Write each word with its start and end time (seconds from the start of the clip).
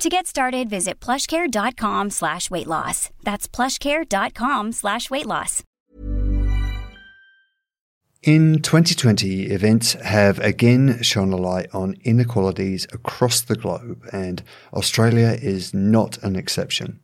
To 0.00 0.08
get 0.08 0.26
started, 0.26 0.70
visit 0.70 0.98
plushcare.com 0.98 2.08
slash 2.08 2.50
weight 2.50 2.66
loss. 2.66 3.10
That's 3.22 3.46
plushcare.com 3.46 4.72
slash 4.72 5.10
weight 5.10 5.26
loss. 5.26 5.62
In 8.22 8.62
2020, 8.62 9.44
events 9.48 9.92
have 9.92 10.38
again 10.38 11.02
shone 11.02 11.34
a 11.34 11.36
light 11.36 11.68
on 11.74 11.96
inequalities 12.02 12.86
across 12.94 13.42
the 13.42 13.56
globe, 13.56 14.06
and 14.10 14.42
Australia 14.72 15.38
is 15.40 15.74
not 15.74 16.16
an 16.22 16.34
exception. 16.34 17.00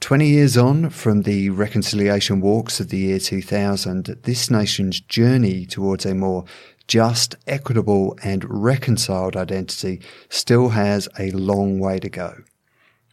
20 0.00 0.28
years 0.28 0.58
on 0.58 0.90
from 0.90 1.22
the 1.22 1.48
reconciliation 1.48 2.42
walks 2.42 2.78
of 2.78 2.90
the 2.90 2.98
year 2.98 3.18
2000, 3.18 4.18
this 4.24 4.50
nation's 4.50 5.00
journey 5.00 5.64
towards 5.64 6.04
a 6.04 6.14
more 6.14 6.44
just, 6.88 7.36
equitable, 7.46 8.18
and 8.22 8.44
reconciled 8.48 9.36
identity 9.36 10.00
still 10.28 10.70
has 10.70 11.08
a 11.18 11.30
long 11.32 11.78
way 11.78 11.98
to 11.98 12.08
go. 12.08 12.42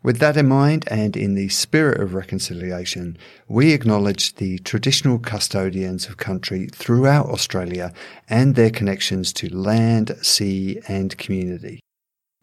With 0.03 0.19
that 0.19 0.35
in 0.35 0.49
mind, 0.49 0.83
and 0.91 1.15
in 1.15 1.33
the 1.33 1.47
spirit 1.47 2.01
of 2.01 2.13
reconciliation, 2.13 3.17
we 3.47 3.71
acknowledge 3.71 4.35
the 4.35 4.59
traditional 4.59 5.17
custodians 5.17 6.07
of 6.07 6.17
country 6.17 6.67
throughout 6.73 7.27
Australia 7.27 7.93
and 8.29 8.55
their 8.55 8.69
connections 8.69 9.31
to 9.33 9.55
land, 9.55 10.17
sea, 10.21 10.81
and 10.89 11.17
community. 11.17 11.80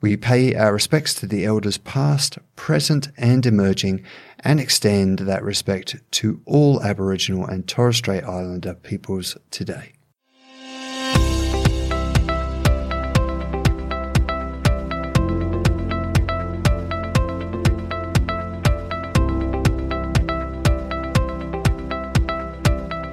We 0.00 0.16
pay 0.16 0.54
our 0.54 0.72
respects 0.72 1.12
to 1.16 1.26
the 1.26 1.44
elders 1.44 1.76
past, 1.76 2.38
present, 2.56 3.10
and 3.18 3.44
emerging, 3.44 4.02
and 4.38 4.58
extend 4.58 5.18
that 5.18 5.44
respect 5.44 5.96
to 6.12 6.40
all 6.46 6.82
Aboriginal 6.82 7.44
and 7.44 7.68
Torres 7.68 7.98
Strait 7.98 8.24
Islander 8.24 8.72
peoples 8.72 9.36
today. 9.50 9.92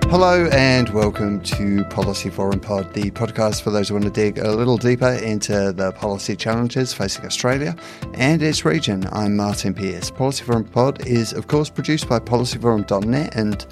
Hello 0.09 0.47
and 0.53 0.87
welcome 0.91 1.41
to 1.41 1.83
Policy 1.89 2.29
Forum 2.29 2.61
Pod, 2.61 2.93
the 2.93 3.11
podcast 3.11 3.61
for 3.61 3.71
those 3.71 3.89
who 3.89 3.95
want 3.95 4.05
to 4.05 4.09
dig 4.09 4.37
a 4.37 4.49
little 4.49 4.77
deeper 4.77 5.11
into 5.11 5.73
the 5.73 5.91
policy 5.91 6.33
challenges 6.33 6.93
facing 6.93 7.25
Australia 7.25 7.75
and 8.13 8.41
its 8.41 8.63
region. 8.63 9.03
I'm 9.11 9.35
Martin 9.35 9.73
Pierce. 9.73 10.09
Policy 10.09 10.45
Forum 10.45 10.63
Pod 10.63 11.05
is, 11.05 11.33
of 11.33 11.47
course, 11.47 11.69
produced 11.69 12.07
by 12.07 12.19
policyforum.net 12.19 13.35
and 13.35 13.67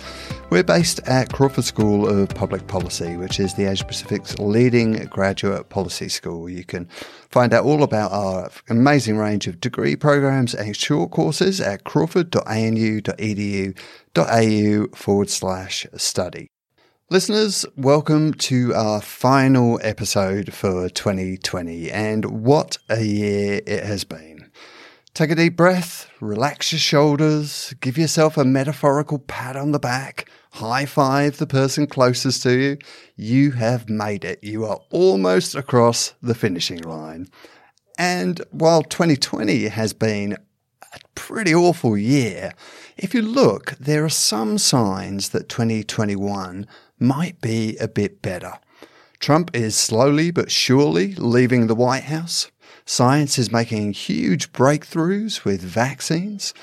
we're 0.50 0.62
based 0.62 1.00
at 1.08 1.32
Crawford 1.32 1.64
School 1.64 2.06
of 2.06 2.28
Public 2.28 2.68
Policy, 2.68 3.16
which 3.16 3.40
is 3.40 3.54
the 3.54 3.66
Asia 3.72 3.86
Pacific's 3.86 4.38
leading 4.38 5.06
graduate 5.06 5.70
policy 5.70 6.10
school. 6.10 6.50
You 6.50 6.66
can 6.66 6.90
find 7.36 7.54
out 7.54 7.66
all 7.66 7.84
about 7.84 8.14
our 8.14 8.50
amazing 8.70 9.18
range 9.18 9.46
of 9.46 9.60
degree 9.60 9.94
programs 9.98 10.56
and 10.56 10.74
short 10.74 11.12
courses 11.12 11.60
at 11.60 11.84
crawford.anu.edu 11.84 13.78
au 14.18 14.88
forward 14.96 15.30
slash 15.30 15.86
study. 15.98 16.48
Listeners, 17.10 17.66
welcome 17.76 18.34
to 18.36 18.74
our 18.74 19.02
final 19.02 19.82
episode 19.84 20.54
for 20.54 20.88
2020 20.88 21.92
and 21.92 22.24
what 22.24 22.78
a 22.88 23.04
year 23.04 23.60
it 23.68 23.84
has 23.84 24.06
been. 24.06 24.35
Take 25.16 25.32
a 25.32 25.36
deep 25.36 25.56
breath, 25.56 26.10
relax 26.20 26.74
your 26.74 26.80
shoulders, 26.80 27.74
give 27.80 27.98
yourself 27.98 28.36
a 28.36 28.44
metaphorical 28.44 29.18
pat 29.18 29.56
on 29.56 29.72
the 29.72 29.80
back, 29.80 30.30
high 30.52 30.86
five 30.86 31.38
the 31.38 31.48
person 31.48 31.88
closest 31.88 32.44
to 32.44 32.52
you. 32.52 32.78
You 33.16 33.52
have 33.52 33.88
made 33.88 34.26
it. 34.26 34.44
You 34.44 34.66
are 34.66 34.82
almost 34.90 35.56
across 35.56 36.16
the 36.22 36.36
finishing 36.36 36.82
line. 36.82 37.30
And 37.98 38.42
while 38.52 38.84
2020 38.84 39.70
has 39.70 39.94
been 39.94 40.34
a 40.82 41.00
pretty 41.16 41.56
awful 41.56 41.98
year, 41.98 42.52
if 42.98 43.14
you 43.14 43.22
look, 43.22 43.72
there 43.80 44.04
are 44.04 44.10
some 44.10 44.58
signs 44.58 45.30
that 45.30 45.48
2021 45.48 46.68
might 47.00 47.40
be 47.40 47.78
a 47.78 47.88
bit 47.88 48.22
better. 48.22 48.60
Trump 49.20 49.56
is 49.56 49.78
slowly 49.78 50.30
but 50.30 50.52
surely 50.52 51.16
leaving 51.16 51.68
the 51.68 51.74
White 51.74 52.04
House. 52.04 52.52
Science 52.88 53.40
is 53.40 53.52
making 53.52 53.94
huge 53.94 54.54
breakthroughs 54.54 55.44
with 55.44 55.60
vaccines. 55.60 56.54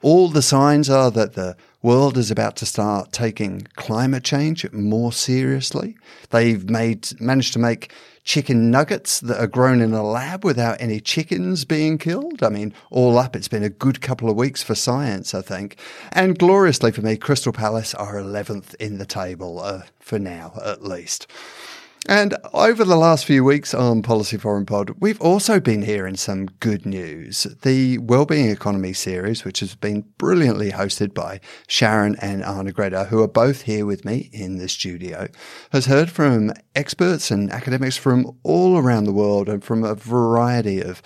All 0.00 0.28
the 0.28 0.42
signs 0.42 0.88
are 0.88 1.10
that 1.10 1.34
the 1.34 1.56
world 1.82 2.16
is 2.16 2.30
about 2.30 2.54
to 2.56 2.66
start 2.66 3.10
taking 3.10 3.66
climate 3.74 4.22
change 4.22 4.70
more 4.72 5.12
seriously. 5.12 5.96
They've 6.30 6.70
made 6.70 7.20
managed 7.20 7.52
to 7.54 7.58
make 7.58 7.92
chicken 8.22 8.70
nuggets 8.70 9.18
that 9.20 9.40
are 9.40 9.48
grown 9.48 9.80
in 9.80 9.92
a 9.92 10.04
lab 10.04 10.44
without 10.44 10.80
any 10.80 11.00
chickens 11.00 11.64
being 11.64 11.98
killed. 11.98 12.44
I 12.44 12.48
mean, 12.48 12.72
all 12.90 13.18
up, 13.18 13.34
it's 13.34 13.48
been 13.48 13.64
a 13.64 13.68
good 13.68 14.00
couple 14.00 14.30
of 14.30 14.36
weeks 14.36 14.62
for 14.62 14.76
science, 14.76 15.34
I 15.34 15.42
think. 15.42 15.76
And 16.12 16.38
gloriously 16.38 16.92
for 16.92 17.02
me, 17.02 17.16
Crystal 17.16 17.52
Palace 17.52 17.94
are 17.94 18.14
11th 18.14 18.76
in 18.76 18.98
the 18.98 19.06
table, 19.06 19.58
uh, 19.60 19.82
for 19.98 20.20
now 20.20 20.52
at 20.64 20.84
least. 20.84 21.26
And 22.08 22.34
over 22.52 22.84
the 22.84 22.96
last 22.96 23.24
few 23.24 23.44
weeks 23.44 23.72
on 23.72 24.02
Policy 24.02 24.36
Forum 24.36 24.66
Pod, 24.66 24.90
we've 24.98 25.20
also 25.20 25.60
been 25.60 25.82
hearing 25.82 26.16
some 26.16 26.46
good 26.58 26.84
news. 26.84 27.44
The 27.62 27.98
Wellbeing 27.98 28.50
Economy 28.50 28.92
series, 28.92 29.44
which 29.44 29.60
has 29.60 29.76
been 29.76 30.04
brilliantly 30.18 30.72
hosted 30.72 31.14
by 31.14 31.38
Sharon 31.68 32.16
and 32.20 32.42
Arnagretta, 32.42 33.06
who 33.06 33.22
are 33.22 33.28
both 33.28 33.62
here 33.62 33.86
with 33.86 34.04
me 34.04 34.30
in 34.32 34.58
the 34.58 34.68
studio, 34.68 35.28
has 35.70 35.86
heard 35.86 36.10
from 36.10 36.52
experts 36.74 37.30
and 37.30 37.52
academics 37.52 37.96
from 37.96 38.36
all 38.42 38.78
around 38.78 39.04
the 39.04 39.12
world 39.12 39.48
and 39.48 39.62
from 39.62 39.84
a 39.84 39.94
variety 39.94 40.80
of 40.80 41.02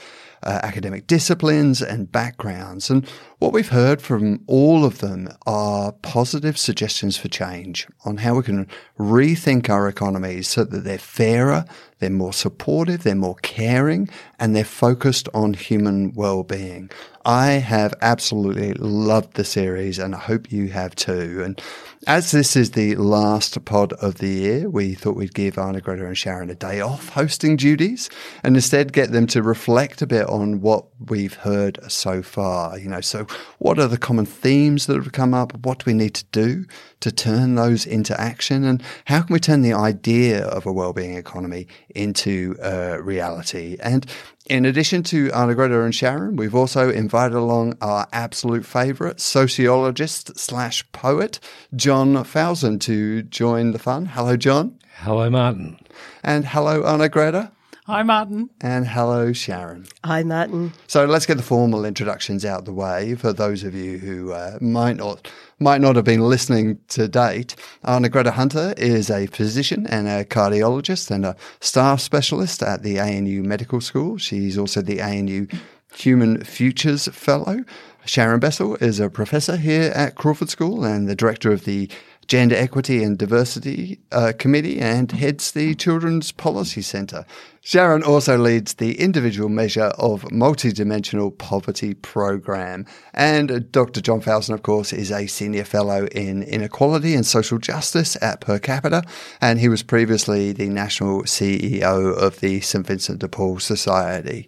uh, 0.47 0.61
academic 0.62 1.09
disciplines 1.09 1.83
and 1.83 2.11
backgrounds. 2.11 2.89
And 2.89 3.07
what 3.41 3.53
we've 3.53 3.69
heard 3.69 4.01
from 4.01 4.43
all 4.47 4.84
of 4.84 4.99
them 4.99 5.29
are 5.45 5.91
positive 5.93 6.57
suggestions 6.57 7.17
for 7.17 7.29
change 7.29 7.87
on 8.05 8.19
how 8.19 8.37
we 8.37 8.45
can 8.45 8.69
rethink 8.99 9.69
our 9.69 9.89
economies 9.89 10.47
so 10.47 10.62
that 10.62 10.85
they're 10.85 10.99
fairer, 10.99 11.65
they're 11.99 12.11
more 12.11 12.33
supportive, 12.33 13.03
they're 13.03 13.17
more 13.17 13.35
caring, 13.43 14.09
and 14.39 14.55
they're 14.55 14.65
focused 14.65 15.29
on 15.35 15.53
human 15.53 16.12
well-being. 16.12 16.91
I 17.25 17.55
have 17.55 17.93
absolutely 18.01 18.73
loved 18.75 19.35
the 19.35 19.45
series 19.45 19.99
and 19.99 20.15
I 20.15 20.19
hope 20.19 20.53
you 20.53 20.69
have 20.69 20.95
too. 20.95 21.43
And 21.45 21.61
as 22.06 22.31
this 22.31 22.55
is 22.55 22.71
the 22.71 22.94
last 22.94 23.65
pod 23.65 23.93
of 23.94 24.19
the 24.19 24.28
year, 24.28 24.71
we 24.71 24.94
thought 24.94 25.17
we'd 25.17 25.34
give 25.34 25.56
Arnagretta 25.56 26.06
and 26.06 26.17
Sharon 26.17 26.50
a 26.50 26.55
day 26.55 26.81
off 26.81 27.09
hosting 27.09 27.56
duties 27.56 28.09
and 28.44 28.55
instead 28.55 28.93
get 28.93 29.11
them 29.11 29.27
to 29.28 29.43
reflect 29.43 30.03
a 30.03 30.06
bit 30.06 30.27
on 30.28 30.61
what 30.61 30.87
we've 31.09 31.34
heard 31.34 31.81
so 31.91 32.22
far. 32.22 32.78
You 32.78 32.89
know, 32.89 33.00
so 33.00 33.27
what 33.59 33.81
are 33.81 33.89
the 33.89 33.99
common 33.99 34.25
themes 34.25 34.87
that 34.87 35.03
have 35.03 35.11
come 35.11 35.34
up? 35.34 35.67
What 35.67 35.81
do 35.81 35.84
we 35.89 35.94
need 35.94 36.15
to 36.15 36.25
do 36.27 36.65
to 37.00 37.11
turn 37.11 37.56
those 37.56 37.84
into 37.84 38.19
action? 38.21 38.62
And 38.62 38.83
how 39.06 39.23
can 39.23 39.33
we 39.33 39.41
turn 39.41 39.62
the 39.62 39.75
idea 39.75 40.44
of 40.47 40.65
a 40.65 40.73
well-being 40.73 41.17
economy 41.17 41.67
into 41.91 42.56
a 42.62 43.03
reality? 43.03 43.78
And 43.81 44.06
in 44.49 44.65
addition 44.65 45.03
to 45.05 45.29
Arnagretta 45.29 45.84
and 45.84 45.95
Sharon, 45.95 46.37
we've 46.37 46.55
also 46.55 46.91
invited 46.91 47.37
along 47.37 47.77
our 47.81 48.07
absolute 48.12 48.65
favourite 48.65 49.21
sociologist 49.21 50.39
slash 50.39 50.91
poet, 50.93 51.41
John 51.75 52.15
Falzon, 52.15 52.81
to 52.83 53.23
join 53.23 53.73
the 53.73 53.79
fun. 53.79 54.06
Hello, 54.06 54.37
John. 54.37 54.79
Hello, 54.99 55.29
Martin. 55.29 55.79
And 56.23 56.47
hello, 56.47 56.82
Arnagretta. 56.82 57.50
Hi, 57.87 58.03
Martin. 58.03 58.50
And 58.61 58.85
hello, 58.85 59.33
Sharon. 59.33 59.87
Hi, 60.05 60.25
Martin. 60.25 60.73
So 60.88 61.05
let's 61.05 61.25
get 61.25 61.37
the 61.37 61.43
formal 61.44 61.85
introductions 61.85 62.44
out 62.44 62.65
the 62.65 62.73
way 62.73 63.15
for 63.15 63.33
those 63.33 63.62
of 63.62 63.77
you 63.77 63.99
who 63.99 64.33
uh, 64.33 64.59
might 64.61 64.97
not 64.97 65.31
might 65.61 65.81
not 65.81 65.94
have 65.94 66.05
been 66.05 66.29
listening 66.29 66.81
to 66.88 67.06
date. 67.06 67.55
Arnagretta 67.85 68.33
Hunter 68.33 68.75
is 68.77 69.09
a 69.09 69.27
physician 69.27 69.87
and 69.87 70.09
a 70.09 70.25
cardiologist 70.25 71.12
and 71.12 71.25
a 71.25 71.37
staff 71.61 72.00
specialist 72.00 72.61
at 72.61 72.83
the 72.83 72.99
ANU 72.99 73.44
Medical 73.44 73.81
School. 73.81 74.19
She's 74.19 74.59
also 74.59 74.82
the 74.82 75.00
ANU 75.00 75.47
Human 75.94 76.43
Futures 76.43 77.06
Fellow. 77.12 77.65
Sharon 78.05 78.41
Bessell 78.41 78.81
is 78.82 78.99
a 78.99 79.11
professor 79.11 79.56
here 79.56 79.93
at 79.94 80.17
Crawford 80.17 80.50
School 80.50 80.85
and 80.85 81.09
the 81.09 81.17
director 81.17 81.53
of 81.53 81.65
the 81.65 81.89
Gender 82.28 82.56
Equity 82.56 83.05
and 83.05 83.17
Diversity 83.17 84.00
uh, 84.11 84.32
Committee 84.38 84.81
and 84.81 85.12
heads 85.12 85.52
the 85.52 85.75
Children's 85.75 86.32
Policy 86.32 86.82
Centre. 86.82 87.25
Sharon 87.61 88.02
also 88.02 88.38
leads 88.38 88.75
the 88.75 89.00
individual 89.00 89.49
measure 89.49 89.93
of 89.99 90.23
multidimensional 90.25 91.37
poverty 91.37 91.94
program. 91.94 92.87
And 93.12 93.70
Dr. 93.73 94.00
John 94.00 94.20
Falzon, 94.20 94.55
of 94.55 94.62
course, 94.62 94.93
is 94.93 95.11
a 95.11 95.26
senior 95.26 95.64
fellow 95.64 96.06
in 96.06 96.43
inequality 96.44 97.14
and 97.14 97.26
social 97.26 97.58
justice 97.58 98.17
at 98.23 98.40
Per 98.40 98.58
Capita. 98.58 99.02
And 99.40 99.58
he 99.58 99.69
was 99.69 99.82
previously 99.82 100.52
the 100.52 100.69
national 100.69 101.22
CEO 101.22 102.17
of 102.17 102.40
the 102.40 102.61
St. 102.61 102.87
Vincent 102.87 103.20
de 103.20 103.29
Paul 103.29 103.58
Society. 103.58 104.46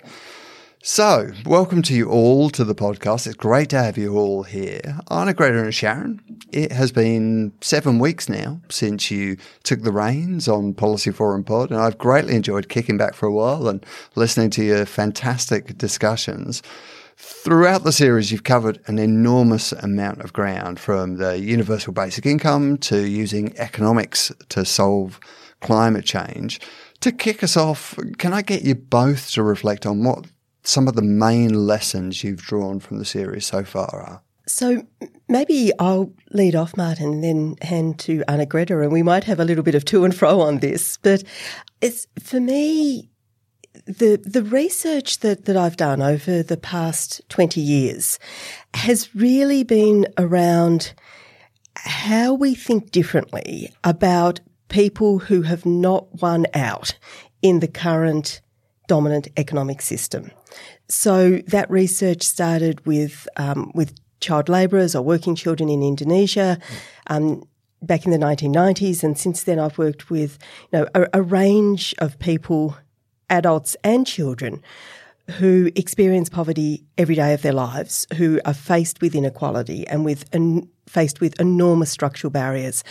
So, 0.91 1.33
welcome 1.45 1.83
to 1.83 1.95
you 1.95 2.09
all 2.09 2.49
to 2.49 2.65
the 2.65 2.75
podcast. 2.75 3.27
It's 3.27 3.37
great 3.37 3.69
to 3.69 3.79
have 3.79 3.99
you 3.99 4.17
all 4.17 4.43
here. 4.43 4.81
Arnagretta 5.11 5.63
and 5.63 5.75
Sharon, 5.75 6.23
it 6.51 6.73
has 6.73 6.93
been 6.93 7.53
seven 7.61 7.99
weeks 7.99 8.27
now 8.27 8.63
since 8.71 9.11
you 9.11 9.37
took 9.65 9.83
the 9.83 9.93
reins 9.93 10.49
on 10.49 10.73
Policy 10.73 11.11
Forum 11.11 11.45
Pod, 11.45 11.71
and 11.71 11.79
I've 11.79 11.99
greatly 11.99 12.37
enjoyed 12.37 12.71
kicking 12.71 12.97
back 12.97 13.13
for 13.13 13.27
a 13.27 13.33
while 13.33 13.69
and 13.69 13.85
listening 14.15 14.49
to 14.53 14.65
your 14.65 14.87
fantastic 14.87 15.77
discussions. 15.77 16.63
Throughout 17.19 17.85
the 17.85 17.93
series, 17.93 18.33
you've 18.33 18.45
covered 18.45 18.81
an 18.87 18.99
enormous 18.99 19.73
amount 19.73 20.23
of 20.23 20.33
ground 20.33 20.81
from 20.81 21.19
the 21.19 21.39
universal 21.39 21.93
basic 21.93 22.25
income 22.25 22.79
to 22.79 23.07
using 23.07 23.55
economics 23.59 24.33
to 24.49 24.65
solve 24.65 25.21
climate 25.61 26.07
change. 26.07 26.63
To 27.01 27.13
kick 27.13 27.45
us 27.45 27.59
off, 27.59 27.99
can 28.17 28.33
I 28.33 28.41
get 28.41 28.63
you 28.63 28.75
both 28.75 29.31
to 29.33 29.43
reflect 29.43 29.85
on 29.85 30.03
what 30.03 30.25
some 30.69 30.87
of 30.87 30.95
the 30.95 31.03
main 31.03 31.67
lessons 31.67 32.23
you've 32.23 32.43
drawn 32.43 32.79
from 32.79 32.99
the 32.99 33.05
series 33.05 33.47
so 33.47 33.65
far 33.65 33.89
are? 33.89 34.23
So 34.47 34.87
maybe 35.29 35.73
I'll 35.79 36.13
lead 36.33 36.55
off, 36.55 36.77
Martin, 36.77 37.13
and 37.15 37.25
then 37.25 37.57
hand 37.63 37.99
to 38.01 38.23
Arnagretta, 38.29 38.83
and 38.83 38.93
we 38.93 39.03
might 39.03 39.25
have 39.25 39.41
a 39.41 39.45
little 39.45 39.65
bit 39.65 39.75
of 39.75 39.85
to 39.87 40.05
and 40.05 40.15
fro 40.15 40.41
on 40.41 40.59
this. 40.59 40.99
But 40.99 41.25
it's 41.81 42.07
for 42.23 42.39
me, 42.39 43.09
the 43.87 44.17
the 44.17 44.43
research 44.43 45.21
that, 45.21 45.47
that 45.47 45.57
I've 45.57 45.77
done 45.77 46.03
over 46.03 46.43
the 46.43 46.57
past 46.57 47.23
20 47.31 47.61
years 47.61 48.19
has 48.75 49.15
really 49.15 49.65
been 49.65 50.07
around 50.19 50.93
how 51.77 52.35
we 52.35 52.55
think 52.55 52.91
differently 52.91 53.73
about 53.85 54.41
people 54.69 55.19
who 55.19 55.43
have 55.43 55.65
not 55.65 56.21
won 56.21 56.47
out 56.53 56.99
in 57.41 57.61
the 57.61 57.69
current 57.69 58.43
dominant 58.87 59.29
economic 59.37 59.81
system. 59.81 60.31
So 60.89 61.39
that 61.47 61.71
research 61.71 62.23
started 62.23 62.85
with 62.87 63.29
um, 63.37 63.73
with 63.75 63.95
child 64.21 64.49
labourers 64.49 64.95
or 64.95 65.03
working 65.03 65.35
children 65.35 65.69
in 65.69 65.83
Indonesia. 65.83 66.59
Um, 67.09 67.45
back 67.81 68.05
in 68.05 68.11
the 68.11 68.19
1990s, 68.19 69.05
and 69.05 69.17
since 69.17 69.45
then 69.45 69.59
I've 69.59 69.79
worked 69.79 70.11
with 70.11 70.39
you 70.73 70.81
know 70.81 70.89
a, 70.95 71.07
a 71.15 71.23
range 71.23 71.95
of 71.99 72.19
people, 72.19 72.77
adults 73.31 73.77
and 73.85 74.07
children, 74.07 74.63
who 75.33 75.71
experience 75.77 76.29
poverty 76.29 76.85
every 76.97 77.15
day 77.15 77.35
of 77.35 77.43
their 77.43 77.53
lives, 77.53 78.07
who 78.17 78.41
are 78.45 78.55
faced 78.55 79.01
with 79.01 79.15
inequality 79.15 79.87
and 79.87 80.05
with 80.05 80.25
an, 80.35 80.69
faced 80.89 81.21
with 81.21 81.39
enormous 81.39 81.91
structural 81.91 82.31
barriers. 82.31 82.83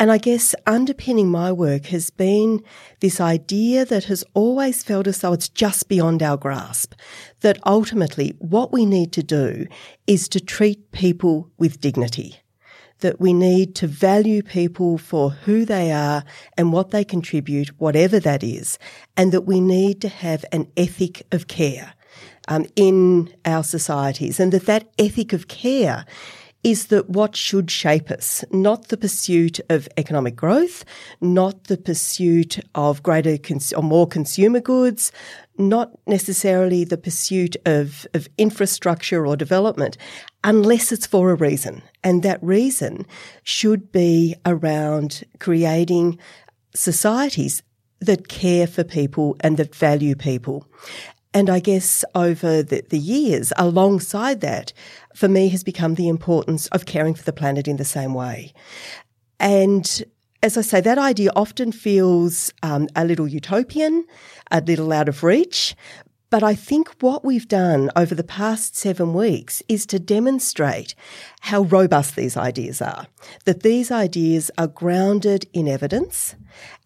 And 0.00 0.10
I 0.10 0.18
guess 0.18 0.54
underpinning 0.66 1.30
my 1.30 1.52
work 1.52 1.86
has 1.86 2.10
been 2.10 2.62
this 3.00 3.20
idea 3.20 3.84
that 3.84 4.04
has 4.04 4.24
always 4.34 4.82
felt 4.82 5.06
as 5.06 5.20
though 5.20 5.32
it's 5.32 5.48
just 5.48 5.88
beyond 5.88 6.22
our 6.22 6.36
grasp. 6.36 6.94
That 7.44 7.58
ultimately 7.66 8.34
what 8.38 8.72
we 8.72 8.86
need 8.86 9.12
to 9.12 9.22
do 9.22 9.66
is 10.06 10.28
to 10.30 10.40
treat 10.40 10.92
people 10.92 11.50
with 11.58 11.80
dignity 11.80 12.36
that 13.00 13.20
we 13.20 13.34
need 13.34 13.74
to 13.74 13.86
value 13.86 14.42
people 14.42 14.96
for 14.96 15.30
who 15.30 15.66
they 15.66 15.92
are 15.92 16.24
and 16.56 16.72
what 16.72 16.90
they 16.90 17.04
contribute, 17.04 17.68
whatever 17.78 18.18
that 18.18 18.42
is, 18.42 18.78
and 19.14 19.30
that 19.30 19.42
we 19.42 19.60
need 19.60 20.00
to 20.00 20.08
have 20.08 20.42
an 20.52 20.66
ethic 20.76 21.26
of 21.30 21.46
care 21.46 21.92
um, 22.48 22.64
in 22.76 23.30
our 23.44 23.62
societies, 23.62 24.40
and 24.40 24.52
that 24.52 24.64
that 24.64 24.88
ethic 24.98 25.34
of 25.34 25.48
care 25.48 26.06
is 26.64 26.86
that 26.86 27.10
what 27.10 27.36
should 27.36 27.70
shape 27.70 28.10
us, 28.10 28.42
not 28.50 28.88
the 28.88 28.96
pursuit 28.96 29.60
of 29.68 29.86
economic 29.98 30.34
growth, 30.34 30.84
not 31.20 31.64
the 31.64 31.76
pursuit 31.76 32.58
of 32.74 33.02
greater 33.02 33.36
cons- 33.36 33.74
or 33.74 33.82
more 33.82 34.06
consumer 34.06 34.60
goods, 34.60 35.12
not 35.58 35.92
necessarily 36.06 36.82
the 36.82 36.96
pursuit 36.96 37.54
of, 37.66 38.06
of 38.14 38.28
infrastructure 38.38 39.26
or 39.26 39.36
development, 39.36 39.98
unless 40.42 40.90
it's 40.90 41.06
for 41.06 41.30
a 41.30 41.36
reason. 41.36 41.82
And 42.02 42.22
that 42.22 42.42
reason 42.42 43.06
should 43.42 43.92
be 43.92 44.34
around 44.46 45.22
creating 45.38 46.18
societies 46.74 47.62
that 48.00 48.28
care 48.28 48.66
for 48.66 48.84
people 48.84 49.36
and 49.40 49.56
that 49.58 49.74
value 49.74 50.14
people. 50.14 50.66
And 51.34 51.50
I 51.50 51.58
guess 51.58 52.04
over 52.14 52.62
the, 52.62 52.84
the, 52.88 52.98
years, 52.98 53.52
alongside 53.56 54.40
that, 54.40 54.72
for 55.14 55.28
me 55.28 55.48
has 55.48 55.64
become 55.64 55.96
the 55.96 56.08
importance 56.08 56.68
of 56.68 56.86
caring 56.86 57.14
for 57.14 57.24
the 57.24 57.32
planet 57.32 57.66
in 57.66 57.76
the 57.76 57.84
same 57.84 58.14
way. 58.14 58.54
And 59.40 60.04
as 60.44 60.56
I 60.56 60.60
say, 60.60 60.80
that 60.80 60.96
idea 60.98 61.32
often 61.34 61.72
feels 61.72 62.52
um, 62.62 62.86
a 62.94 63.04
little 63.04 63.26
utopian, 63.26 64.04
a 64.52 64.60
little 64.60 64.92
out 64.92 65.08
of 65.08 65.24
reach. 65.24 65.74
But 66.30 66.42
I 66.42 66.54
think 66.54 66.88
what 67.00 67.24
we've 67.24 67.48
done 67.48 67.90
over 67.94 68.14
the 68.14 68.24
past 68.24 68.76
seven 68.76 69.14
weeks 69.14 69.62
is 69.68 69.86
to 69.86 69.98
demonstrate 69.98 70.94
how 71.40 71.62
robust 71.62 72.16
these 72.16 72.36
ideas 72.36 72.82
are. 72.82 73.06
That 73.44 73.62
these 73.62 73.90
ideas 73.90 74.50
are 74.58 74.66
grounded 74.66 75.46
in 75.52 75.68
evidence 75.68 76.34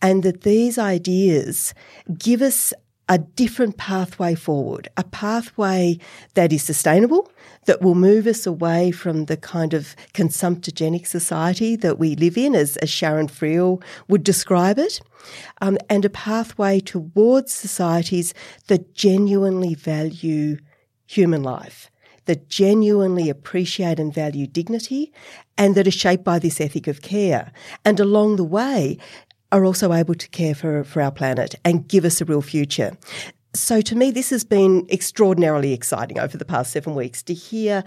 and 0.02 0.22
that 0.22 0.42
these 0.42 0.78
ideas 0.78 1.74
give 2.18 2.42
us 2.42 2.74
a 3.08 3.18
different 3.18 3.76
pathway 3.78 4.34
forward, 4.34 4.88
a 4.96 5.04
pathway 5.04 5.98
that 6.34 6.52
is 6.52 6.62
sustainable, 6.62 7.30
that 7.64 7.80
will 7.80 7.94
move 7.94 8.26
us 8.26 8.46
away 8.46 8.90
from 8.90 9.24
the 9.24 9.36
kind 9.36 9.72
of 9.72 9.96
consumptogenic 10.12 11.06
society 11.06 11.74
that 11.76 11.98
we 11.98 12.14
live 12.16 12.36
in, 12.36 12.54
as, 12.54 12.76
as 12.78 12.90
Sharon 12.90 13.28
Friel 13.28 13.82
would 14.08 14.24
describe 14.24 14.78
it, 14.78 15.00
um, 15.60 15.78
and 15.88 16.04
a 16.04 16.10
pathway 16.10 16.80
towards 16.80 17.52
societies 17.52 18.34
that 18.66 18.94
genuinely 18.94 19.74
value 19.74 20.58
human 21.06 21.42
life, 21.42 21.90
that 22.26 22.48
genuinely 22.50 23.30
appreciate 23.30 23.98
and 23.98 24.12
value 24.12 24.46
dignity, 24.46 25.12
and 25.56 25.74
that 25.74 25.86
are 25.86 25.90
shaped 25.90 26.24
by 26.24 26.38
this 26.38 26.60
ethic 26.60 26.86
of 26.86 27.00
care. 27.00 27.52
And 27.84 27.98
along 27.98 28.36
the 28.36 28.44
way, 28.44 28.98
are 29.52 29.64
also 29.64 29.92
able 29.92 30.14
to 30.14 30.28
care 30.28 30.54
for, 30.54 30.84
for 30.84 31.02
our 31.02 31.10
planet 31.10 31.54
and 31.64 31.88
give 31.88 32.04
us 32.04 32.20
a 32.20 32.24
real 32.24 32.42
future. 32.42 32.96
So 33.54 33.80
to 33.80 33.96
me, 33.96 34.10
this 34.10 34.30
has 34.30 34.44
been 34.44 34.86
extraordinarily 34.90 35.72
exciting 35.72 36.18
over 36.18 36.36
the 36.36 36.44
past 36.44 36.72
seven 36.72 36.94
weeks 36.94 37.22
to 37.24 37.34
hear 37.34 37.82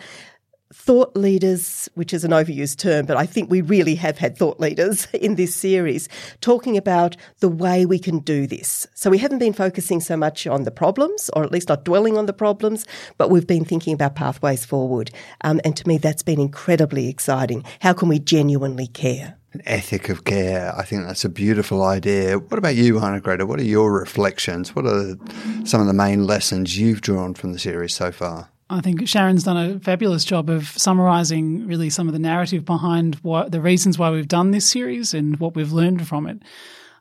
thought 0.73 1.15
leaders, 1.15 1.89
which 1.95 2.13
is 2.13 2.23
an 2.23 2.31
overused 2.31 2.77
term, 2.77 3.05
but 3.05 3.17
I 3.17 3.25
think 3.25 3.49
we 3.49 3.61
really 3.61 3.95
have 3.95 4.17
had 4.17 4.37
thought 4.37 4.59
leaders 4.59 5.05
in 5.13 5.35
this 5.35 5.55
series 5.55 6.07
talking 6.39 6.77
about 6.77 7.17
the 7.39 7.49
way 7.49 7.85
we 7.85 7.99
can 7.99 8.19
do 8.19 8.47
this. 8.47 8.87
So 8.93 9.09
we 9.09 9.17
haven't 9.17 9.39
been 9.39 9.53
focusing 9.53 9.99
so 9.99 10.15
much 10.15 10.47
on 10.47 10.63
the 10.63 10.71
problems, 10.71 11.29
or 11.33 11.43
at 11.43 11.51
least 11.51 11.69
not 11.69 11.85
dwelling 11.85 12.17
on 12.17 12.25
the 12.25 12.33
problems, 12.33 12.85
but 13.17 13.29
we've 13.29 13.47
been 13.47 13.65
thinking 13.65 13.93
about 13.93 14.15
pathways 14.15 14.65
forward. 14.65 15.11
Um, 15.41 15.59
and 15.63 15.75
to 15.77 15.87
me, 15.87 15.97
that's 15.97 16.23
been 16.23 16.39
incredibly 16.39 17.09
exciting. 17.09 17.63
How 17.81 17.93
can 17.93 18.07
we 18.07 18.19
genuinely 18.19 18.87
care? 18.87 19.37
An 19.53 19.61
ethic 19.65 20.07
of 20.09 20.23
care. 20.23 20.73
I 20.77 20.83
think 20.83 21.05
that's 21.05 21.25
a 21.25 21.29
beautiful 21.29 21.83
idea. 21.83 22.39
What 22.39 22.57
about 22.57 22.75
you, 22.75 22.95
Arnagretta? 22.95 23.45
What 23.45 23.59
are 23.59 23.63
your 23.63 23.91
reflections? 23.91 24.73
What 24.75 24.85
are 24.85 25.17
some 25.65 25.81
of 25.81 25.87
the 25.87 25.93
main 25.93 26.25
lessons 26.25 26.77
you've 26.77 27.01
drawn 27.01 27.33
from 27.33 27.51
the 27.51 27.59
series 27.59 27.93
so 27.93 28.11
far? 28.11 28.49
I 28.69 28.79
think 28.79 29.05
Sharon's 29.05 29.43
done 29.43 29.57
a 29.57 29.79
fabulous 29.79 30.23
job 30.23 30.49
of 30.49 30.69
summarising 30.69 31.67
really 31.67 31.89
some 31.89 32.07
of 32.07 32.13
the 32.13 32.19
narrative 32.19 32.63
behind 32.63 33.15
what 33.15 33.51
the 33.51 33.59
reasons 33.59 33.99
why 33.99 34.09
we've 34.09 34.29
done 34.29 34.51
this 34.51 34.65
series 34.65 35.13
and 35.13 35.37
what 35.41 35.55
we've 35.55 35.73
learned 35.73 36.07
from 36.07 36.25
it. 36.27 36.41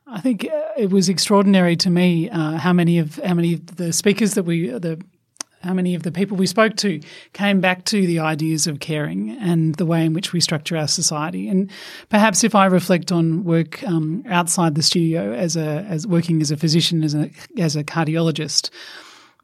I 0.05 0.19
think 0.19 0.45
uh, 0.45 0.71
it 0.77 0.91
was 0.91 1.07
extraordinary 1.07 1.77
to 1.77 1.89
me 1.89 2.29
uh, 2.29 2.57
how 2.57 2.73
many 2.73 2.99
of 2.99 3.15
how 3.23 3.33
many 3.33 3.53
of 3.53 3.77
the 3.77 3.93
speakers 3.93 4.33
that 4.33 4.43
we 4.43 4.67
the 4.67 5.01
how 5.63 5.73
many 5.73 5.95
of 5.95 6.03
the 6.03 6.11
people 6.11 6.37
we 6.37 6.47
spoke 6.47 6.75
to 6.77 6.99
came 7.33 7.61
back 7.61 7.85
to 7.85 8.05
the 8.07 8.19
ideas 8.19 8.67
of 8.67 8.79
caring 8.79 9.31
and 9.39 9.75
the 9.75 9.85
way 9.85 10.05
in 10.05 10.13
which 10.13 10.33
we 10.33 10.39
structure 10.39 10.77
our 10.77 10.87
society. 10.87 11.47
And 11.47 11.69
perhaps 12.09 12.43
if 12.43 12.55
I 12.55 12.65
reflect 12.65 13.11
on 13.11 13.43
work 13.43 13.83
um, 13.83 14.23
outside 14.27 14.75
the 14.75 14.83
studio 14.83 15.33
as 15.33 15.55
a 15.55 15.85
as 15.89 16.07
working 16.07 16.41
as 16.41 16.51
a 16.51 16.57
physician 16.57 17.03
as 17.03 17.13
a 17.15 17.29
as 17.57 17.75
a 17.75 17.83
cardiologist, 17.83 18.69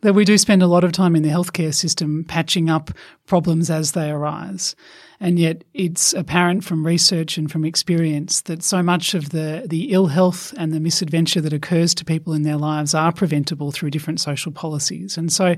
that 0.02 0.14
we 0.14 0.26
do 0.26 0.38
spend 0.38 0.62
a 0.62 0.68
lot 0.68 0.84
of 0.84 0.92
time 0.92 1.16
in 1.16 1.24
the 1.24 1.30
healthcare 1.30 1.74
system 1.74 2.24
patching 2.24 2.70
up 2.70 2.92
problems 3.26 3.70
as 3.70 3.94
they 3.94 4.10
arise. 4.10 4.76
And 5.20 5.40
yet 5.40 5.64
it's 5.74 6.14
apparent 6.14 6.64
from 6.64 6.86
research 6.86 7.38
and 7.38 7.52
from 7.52 7.66
experience 7.66 8.42
that 8.42 8.62
so 8.62 8.84
much 8.84 9.16
of 9.16 9.30
the, 9.30 9.64
the 9.68 9.92
ill 9.92 10.08
health 10.08 10.54
and 10.58 10.74
the 10.74 10.80
misadventure 10.80 11.42
that 11.42 11.54
occurs 11.54 11.96
to 11.96 12.06
people 12.06 12.34
in 12.34 12.44
their 12.44 12.58
lives 12.58 12.94
are 12.94 13.12
preventable 13.12 13.72
through 13.72 13.90
different 13.90 14.20
social 14.22 14.52
policies. 14.52 15.18
And 15.18 15.34
so, 15.34 15.56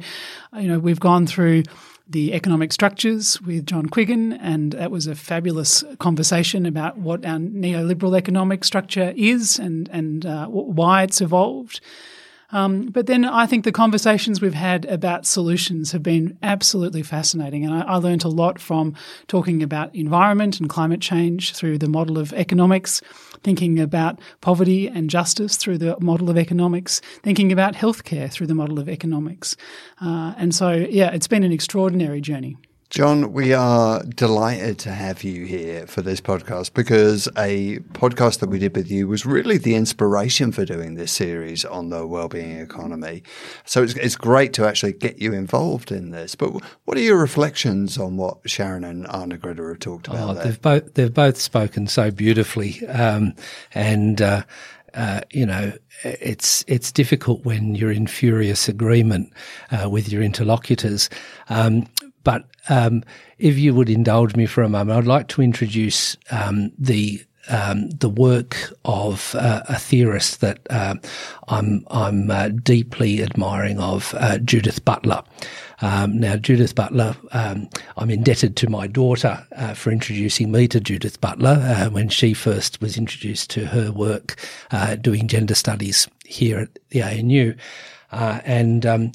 you 0.58 0.68
know, 0.68 0.80
we've 0.80 1.00
gone 1.00 1.28
through 1.28 1.64
the 2.08 2.34
economic 2.34 2.74
structures 2.74 3.40
with 3.42 3.68
John 3.68 3.86
Quiggin, 3.86 4.38
and 4.42 4.74
that 4.74 4.90
was 4.90 5.06
a 5.06 5.14
fabulous 5.14 5.84
conversation 6.00 6.66
about 6.66 6.98
what 6.98 7.24
our 7.24 7.38
neoliberal 7.38 8.18
economic 8.18 8.64
structure 8.64 9.14
is 9.16 9.60
and 9.60 9.88
and 9.90 10.26
uh, 10.26 10.48
why 10.48 11.04
it's 11.04 11.22
evolved. 11.22 11.82
Um, 12.52 12.88
but 12.88 13.06
then 13.06 13.26
I 13.26 13.46
think 13.46 13.64
the 13.64 13.72
conversations 13.72 14.42
we've 14.42 14.54
had 14.54 14.86
about 14.86 15.26
solutions 15.26 15.92
have 15.92 16.02
been 16.02 16.38
absolutely 16.42 17.04
fascinating. 17.04 17.64
And 17.64 17.74
I, 17.74 17.82
I, 17.82 17.96
learned 17.98 18.24
a 18.24 18.30
lot 18.30 18.60
from 18.60 18.96
talking 19.28 19.62
about 19.62 19.94
environment 19.94 20.60
and 20.60 20.68
climate 20.68 21.00
change 21.00 21.54
through 21.54 21.78
the 21.78 21.88
model 21.88 22.18
of 22.18 22.34
economics, 22.34 23.02
thinking 23.44 23.80
about 23.80 24.20
poverty 24.42 24.88
and 24.88 25.10
justice 25.10 25.58
through 25.58 25.78
the 25.78 25.96
model 26.00 26.30
of 26.30 26.38
economics, 26.38 27.02
thinking 27.22 27.52
about 27.52 27.76
healthcare 27.76 28.32
through 28.32 28.48
the 28.48 28.56
model 28.56 28.80
of 28.80 28.90
economics. 28.90 29.56
Uh, 30.02 30.34
and 30.38 30.56
so, 30.56 30.72
yeah, 30.72 31.12
it's 31.12 31.28
been 31.28 31.44
an 31.44 31.52
extraordinary 31.52 32.20
journey. 32.20 32.58
John, 32.90 33.34
we 33.34 33.54
are 33.54 34.02
delighted 34.02 34.80
to 34.80 34.92
have 34.92 35.24
you 35.24 35.46
here 35.46 35.86
for 35.86 36.02
this 36.02 36.20
podcast 36.20 36.74
because 36.74 37.28
a 37.38 37.78
podcast 37.94 38.40
that 38.40 38.50
we 38.50 38.58
did 38.58 38.76
with 38.76 38.90
you 38.90 39.08
was 39.08 39.28
really 39.28 39.60
the 39.60 39.76
inspiration 39.76 40.52
for 40.52 40.66
doing 40.66 40.96
this 40.96 41.12
series 41.12 41.64
on 41.64 41.92
the 41.92 42.08
well-being 42.08 42.60
economy. 42.60 43.22
So 43.64 43.84
it's, 43.84 43.94
it's 43.94 44.16
great 44.16 44.54
to 44.54 44.68
actually 44.68 44.94
get 44.94 45.20
you 45.20 45.34
involved 45.34 45.92
in 45.92 46.10
this. 46.10 46.34
But 46.34 46.50
what 46.86 46.98
are 46.98 47.02
your 47.02 47.20
reflections 47.20 48.00
on 48.00 48.18
what 48.18 48.38
Sharon 48.50 48.84
and 48.84 49.06
Arnagretta 49.06 49.70
have 49.70 49.80
talked 49.80 50.08
about? 50.08 50.38
Oh, 50.38 50.44
they've 50.44 50.60
both 50.60 50.96
they've 50.96 51.14
both 51.14 51.38
spoken 51.38 51.86
so 51.86 52.10
beautifully, 52.10 52.86
um, 52.88 53.36
and. 53.72 54.22
Uh, 54.22 54.44
uh, 54.96 55.22
you 55.30 55.46
know, 55.46 55.72
it's 56.04 56.66
it's 56.68 56.92
difficult 56.92 57.46
when 57.46 57.76
you're 57.76 57.92
in 57.92 58.08
furious 58.08 58.68
agreement 58.68 59.32
uh, 59.70 59.88
with 59.88 60.12
your 60.12 60.24
interlocutors. 60.24 61.12
Um, 61.50 61.86
but 62.24 62.46
um, 62.70 63.04
if 63.38 63.58
you 63.58 63.74
would 63.74 63.90
indulge 63.90 64.36
me 64.36 64.46
for 64.46 64.64
a 64.64 64.70
moment, 64.70 64.98
I'd 64.98 65.08
like 65.08 65.28
to 65.30 65.42
introduce 65.42 66.18
um, 66.32 66.72
the 66.78 67.24
um, 67.50 67.90
the 67.90 68.10
work 68.10 68.74
of 68.86 69.36
uh, 69.36 69.64
a 69.68 69.78
theorist 69.78 70.42
that 70.42 70.60
uh, 70.70 70.96
I'm 71.48 71.86
I'm 71.90 72.30
uh, 72.30 72.50
deeply 72.50 73.22
admiring 73.22 73.80
of 73.80 74.14
uh, 74.18 74.38
Judith 74.40 74.86
Butler. 74.86 75.24
Um, 75.82 76.20
now, 76.20 76.36
Judith 76.36 76.76
Butler, 76.76 77.16
um, 77.32 77.70
I'm 77.98 78.10
indebted 78.10 78.58
to 78.58 78.70
my 78.70 78.86
daughter 78.86 79.46
uh, 79.56 79.74
for 79.74 79.92
introducing 79.92 80.52
me 80.52 80.68
to 80.68 80.80
Judith 80.80 81.22
Butler 81.22 81.62
uh, 81.64 81.90
when 81.90 82.10
she 82.10 82.34
first 82.34 82.82
was 82.82 82.98
introduced 82.98 83.50
to 83.52 83.66
her 83.68 83.92
work 83.92 84.36
doing 85.02 85.28
gender 85.28 85.56
studies 85.56 86.08
here 86.26 86.60
at 86.60 86.80
the 86.90 87.02
ANU, 87.02 87.56
and 88.12 88.86
um, 88.86 89.12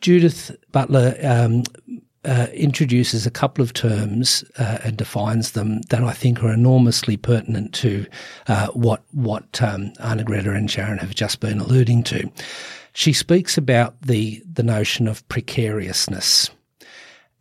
Judith 0.00 0.56
Butler 0.70 1.16
um, 1.22 1.64
uh, 2.24 2.48
introduces 2.52 3.26
a 3.26 3.30
couple 3.30 3.62
of 3.62 3.72
terms 3.72 4.44
uh, 4.58 4.78
and 4.84 4.96
defines 4.96 5.52
them 5.52 5.82
that 5.82 6.02
I 6.02 6.12
think 6.12 6.42
are 6.42 6.52
enormously 6.52 7.16
pertinent 7.16 7.72
to 7.74 8.06
uh, 8.48 8.68
what 8.68 9.02
what 9.12 9.62
um, 9.62 9.92
Arnagretta 10.00 10.54
and 10.56 10.70
Sharon 10.70 10.98
have 10.98 11.14
just 11.14 11.40
been 11.40 11.58
alluding 11.58 12.02
to. 12.04 12.30
She 12.92 13.12
speaks 13.12 13.56
about 13.56 14.00
the 14.02 14.42
the 14.52 14.62
notion 14.62 15.06
of 15.06 15.26
precariousness, 15.28 16.50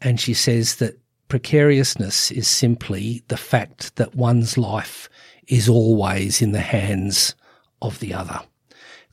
and 0.02 0.20
she 0.20 0.34
says 0.34 0.76
that 0.76 1.00
precariousness 1.28 2.32
is 2.32 2.48
simply 2.48 3.24
the 3.28 3.38
fact 3.38 3.96
that 3.96 4.16
one's 4.16 4.58
life 4.58 5.10
is 5.48 5.68
always 5.68 6.42
in 6.42 6.52
the 6.52 6.60
hands 6.60 7.36
of 7.82 8.00
the 8.00 8.14
other. 8.14 8.40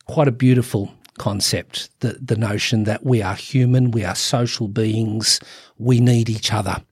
Quite 0.07 0.29
a 0.29 0.33
beautiful 0.33 0.93
concept, 1.19 1.91
the, 2.01 2.19
the 2.21 2.37
notion 2.37 2.85
that 2.85 3.05
we 3.05 3.23
are 3.23 3.35
human, 3.35 3.91
we 3.91 4.05
are 4.05 4.15
social 4.15 4.69
beings, 4.69 5.41
we 5.79 6.01
need 6.01 6.29
each 6.29 6.53
other. 6.53 6.83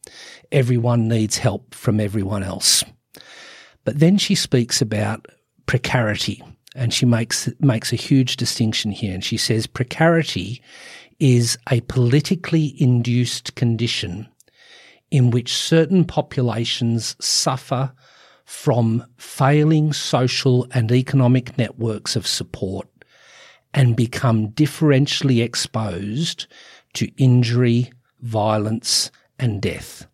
Everyone 0.50 1.08
needs 1.08 1.38
help 1.38 1.74
from 1.74 2.00
everyone 2.00 2.42
else. 2.42 2.84
But 3.84 3.98
then 3.98 4.18
she 4.18 4.34
speaks 4.34 4.80
about 4.80 5.26
precarity 5.66 6.42
and 6.74 6.92
she 6.92 7.06
makes 7.06 7.48
makes 7.60 7.92
a 7.92 7.96
huge 7.96 8.36
distinction 8.36 8.92
here 8.92 9.14
and 9.14 9.24
she 9.24 9.36
says 9.36 9.66
precarity 9.66 10.62
is 11.18 11.58
a 11.70 11.80
politically 11.82 12.74
induced 12.80 13.54
condition 13.54 14.28
in 15.10 15.30
which 15.30 15.54
certain 15.54 16.04
populations 16.04 17.14
suffer 17.20 17.92
from 18.44 19.04
failing 19.16 19.92
social 19.92 20.66
and 20.72 20.90
economic 20.90 21.56
networks 21.58 22.16
of 22.16 22.26
support 22.26 22.88
and 23.74 23.96
become 23.96 24.48
differentially 24.50 25.42
exposed 25.42 26.46
to 26.94 27.10
injury, 27.16 27.92
violence, 28.20 29.10
and 29.38 29.60
death. 29.60 30.06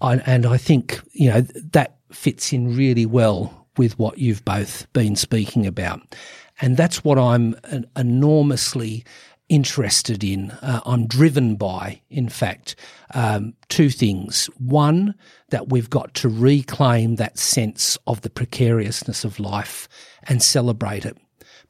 I, 0.00 0.16
and 0.26 0.46
I 0.46 0.58
think, 0.58 1.00
you 1.12 1.30
know, 1.30 1.40
that 1.40 1.96
fits 2.12 2.52
in 2.52 2.76
really 2.76 3.06
well 3.06 3.66
with 3.76 3.98
what 3.98 4.18
you've 4.18 4.44
both 4.44 4.90
been 4.92 5.16
speaking 5.16 5.66
about. 5.66 6.14
And 6.60 6.76
that's 6.76 7.04
what 7.04 7.18
I'm 7.18 7.56
enormously 7.96 9.04
interested 9.48 10.24
in. 10.24 10.50
Uh, 10.50 10.80
I'm 10.84 11.06
driven 11.06 11.56
by, 11.56 12.00
in 12.10 12.28
fact, 12.28 12.76
um, 13.14 13.54
two 13.68 13.90
things. 13.90 14.46
One, 14.58 15.14
that 15.50 15.68
we've 15.68 15.90
got 15.90 16.14
to 16.14 16.28
reclaim 16.28 17.16
that 17.16 17.38
sense 17.38 17.96
of 18.06 18.22
the 18.22 18.30
precariousness 18.30 19.24
of 19.24 19.38
life 19.38 19.88
and 20.24 20.42
celebrate 20.42 21.04
it 21.04 21.16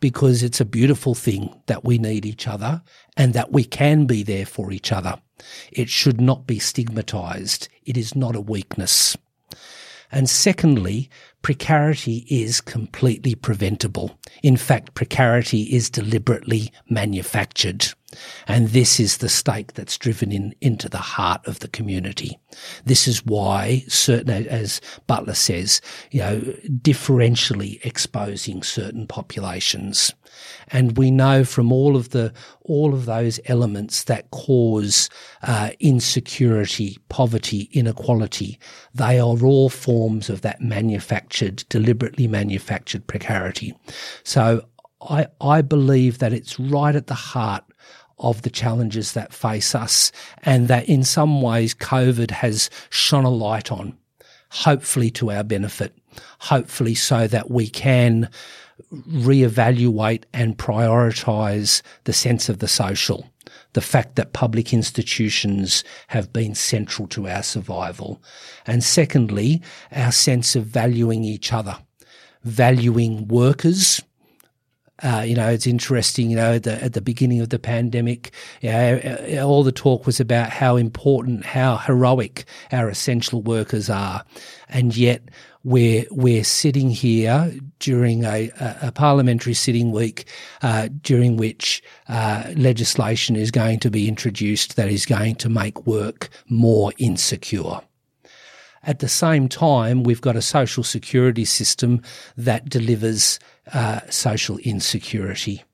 because 0.00 0.42
it's 0.42 0.60
a 0.60 0.64
beautiful 0.64 1.14
thing 1.14 1.60
that 1.66 1.84
we 1.84 1.98
need 1.98 2.26
each 2.26 2.46
other 2.46 2.82
and 3.16 3.32
that 3.34 3.52
we 3.52 3.64
can 3.64 4.06
be 4.06 4.22
there 4.22 4.46
for 4.46 4.72
each 4.72 4.92
other. 4.92 5.20
It 5.72 5.88
should 5.88 6.20
not 6.20 6.46
be 6.46 6.58
stigmatized. 6.58 7.68
It 7.84 7.96
is 7.96 8.14
not 8.14 8.36
a 8.36 8.40
weakness. 8.40 9.16
And 10.12 10.30
secondly, 10.30 11.10
precarity 11.42 12.26
is 12.28 12.60
completely 12.60 13.34
preventable. 13.34 14.18
In 14.42 14.56
fact, 14.56 14.94
precarity 14.94 15.62
is 15.62 15.90
deliberately 15.90 16.72
manufactured. 16.88 17.86
And 18.46 18.68
this 18.68 19.00
is 19.00 19.18
the 19.18 19.28
stake 19.28 19.74
that's 19.74 19.98
driven 19.98 20.32
in 20.32 20.54
into 20.60 20.88
the 20.88 20.98
heart 20.98 21.46
of 21.46 21.58
the 21.58 21.68
community. 21.68 22.38
This 22.84 23.08
is 23.08 23.24
why 23.26 23.84
certain, 23.88 24.46
as 24.46 24.80
Butler 25.06 25.34
says, 25.34 25.80
you 26.10 26.20
know, 26.20 26.38
differentially 26.82 27.84
exposing 27.84 28.62
certain 28.62 29.06
populations. 29.06 30.14
And 30.68 30.96
we 30.96 31.10
know 31.10 31.44
from 31.44 31.72
all 31.72 31.96
of 31.96 32.10
the 32.10 32.32
all 32.62 32.94
of 32.94 33.06
those 33.06 33.38
elements 33.46 34.04
that 34.04 34.30
cause 34.30 35.08
uh, 35.42 35.70
insecurity, 35.78 36.98
poverty, 37.08 37.68
inequality, 37.72 38.58
they 38.94 39.18
are 39.18 39.44
all 39.44 39.68
forms 39.68 40.28
of 40.28 40.40
that 40.42 40.60
manufactured, 41.36 41.68
deliberately 41.68 42.28
manufactured 42.28 43.06
precarity. 43.06 43.74
So 44.24 44.66
I, 45.00 45.26
I 45.40 45.62
believe 45.62 46.18
that 46.18 46.32
it's 46.32 46.58
right 46.58 46.96
at 46.96 47.06
the 47.06 47.14
heart 47.14 47.64
of 48.18 48.42
the 48.42 48.50
challenges 48.50 49.12
that 49.12 49.32
face 49.32 49.74
us 49.74 50.10
and 50.42 50.68
that 50.68 50.88
in 50.88 51.04
some 51.04 51.42
ways 51.42 51.74
COVID 51.74 52.30
has 52.30 52.70
shone 52.88 53.24
a 53.24 53.30
light 53.30 53.70
on, 53.70 53.96
hopefully 54.50 55.10
to 55.10 55.30
our 55.30 55.44
benefit, 55.44 55.92
hopefully 56.38 56.94
so 56.94 57.26
that 57.26 57.50
we 57.50 57.68
can 57.68 58.30
reevaluate 58.92 60.24
and 60.32 60.56
prioritize 60.56 61.82
the 62.04 62.12
sense 62.12 62.48
of 62.48 62.58
the 62.58 62.68
social. 62.68 63.26
The 63.76 63.82
fact 63.82 64.16
that 64.16 64.32
public 64.32 64.72
institutions 64.72 65.84
have 66.06 66.32
been 66.32 66.54
central 66.54 67.06
to 67.08 67.28
our 67.28 67.42
survival. 67.42 68.22
And 68.66 68.82
secondly, 68.82 69.60
our 69.92 70.12
sense 70.12 70.56
of 70.56 70.64
valuing 70.64 71.24
each 71.24 71.52
other, 71.52 71.76
valuing 72.42 73.28
workers, 73.28 74.00
uh, 75.02 75.24
you 75.26 75.34
know, 75.34 75.50
it's 75.50 75.66
interesting. 75.66 76.30
You 76.30 76.36
know, 76.36 76.54
at 76.54 76.62
the, 76.62 76.82
at 76.82 76.94
the 76.94 77.02
beginning 77.02 77.42
of 77.42 77.50
the 77.50 77.58
pandemic, 77.58 78.32
you 78.62 78.70
know, 78.70 79.44
all 79.44 79.62
the 79.62 79.72
talk 79.72 80.06
was 80.06 80.20
about 80.20 80.48
how 80.48 80.76
important, 80.76 81.44
how 81.44 81.76
heroic 81.76 82.46
our 82.72 82.88
essential 82.88 83.42
workers 83.42 83.90
are, 83.90 84.24
and 84.70 84.96
yet 84.96 85.20
we're 85.66 86.04
we're 86.12 86.44
sitting 86.44 86.90
here 86.90 87.52
during 87.80 88.24
a, 88.24 88.52
a 88.82 88.92
parliamentary 88.92 89.52
sitting 89.52 89.90
week, 89.90 90.28
uh, 90.62 90.88
during 91.02 91.36
which 91.36 91.82
uh, 92.08 92.44
legislation 92.54 93.34
is 93.34 93.50
going 93.50 93.80
to 93.80 93.90
be 93.90 94.06
introduced 94.06 94.76
that 94.76 94.88
is 94.88 95.04
going 95.04 95.34
to 95.34 95.48
make 95.48 95.84
work 95.84 96.28
more 96.48 96.92
insecure. 96.98 97.80
At 98.84 99.00
the 99.00 99.08
same 99.08 99.48
time, 99.48 100.04
we've 100.04 100.20
got 100.20 100.36
a 100.36 100.42
social 100.42 100.84
security 100.84 101.44
system 101.44 102.00
that 102.36 102.68
delivers 102.68 103.40
uh, 103.74 104.02
social 104.08 104.58
insecurity. 104.58 105.64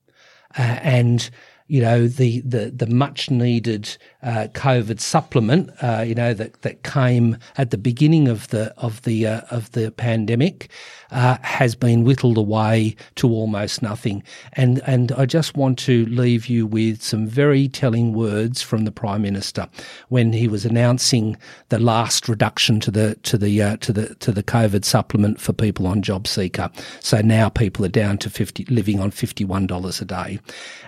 Uh, 0.58 0.78
and 0.82 1.30
you 1.68 1.80
know 1.80 2.06
the 2.06 2.40
the, 2.40 2.70
the 2.70 2.86
much 2.86 3.30
needed 3.30 3.96
uh, 4.22 4.48
COVID 4.52 5.00
supplement, 5.00 5.70
uh, 5.82 6.04
you 6.06 6.14
know 6.14 6.34
that 6.34 6.60
that 6.62 6.82
came 6.82 7.36
at 7.56 7.70
the 7.70 7.78
beginning 7.78 8.28
of 8.28 8.48
the 8.48 8.72
of 8.76 9.02
the 9.02 9.26
uh, 9.26 9.40
of 9.50 9.70
the 9.72 9.90
pandemic, 9.92 10.70
uh, 11.10 11.38
has 11.42 11.74
been 11.74 12.04
whittled 12.04 12.38
away 12.38 12.96
to 13.16 13.28
almost 13.28 13.82
nothing. 13.82 14.22
And 14.54 14.80
and 14.86 15.12
I 15.12 15.26
just 15.26 15.56
want 15.56 15.78
to 15.80 16.06
leave 16.06 16.46
you 16.46 16.66
with 16.66 17.02
some 17.02 17.26
very 17.26 17.68
telling 17.68 18.12
words 18.12 18.62
from 18.62 18.84
the 18.84 18.92
Prime 18.92 19.22
Minister 19.22 19.68
when 20.08 20.32
he 20.32 20.48
was 20.48 20.64
announcing 20.64 21.36
the 21.68 21.78
last 21.78 22.28
reduction 22.28 22.80
to 22.80 22.90
the 22.90 23.14
to 23.22 23.38
the 23.38 23.62
uh, 23.62 23.76
to 23.78 23.92
the 23.92 24.14
to 24.16 24.32
the 24.32 24.42
COVID 24.42 24.84
supplement 24.84 25.40
for 25.40 25.52
people 25.52 25.86
on 25.86 26.02
JobSeeker. 26.02 26.70
So 27.00 27.20
now 27.20 27.48
people 27.48 27.84
are 27.84 27.88
down 27.88 28.18
to 28.18 28.30
fifty 28.30 28.64
living 28.66 29.00
on 29.00 29.10
fifty 29.10 29.44
one 29.44 29.66
dollars 29.66 30.00
a 30.00 30.04
day, 30.04 30.38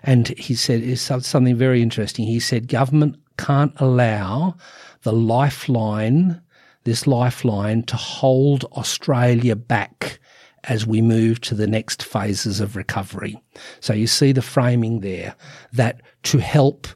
and 0.03 0.29
he 0.29 0.55
said 0.55 0.74
is 0.83 1.01
something 1.01 1.57
very 1.57 1.83
interesting. 1.83 2.27
He 2.27 2.41
said 2.41 2.69
government 2.69 3.17
can't 3.37 3.73
allow 3.81 4.57
the 5.03 5.13
lifeline 5.13 6.41
this 6.85 7.07
lifeline 7.07 7.83
to 7.85 7.97
hold 7.97 8.65
Australia 8.73 9.57
back 9.57 10.19
as 10.65 10.87
we 10.87 11.03
move 11.03 11.41
to 11.43 11.55
the 11.55 11.67
next 11.67 12.03
phases 12.03 12.61
of 12.61 12.77
recovery. 12.77 13.43
So 13.81 13.93
you 13.93 14.07
see 14.07 14.33
the 14.33 14.43
framing 14.43 15.01
there 15.01 15.35
that 15.73 16.01
to 16.25 16.39
help 16.39 16.87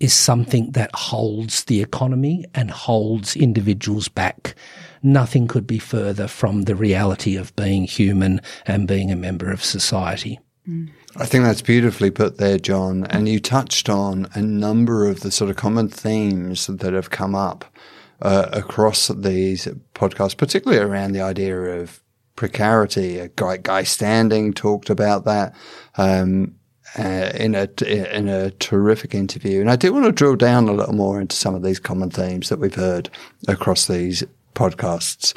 is 0.00 0.12
something 0.12 0.72
that 0.72 0.94
holds 0.94 1.64
the 1.64 1.80
economy 1.80 2.44
and 2.54 2.70
holds 2.70 3.36
individuals 3.36 4.08
back. 4.08 4.54
Nothing 5.02 5.46
could 5.46 5.66
be 5.66 5.78
further 5.78 6.26
from 6.26 6.62
the 6.62 6.74
reality 6.74 7.36
of 7.36 7.54
being 7.54 7.84
human 7.84 8.40
and 8.66 8.88
being 8.88 9.12
a 9.12 9.16
member 9.16 9.50
of 9.50 9.62
society. 9.62 10.40
I 11.16 11.26
think 11.26 11.44
that's 11.44 11.62
beautifully 11.62 12.10
put 12.10 12.38
there, 12.38 12.58
John. 12.58 13.04
And 13.10 13.28
you 13.28 13.38
touched 13.38 13.88
on 13.88 14.28
a 14.32 14.40
number 14.40 15.06
of 15.06 15.20
the 15.20 15.30
sort 15.30 15.50
of 15.50 15.56
common 15.56 15.88
themes 15.88 16.66
that 16.66 16.94
have 16.94 17.10
come 17.10 17.34
up 17.34 17.64
uh, 18.22 18.48
across 18.52 19.08
these 19.08 19.66
podcasts, 19.94 20.36
particularly 20.36 20.82
around 20.82 21.12
the 21.12 21.20
idea 21.20 21.56
of 21.80 22.00
precarity. 22.36 23.18
A 23.18 23.28
guy, 23.28 23.58
Guy 23.58 23.82
Standing 23.82 24.52
talked 24.52 24.90
about 24.90 25.24
that 25.24 25.54
um, 25.96 26.54
uh, 26.98 27.30
in 27.34 27.54
a 27.54 27.68
in 27.86 28.28
a 28.28 28.50
terrific 28.52 29.14
interview, 29.14 29.60
and 29.60 29.70
I 29.70 29.76
do 29.76 29.92
want 29.92 30.06
to 30.06 30.12
drill 30.12 30.36
down 30.36 30.68
a 30.68 30.72
little 30.72 30.94
more 30.94 31.20
into 31.20 31.36
some 31.36 31.54
of 31.54 31.62
these 31.62 31.78
common 31.78 32.10
themes 32.10 32.48
that 32.48 32.58
we've 32.58 32.74
heard 32.74 33.10
across 33.48 33.86
these 33.86 34.22
podcasts. 34.54 35.34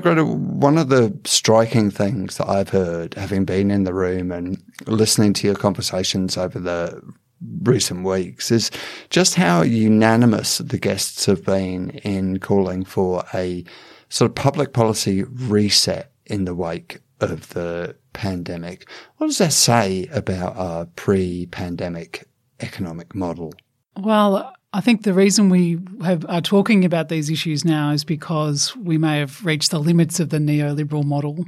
Greta, 0.00 0.24
one 0.24 0.78
of 0.78 0.88
the 0.88 1.18
striking 1.24 1.90
things 1.90 2.38
that 2.38 2.48
I've 2.48 2.70
heard, 2.70 3.14
having 3.14 3.44
been 3.44 3.70
in 3.70 3.84
the 3.84 3.94
room 3.94 4.32
and 4.32 4.62
listening 4.86 5.32
to 5.34 5.46
your 5.46 5.56
conversations 5.56 6.36
over 6.36 6.58
the 6.58 7.02
recent 7.62 8.04
weeks 8.04 8.50
is 8.50 8.70
just 9.10 9.34
how 9.34 9.62
unanimous 9.62 10.58
the 10.58 10.78
guests 10.78 11.26
have 11.26 11.44
been 11.44 11.90
in 11.90 12.38
calling 12.38 12.84
for 12.84 13.24
a 13.34 13.64
sort 14.08 14.30
of 14.30 14.34
public 14.34 14.72
policy 14.72 15.24
reset 15.24 16.10
in 16.24 16.44
the 16.46 16.54
wake 16.54 17.00
of 17.20 17.48
the 17.50 17.96
pandemic. 18.12 18.88
What 19.18 19.26
does 19.26 19.38
that 19.38 19.52
say 19.52 20.06
about 20.12 20.56
our 20.56 20.86
pre 20.96 21.46
pandemic 21.46 22.26
economic 22.60 23.14
model? 23.14 23.52
Well, 23.96 24.55
I 24.76 24.80
think 24.82 25.02
the 25.02 25.14
reason 25.14 25.48
we 25.48 25.78
have, 26.02 26.26
are 26.28 26.42
talking 26.42 26.84
about 26.84 27.08
these 27.08 27.30
issues 27.30 27.64
now 27.64 27.92
is 27.92 28.04
because 28.04 28.76
we 28.76 28.98
may 28.98 29.18
have 29.18 29.44
reached 29.44 29.70
the 29.70 29.78
limits 29.78 30.20
of 30.20 30.28
the 30.28 30.38
neoliberal 30.38 31.04
model 31.04 31.46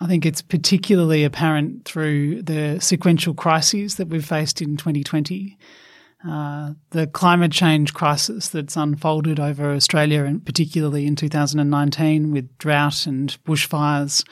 I 0.00 0.06
think 0.06 0.24
it's 0.24 0.42
particularly 0.42 1.24
apparent 1.24 1.84
through 1.84 2.42
the 2.42 2.78
sequential 2.80 3.34
crises 3.34 3.96
that 3.96 4.08
we've 4.08 4.24
faced 4.24 4.62
in 4.62 4.76
2020. 4.76 5.58
Uh, 6.26 6.74
the 6.90 7.06
climate 7.06 7.52
change 7.52 7.94
crisis 7.94 8.48
that's 8.48 8.76
unfolded 8.76 9.40
over 9.40 9.72
Australia, 9.72 10.24
and 10.24 10.44
particularly 10.44 11.06
in 11.06 11.16
2019 11.16 12.32
with 12.32 12.58
drought 12.58 13.06
and 13.06 13.36
bushfires, 13.44 14.24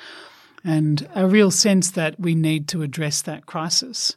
and 0.64 1.08
a 1.14 1.26
real 1.26 1.50
sense 1.50 1.92
that 1.92 2.18
we 2.18 2.34
need 2.34 2.68
to 2.68 2.82
address 2.82 3.22
that 3.22 3.46
crisis 3.46 4.16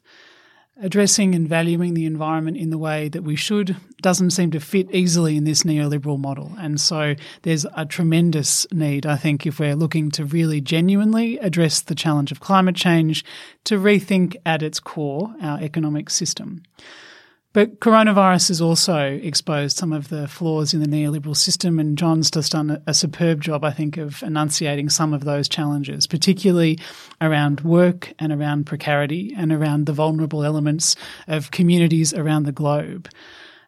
addressing 0.81 1.35
and 1.35 1.47
valuing 1.47 1.93
the 1.93 2.05
environment 2.05 2.57
in 2.57 2.69
the 2.69 2.77
way 2.77 3.09
that 3.09 3.23
we 3.23 3.35
should 3.35 3.75
doesn't 4.01 4.31
seem 4.31 4.51
to 4.51 4.59
fit 4.59 4.89
easily 4.91 5.35
in 5.35 5.43
this 5.43 5.63
neoliberal 5.63 6.19
model. 6.19 6.53
And 6.57 6.79
so 6.79 7.15
there's 7.41 7.65
a 7.75 7.85
tremendous 7.85 8.65
need, 8.71 9.05
I 9.05 9.17
think, 9.17 9.45
if 9.45 9.59
we're 9.59 9.75
looking 9.75 10.09
to 10.11 10.25
really 10.25 10.61
genuinely 10.61 11.37
address 11.39 11.81
the 11.81 11.95
challenge 11.95 12.31
of 12.31 12.39
climate 12.39 12.75
change, 12.75 13.25
to 13.65 13.77
rethink 13.77 14.35
at 14.45 14.63
its 14.63 14.79
core 14.79 15.33
our 15.41 15.59
economic 15.59 16.09
system. 16.09 16.63
But 17.51 17.79
coronavirus 17.79 18.49
has 18.49 18.61
also 18.61 19.19
exposed 19.23 19.75
some 19.75 19.91
of 19.91 20.09
the 20.09 20.27
flaws 20.27 20.75
in 20.75 20.81
the 20.81 20.87
neoliberal 20.87 21.35
system, 21.35 21.79
and 21.79 21.97
John's 21.97 22.29
just 22.29 22.51
done 22.51 22.79
a, 22.85 22.93
superb 22.93 23.41
job, 23.41 23.63
I 23.63 23.71
think, 23.71 23.97
of 23.97 24.21
enunciating 24.21 24.89
some 24.89 25.15
of 25.15 25.23
those 25.23 25.49
challenges, 25.49 26.05
particularly 26.05 26.77
around 27.19 27.61
work 27.61 28.13
and 28.19 28.31
around 28.31 28.67
precarity 28.67 29.33
and 29.35 29.51
around 29.51 29.87
the 29.87 29.93
vulnerable 29.93 30.43
elements 30.43 30.95
of 31.27 31.49
communities 31.49 32.13
around 32.13 32.43
the 32.43 32.51
globe. 32.51 33.09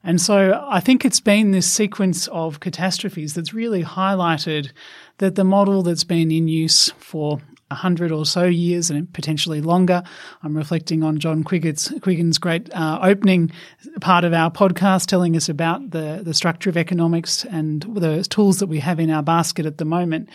And 0.04 0.22
so 0.22 0.64
I 0.68 0.80
think 0.80 1.04
it's 1.04 1.20
been 1.20 1.50
this 1.52 1.72
sequence 1.72 2.28
of 2.28 2.60
catastrophes 2.60 3.34
that's 3.34 3.54
really 3.54 3.84
highlighted 3.84 4.72
that 5.18 5.36
the 5.36 5.44
model 5.44 5.82
that's 5.82 6.04
been 6.04 6.32
in 6.32 6.48
use 6.48 6.92
for 6.98 7.40
100 7.72 8.12
or 8.12 8.26
so 8.26 8.46
years 8.46 8.90
and 8.90 9.12
potentially 9.14 9.62
longer. 9.62 10.04
I'm 10.44 10.56
reflecting 10.56 11.04
on 11.04 11.20
John 11.20 11.44
Quiggin's 11.44 12.38
great 12.38 12.74
uh, 12.74 13.00
opening 13.02 13.52
part 14.00 14.24
of 14.24 14.34
our 14.34 14.52
podcast, 14.52 15.08
telling 15.08 15.36
us 15.36 15.50
about 15.50 15.92
the, 15.92 16.22
the 16.24 16.34
structure 16.34 16.70
of 16.70 16.78
economics 16.78 17.46
and 17.46 17.82
the 17.96 18.24
tools 18.24 18.60
that 18.60 18.68
we 18.68 18.80
have 18.80 19.00
in 19.00 19.10
our 19.10 19.24
basket 19.24 19.66
at 19.66 19.78
the 19.78 19.86
moment. 19.86 20.30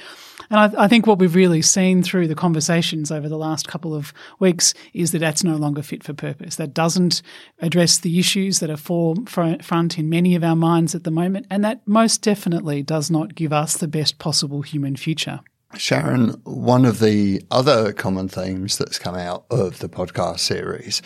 And 0.51 0.61
I, 0.61 0.85
I, 0.85 0.89
think 0.89 1.07
what 1.07 1.19
we've 1.19 1.35
really 1.35 1.63
seen 1.63 2.03
through 2.03 2.29
the 2.29 2.35
conversations 2.35 3.11
over 3.11 3.29
the 3.29 3.39
last 3.39 3.67
couple 3.67 3.95
of 3.95 4.13
weeks 4.39 4.75
is 4.93 5.13
that 5.13 5.19
that's 5.19 5.43
no 5.43 5.57
longer 5.57 5.83
fit 5.83 6.05
for 6.05 6.13
purpose. 6.13 6.57
That 6.57 6.75
doesn't 6.75 7.23
address 7.61 7.99
the 7.99 8.19
issues 8.19 8.61
that 8.61 8.71
are 8.71 8.77
forefront 8.77 9.99
in 9.99 10.09
many 10.09 10.35
of 10.35 10.45
our 10.45 10.57
minds 10.57 10.95
at 10.95 11.05
the 11.05 11.11
moment, 11.11 11.47
and 11.51 11.65
that 11.65 11.87
most 11.87 12.23
definitely 12.23 12.83
does 12.83 13.11
not 13.11 13.35
give 13.35 13.53
us 13.53 13.77
the 13.77 13.89
best 13.89 14.19
possible 14.19 14.63
human 14.63 14.97
future. 14.97 15.41
Sharon, 15.75 16.41
one 16.45 16.85
of 16.85 17.01
the 17.01 17.43
other 17.51 17.93
common 17.93 18.29
themes 18.29 18.79
that's 18.79 18.99
come 18.99 19.17
out 19.17 19.45
of 19.51 19.81
the 19.81 19.89
podcast 19.89 20.41
series 20.41 21.03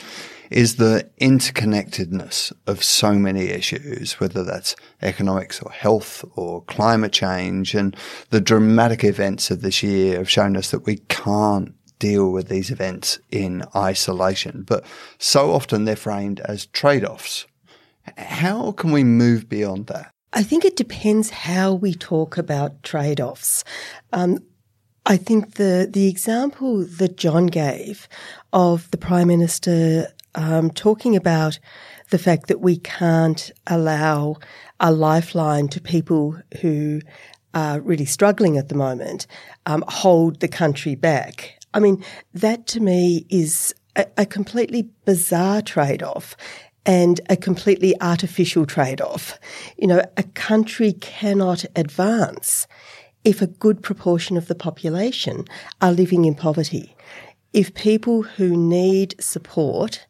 is 0.50 0.76
the 0.76 1.08
interconnectedness 1.20 2.52
of 2.66 2.82
so 2.82 3.14
many 3.14 3.46
issues, 3.48 4.18
whether 4.20 4.44
that's 4.44 4.76
economics 5.00 5.62
or 5.62 5.70
health 5.70 6.24
or 6.34 6.62
climate 6.64 7.12
change. 7.12 7.74
And 7.74 7.96
the 8.30 8.40
dramatic 8.40 9.04
events 9.04 9.50
of 9.50 9.62
this 9.62 9.82
year 9.82 10.18
have 10.18 10.30
shown 10.30 10.56
us 10.56 10.70
that 10.70 10.86
we 10.86 10.96
can't 11.08 11.74
deal 11.98 12.32
with 12.32 12.48
these 12.48 12.70
events 12.70 13.18
in 13.30 13.62
isolation, 13.76 14.64
but 14.66 14.84
so 15.18 15.52
often 15.52 15.84
they're 15.84 15.96
framed 15.96 16.40
as 16.40 16.66
trade 16.66 17.04
offs. 17.04 17.46
How 18.16 18.72
can 18.72 18.90
we 18.90 19.04
move 19.04 19.48
beyond 19.48 19.86
that? 19.86 20.10
I 20.32 20.42
think 20.42 20.64
it 20.64 20.76
depends 20.76 21.30
how 21.30 21.74
we 21.74 21.92
talk 21.94 22.38
about 22.38 22.82
trade 22.82 23.20
offs. 23.20 23.64
Um, 24.12 24.38
I 25.06 25.16
think 25.16 25.54
the 25.54 25.88
the 25.90 26.08
example 26.08 26.84
that 26.84 27.16
John 27.16 27.46
gave 27.46 28.08
of 28.52 28.90
the 28.90 28.98
Prime 28.98 29.28
Minister 29.28 30.08
um, 30.34 30.70
talking 30.70 31.16
about 31.16 31.58
the 32.10 32.18
fact 32.18 32.46
that 32.48 32.60
we 32.60 32.76
can't 32.76 33.50
allow 33.66 34.36
a 34.78 34.92
lifeline 34.92 35.68
to 35.68 35.80
people 35.80 36.38
who 36.60 37.00
are 37.54 37.80
really 37.80 38.04
struggling 38.04 38.56
at 38.56 38.68
the 38.68 38.74
moment 38.74 39.26
um, 39.66 39.84
hold 39.88 40.40
the 40.40 40.48
country 40.48 40.94
back. 40.94 41.58
I 41.74 41.80
mean, 41.80 42.04
that 42.34 42.66
to 42.68 42.80
me 42.80 43.26
is 43.28 43.74
a, 43.96 44.06
a 44.18 44.26
completely 44.26 44.88
bizarre 45.04 45.62
trade 45.62 46.02
off 46.02 46.36
and 46.86 47.20
a 47.28 47.36
completely 47.36 47.94
artificial 48.00 48.66
trade 48.66 49.00
off. 49.00 49.38
You 49.76 49.86
know, 49.86 50.02
a 50.16 50.22
country 50.22 50.92
cannot 50.94 51.64
advance 51.76 52.66
if 53.24 53.42
a 53.42 53.46
good 53.46 53.82
proportion 53.82 54.36
of 54.36 54.48
the 54.48 54.54
population 54.54 55.44
are 55.80 55.92
living 55.92 56.24
in 56.24 56.34
poverty. 56.34 56.94
If 57.52 57.74
people 57.74 58.22
who 58.22 58.56
need 58.56 59.14
support 59.20 60.06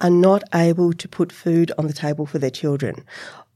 are 0.00 0.10
not 0.10 0.42
able 0.54 0.92
to 0.92 1.08
put 1.08 1.32
food 1.32 1.72
on 1.76 1.86
the 1.86 1.92
table 1.92 2.26
for 2.26 2.38
their 2.38 2.50
children, 2.50 3.04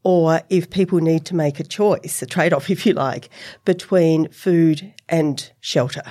or 0.02 0.40
if 0.48 0.70
people 0.70 0.98
need 1.00 1.24
to 1.26 1.34
make 1.34 1.60
a 1.60 1.64
choice, 1.64 2.22
a 2.22 2.26
trade 2.26 2.52
off, 2.52 2.70
if 2.70 2.84
you 2.84 2.92
like, 2.92 3.30
between 3.64 4.28
food 4.28 4.92
and 5.08 5.52
shelter, 5.60 6.02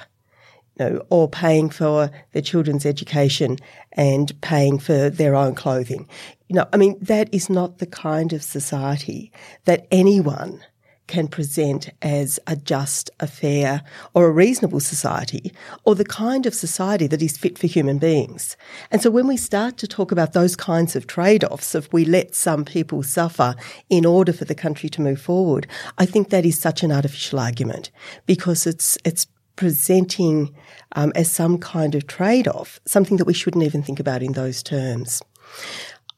you 0.80 0.86
know, 0.86 1.06
or 1.10 1.28
paying 1.28 1.70
for 1.70 2.10
their 2.32 2.42
children's 2.42 2.86
education 2.86 3.58
and 3.94 4.40
paying 4.42 4.80
for 4.80 5.10
their 5.10 5.36
own 5.36 5.56
clothing. 5.56 6.08
You 6.48 6.58
know, 6.58 6.68
I 6.72 6.78
mean, 6.78 6.98
that 7.02 7.34
is 7.34 7.50
not 7.50 7.80
the 7.80 7.88
kind 7.88 8.32
of 8.34 8.44
society 8.44 9.32
that 9.66 9.88
anyone 9.92 10.64
can 11.08 11.28
present 11.28 11.90
as 12.02 12.40
a 12.48 12.56
just, 12.56 13.10
a 13.20 13.28
fair, 13.28 13.82
or 14.14 14.28
a 14.28 14.32
reasonable 14.32 14.80
society, 14.80 15.54
or 15.86 15.96
the 15.96 16.06
kind 16.06 16.46
of 16.46 16.54
society 16.54 17.08
that 17.08 17.22
is 17.22 17.38
fit 17.38 17.58
for 17.58 17.68
human 17.68 17.98
beings. 17.98 18.58
And 18.92 19.02
so 19.02 19.10
when 19.10 19.28
we 19.28 19.38
start 19.38 19.78
to 19.78 19.88
talk 19.88 20.12
about 20.12 20.34
those 20.34 20.56
kinds 20.56 20.96
of 20.96 21.08
trade 21.08 21.44
offs, 21.44 21.76
if 21.76 21.92
we 21.92 22.06
let 22.06 22.36
some 22.36 22.66
people 22.66 23.04
suffer 23.04 23.56
in 23.90 24.06
order 24.06 24.34
for 24.34 24.46
the 24.46 24.56
country 24.56 24.90
to 24.90 25.02
move 25.02 25.22
forward, 25.22 25.68
I 25.98 26.06
think 26.06 26.30
that 26.30 26.46
is 26.46 26.60
such 26.60 26.84
an 26.84 26.92
artificial 26.92 27.40
argument 27.40 27.90
because 28.26 28.68
it's, 28.68 28.98
it's 29.04 29.28
presenting 29.56 30.56
um, 30.96 31.12
as 31.16 31.30
some 31.30 31.58
kind 31.58 31.96
of 31.96 32.08
trade 32.08 32.48
off, 32.48 32.80
something 32.86 33.18
that 33.18 33.26
we 33.26 33.34
shouldn't 33.34 33.64
even 33.64 33.84
think 33.84 34.00
about 34.00 34.24
in 34.24 34.34
those 34.34 34.64
terms. 34.64 35.22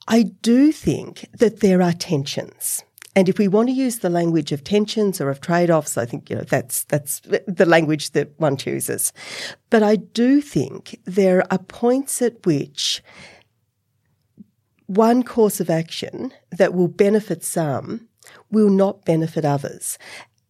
I 0.08 0.24
do 0.24 0.72
think 0.72 1.28
that 1.34 1.60
there 1.60 1.82
are 1.82 1.94
tensions. 1.94 2.84
And 3.20 3.28
if 3.28 3.38
we 3.38 3.50
want 3.50 3.68
to 3.68 3.74
use 3.74 4.00
the 4.00 4.10
language 4.10 4.54
of 4.54 4.64
tensions 4.64 5.20
or 5.20 5.30
of 5.30 5.42
trade-offs, 5.42 5.98
I 5.98 6.06
think 6.06 6.30
you 6.30 6.38
know 6.38 6.44
that's 6.44 6.86
that's 6.86 7.20
the 7.20 7.66
language 7.66 8.12
that 8.12 8.32
one 8.40 8.56
chooses. 8.56 9.12
But 9.70 9.84
I 9.84 9.98
do 9.98 10.40
think 10.40 10.98
there 11.04 11.44
are 11.52 11.58
points 11.58 12.22
at 12.22 12.46
which 12.46 13.04
one 14.86 15.24
course 15.24 15.60
of 15.60 15.70
action 15.70 16.32
that 16.50 16.74
will 16.74 16.88
benefit 16.88 17.44
some 17.44 18.08
will 18.52 18.70
not 18.70 19.04
benefit 19.04 19.44
others. 19.44 19.98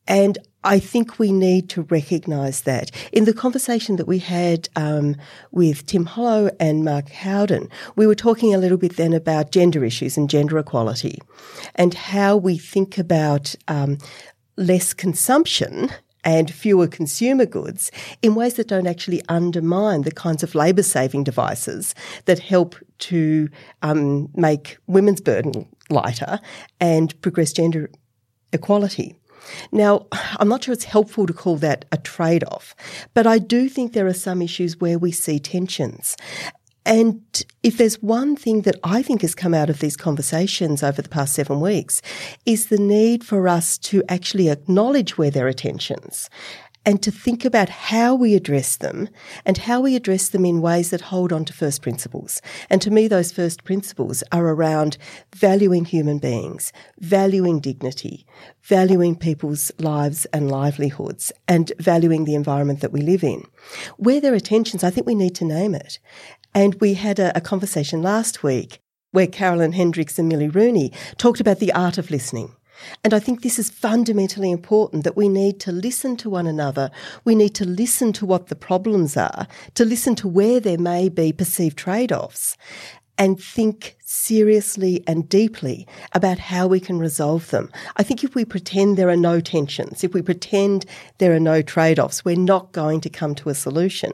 And 0.08 0.38
I 0.64 0.80
think 0.80 1.20
we 1.20 1.32
need 1.32 1.70
to 1.70 1.84
recognise 1.84 2.62
that. 2.62 2.92
In 3.14 3.24
the 3.24 3.34
conversation 3.34 3.96
that 3.96 4.08
we 4.08 4.20
had 4.20 4.68
um, 4.76 5.16
with 5.52 5.86
Tim 5.86 6.06
Hollo 6.06 6.50
and 6.60 6.84
Mark 6.84 7.10
Howden, 7.10 7.70
we 7.96 8.06
were 8.06 8.16
talking 8.16 8.54
a 8.54 8.58
little 8.58 8.78
bit 8.78 8.98
then 8.98 9.14
about 9.14 9.52
gender 9.52 9.86
issues 9.86 10.18
and 10.18 10.30
gender 10.30 10.58
equality 10.58 11.20
and 11.76 11.94
how 11.94 12.36
we 12.36 12.58
think 12.58 12.98
about 12.98 13.56
um, 13.70 13.98
less 14.58 14.94
consumption 14.94 15.90
and 16.26 16.52
fewer 16.52 16.88
consumer 16.88 17.46
goods 17.46 17.90
in 18.22 18.36
ways 18.36 18.56
that 18.56 18.68
don't 18.68 18.88
actually 18.88 19.22
undermine 19.30 20.02
the 20.02 20.12
kinds 20.12 20.44
of 20.44 20.56
labour 20.56 20.84
saving 20.84 21.24
devices 21.24 21.96
that 22.26 22.40
help 22.40 22.76
to 22.98 23.48
um, 23.82 24.30
make 24.36 24.78
women's 24.88 25.22
burden 25.22 25.68
lighter 25.90 26.40
and 26.82 27.20
progress 27.22 27.54
gender 27.54 27.90
equality. 28.52 29.19
Now, 29.72 30.08
I'm 30.40 30.50
not 30.50 30.64
sure 30.64 30.74
it's 30.74 30.86
helpful 30.86 31.28
to 31.28 31.34
call 31.34 31.58
that 31.58 31.86
a 31.92 31.98
trade 31.98 32.44
off, 32.46 32.76
but 33.14 33.28
I 33.28 33.40
do 33.40 33.70
think 33.70 33.94
there 33.94 34.08
are 34.08 34.14
some 34.14 34.42
issues 34.42 34.80
where 34.80 35.00
we 35.00 35.12
see 35.12 35.40
tensions. 35.40 36.16
And 36.86 37.22
if 37.62 37.78
there's 37.78 38.02
one 38.02 38.36
thing 38.36 38.62
that 38.62 38.78
I 38.84 39.04
think 39.04 39.22
has 39.22 39.36
come 39.36 39.54
out 39.54 39.70
of 39.70 39.80
these 39.80 39.96
conversations 39.96 40.82
over 40.82 41.02
the 41.02 41.10
past 41.10 41.36
seven 41.36 41.62
weeks, 41.62 42.02
is 42.46 42.68
the 42.68 42.80
need 42.80 43.24
for 43.24 43.48
us 43.48 43.78
to 43.80 44.02
actually 44.10 44.50
acknowledge 44.50 45.18
where 45.18 45.30
there 45.30 45.48
are 45.48 45.54
tensions 45.54 46.30
and 46.86 47.02
to 47.04 47.12
think 47.12 47.46
about 47.46 47.70
how 47.70 48.16
we 48.16 48.36
address 48.36 48.78
them 48.78 49.10
and 49.46 49.58
how 49.58 49.82
we 49.82 49.96
address 49.96 50.30
them 50.30 50.46
in 50.46 50.62
ways 50.62 50.90
that 50.90 51.02
hold 51.02 51.34
on 51.34 51.46
to 51.46 51.54
first 51.54 51.82
principles. 51.82 52.42
And 52.70 52.82
to 52.82 52.92
me, 52.92 53.08
those 53.08 53.32
first 53.32 53.64
principles 53.64 54.24
are 54.32 54.48
around 54.48 54.98
valuing 55.36 55.86
human 55.86 56.20
beings, 56.20 56.72
valuing 57.00 57.60
dignity, 57.60 58.26
valuing 58.64 59.16
people's 59.16 59.72
lives 59.80 60.26
and 60.34 60.50
livelihoods, 60.50 61.32
and 61.48 61.72
valuing 61.80 62.26
the 62.26 62.36
environment 62.36 62.82
that 62.82 62.94
we 62.94 63.02
live 63.02 63.24
in. 63.24 63.46
Where 63.98 64.22
there 64.22 64.34
are 64.34 64.40
tensions, 64.40 64.84
I 64.84 64.90
think 64.90 65.06
we 65.06 65.16
need 65.16 65.36
to 65.36 65.46
name 65.46 65.76
it. 65.76 66.00
And 66.56 66.76
we 66.76 66.96
had 66.96 67.20
a, 67.20 67.36
a 67.38 67.42
conversation 67.42 68.02
last 68.02 68.42
week 68.42 68.80
where 69.12 69.28
Carolyn 69.28 69.74
Hendriks 69.74 70.20
and 70.20 70.28
Millie 70.28 70.50
Rooney 70.50 70.92
talked 71.18 71.40
about 71.40 71.60
the 71.60 71.74
art 71.74 71.98
of 71.98 72.12
listening. 72.12 72.56
And 73.04 73.14
I 73.14 73.20
think 73.20 73.42
this 73.42 73.60
is 73.60 73.70
fundamentally 73.70 74.52
important 74.52 75.04
that 75.04 75.18
we 75.18 75.30
need 75.30 75.60
to 75.62 75.72
listen 75.72 76.18
to 76.18 76.30
one 76.30 76.48
another. 76.48 76.92
We 77.26 77.36
need 77.36 77.56
to 77.56 77.66
listen 77.66 78.14
to 78.14 78.26
what 78.26 78.48
the 78.48 78.56
problems 78.56 79.18
are, 79.18 79.48
to 79.76 79.86
listen 79.86 80.16
to 80.16 80.28
where 80.28 80.60
there 80.60 80.78
may 80.78 81.10
be 81.10 81.32
perceived 81.32 81.78
trade 81.78 82.12
offs, 82.12 82.58
and 83.20 83.38
think 83.38 83.98
seriously 84.06 85.04
and 85.06 85.28
deeply 85.28 85.86
about 86.14 86.40
how 86.40 86.66
we 86.66 86.80
can 86.80 86.98
resolve 86.98 87.50
them. 87.50 87.70
I 87.98 88.04
think 88.04 88.24
if 88.24 88.34
we 88.34 88.46
pretend 88.46 88.98
there 88.98 89.10
are 89.10 89.18
no 89.18 89.42
tensions, 89.42 90.06
if 90.06 90.14
we 90.14 90.22
pretend 90.22 90.86
there 91.18 91.36
are 91.36 91.40
no 91.40 91.62
trade 91.62 92.00
offs, 92.00 92.24
we're 92.24 92.38
not 92.38 92.72
going 92.72 93.02
to 93.02 93.10
come 93.10 93.36
to 93.36 93.50
a 93.50 93.54
solution. 93.54 94.14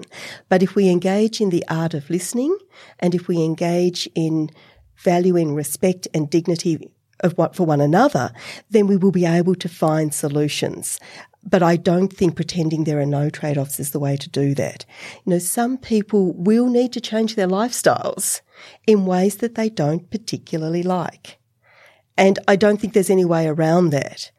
But 0.49 0.63
if 0.63 0.73
we 0.73 0.89
engage 0.89 1.39
in 1.39 1.51
the 1.51 1.63
art 1.69 1.93
of 1.93 2.10
listening 2.10 2.58
and 2.99 3.13
if 3.13 3.28
we 3.28 3.43
engage 3.43 4.10
in 4.15 4.49
valuing 4.97 5.54
respect 5.54 6.08
and 6.15 6.28
dignity 6.28 6.89
of 7.21 7.38
what 7.38 7.56
for 7.56 7.65
one 7.65 7.82
another, 7.82 8.32
then 8.69 8.88
we 8.88 8.97
will 8.97 9.12
be 9.12 9.25
able 9.25 9.56
to 9.56 9.69
find 9.69 10.13
solutions. 10.13 10.99
But 11.47 11.62
I 11.62 11.75
don't 11.75 12.12
think 12.12 12.36
pretending 12.36 12.84
there 12.84 12.99
are 12.99 13.06
no 13.06 13.30
trade 13.30 13.58
offs 13.58 13.80
is 13.80 13.91
the 13.91 13.99
way 13.99 14.17
to 14.17 14.30
do 14.30 14.56
that. 14.56 14.86
You 15.25 15.32
know, 15.32 15.39
some 15.39 15.78
people 15.78 16.34
will 16.34 16.67
need 16.67 16.91
to 16.93 17.01
change 17.01 17.36
their 17.36 17.47
lifestyles 17.47 18.41
in 18.88 19.06
ways 19.06 19.38
that 19.38 19.56
they 19.56 19.69
don't 19.69 20.10
particularly 20.10 20.82
like. 20.82 21.38
And 22.17 22.39
I 22.47 22.56
don't 22.56 22.80
think 22.80 22.93
there's 22.93 23.10
any 23.10 23.25
way 23.25 23.47
around 23.47 23.91
that 23.91 24.32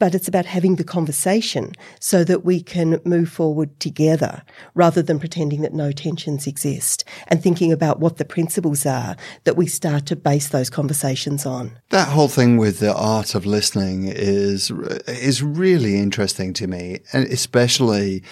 but 0.00 0.14
it's 0.14 0.26
about 0.26 0.46
having 0.46 0.76
the 0.76 0.82
conversation 0.82 1.72
so 2.00 2.24
that 2.24 2.44
we 2.44 2.60
can 2.60 3.00
move 3.04 3.28
forward 3.28 3.78
together 3.78 4.42
rather 4.74 5.02
than 5.02 5.20
pretending 5.20 5.60
that 5.60 5.74
no 5.74 5.92
tensions 5.92 6.48
exist 6.48 7.04
and 7.28 7.40
thinking 7.40 7.70
about 7.70 8.00
what 8.00 8.16
the 8.16 8.24
principles 8.24 8.84
are 8.84 9.14
that 9.44 9.56
we 9.56 9.66
start 9.66 10.06
to 10.06 10.16
base 10.16 10.48
those 10.48 10.70
conversations 10.70 11.46
on. 11.46 11.78
That 11.90 12.08
whole 12.08 12.28
thing 12.28 12.56
with 12.56 12.80
the 12.80 12.94
art 12.94 13.34
of 13.34 13.46
listening 13.46 14.08
is 14.08 14.72
is 15.06 15.42
really 15.42 15.98
interesting 15.98 16.54
to 16.54 16.66
me 16.66 17.00
and 17.12 17.26
especially 17.26 18.24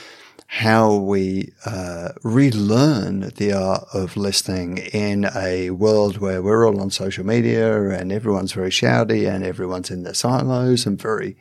how 0.51 0.95
we 0.95 1.53
uh, 1.67 2.09
relearn 2.25 3.21
the 3.37 3.53
art 3.53 3.85
of 3.93 4.17
listening 4.17 4.79
in 4.79 5.29
a 5.37 5.69
world 5.69 6.17
where 6.19 6.43
we're 6.43 6.67
all 6.67 6.81
on 6.81 6.91
social 6.91 7.25
media 7.25 7.91
and 7.91 8.11
everyone's 8.11 8.53
very 8.53 8.71
shouty 8.71 9.31
and 9.31 9.45
everyone's 9.45 9.91
in 9.91 10.05
their 10.05 10.15
silos 10.15 10.87
and 10.87 11.01
very 11.01 11.37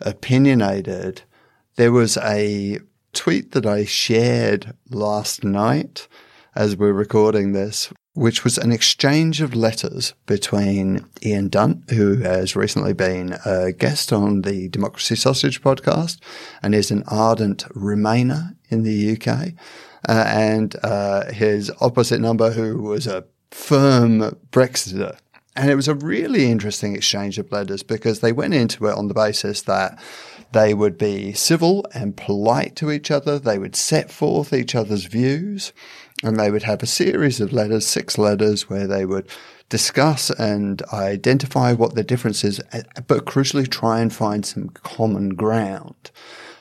opinionated. 0.00 1.22
There 1.76 1.92
was 1.92 2.16
a 2.16 2.80
tweet 3.12 3.52
that 3.52 3.64
I 3.64 3.84
shared 3.84 4.74
last 4.90 5.44
night 5.44 6.08
as 6.56 6.76
we're 6.76 6.92
recording 6.92 7.52
this, 7.52 7.92
which 8.18 8.42
was 8.42 8.58
an 8.58 8.72
exchange 8.72 9.40
of 9.40 9.54
letters 9.54 10.12
between 10.26 11.06
Ian 11.24 11.48
Dunt, 11.48 11.88
who 11.90 12.16
has 12.16 12.56
recently 12.56 12.92
been 12.92 13.38
a 13.46 13.70
guest 13.70 14.12
on 14.12 14.42
the 14.42 14.68
Democracy 14.70 15.14
Sausage 15.14 15.62
podcast 15.62 16.18
and 16.60 16.74
is 16.74 16.90
an 16.90 17.04
ardent 17.06 17.64
Remainer 17.76 18.56
in 18.70 18.82
the 18.82 19.12
UK, 19.12 19.52
uh, 20.08 20.24
and 20.26 20.74
uh, 20.82 21.32
his 21.32 21.70
opposite 21.80 22.20
number, 22.20 22.50
who 22.50 22.82
was 22.82 23.06
a 23.06 23.24
firm 23.52 24.36
Brexiter. 24.50 25.16
And 25.54 25.70
it 25.70 25.76
was 25.76 25.88
a 25.88 25.94
really 25.94 26.50
interesting 26.50 26.96
exchange 26.96 27.38
of 27.38 27.52
letters 27.52 27.84
because 27.84 28.18
they 28.18 28.32
went 28.32 28.54
into 28.54 28.86
it 28.86 28.96
on 28.96 29.06
the 29.06 29.14
basis 29.14 29.62
that 29.62 29.96
they 30.52 30.74
would 30.74 30.98
be 30.98 31.32
civil 31.34 31.86
and 31.94 32.16
polite 32.16 32.74
to 32.76 32.90
each 32.90 33.10
other. 33.10 33.38
They 33.38 33.58
would 33.58 33.76
set 33.76 34.10
forth 34.10 34.52
each 34.52 34.74
other's 34.74 35.04
views 35.04 35.72
and 36.22 36.38
they 36.38 36.50
would 36.50 36.64
have 36.64 36.82
a 36.82 36.86
series 36.86 37.40
of 37.40 37.52
letters, 37.52 37.86
six 37.86 38.18
letters, 38.18 38.68
where 38.68 38.86
they 38.86 39.04
would 39.04 39.28
discuss 39.68 40.30
and 40.30 40.82
identify 40.92 41.72
what 41.72 41.94
the 41.94 42.02
difference 42.02 42.42
is, 42.42 42.60
but 43.06 43.26
crucially 43.26 43.70
try 43.70 44.00
and 44.00 44.12
find 44.12 44.44
some 44.44 44.68
common 44.70 45.30
ground. 45.30 46.10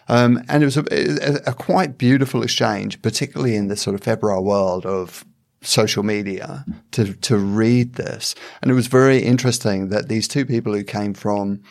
Um, 0.09 0.43
and 0.47 0.63
it 0.63 0.65
was 0.65 0.77
a, 0.77 1.49
a, 1.49 1.53
quite 1.53 1.97
beautiful 1.97 2.41
exchange, 2.41 3.01
particularly 3.01 3.55
in 3.55 3.67
this 3.67 3.81
sort 3.81 3.93
of 3.93 4.01
febrile 4.01 4.43
world 4.43 4.85
of 4.85 5.25
social 5.61 6.03
media 6.03 6.63
to, 6.91 7.13
to 7.13 7.37
read 7.37 7.95
this. 7.95 8.33
And 8.61 8.71
it 8.71 8.73
was 8.73 8.87
very 8.87 9.19
interesting 9.19 9.89
that 9.89 10.07
these 10.07 10.27
two 10.27 10.45
people 10.45 10.73
who 10.73 10.83
came 10.83 11.13
from 11.13 11.61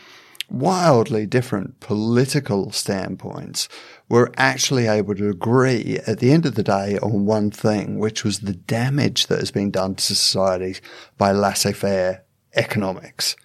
wildly 0.50 1.26
different 1.26 1.80
political 1.80 2.70
standpoints 2.72 3.68
were 4.08 4.32
actually 4.36 4.86
able 4.86 5.14
to 5.14 5.28
agree 5.28 5.98
at 6.06 6.20
the 6.20 6.30
end 6.30 6.46
of 6.46 6.54
the 6.54 6.62
day 6.62 6.98
on 6.98 7.26
one 7.26 7.50
thing, 7.50 7.98
which 7.98 8.24
was 8.24 8.40
the 8.40 8.54
damage 8.54 9.26
that 9.26 9.40
has 9.40 9.50
been 9.50 9.70
done 9.70 9.94
to 9.96 10.02
society 10.02 10.76
by 11.18 11.32
laissez-faire 11.32 12.22
economics. 12.54 13.36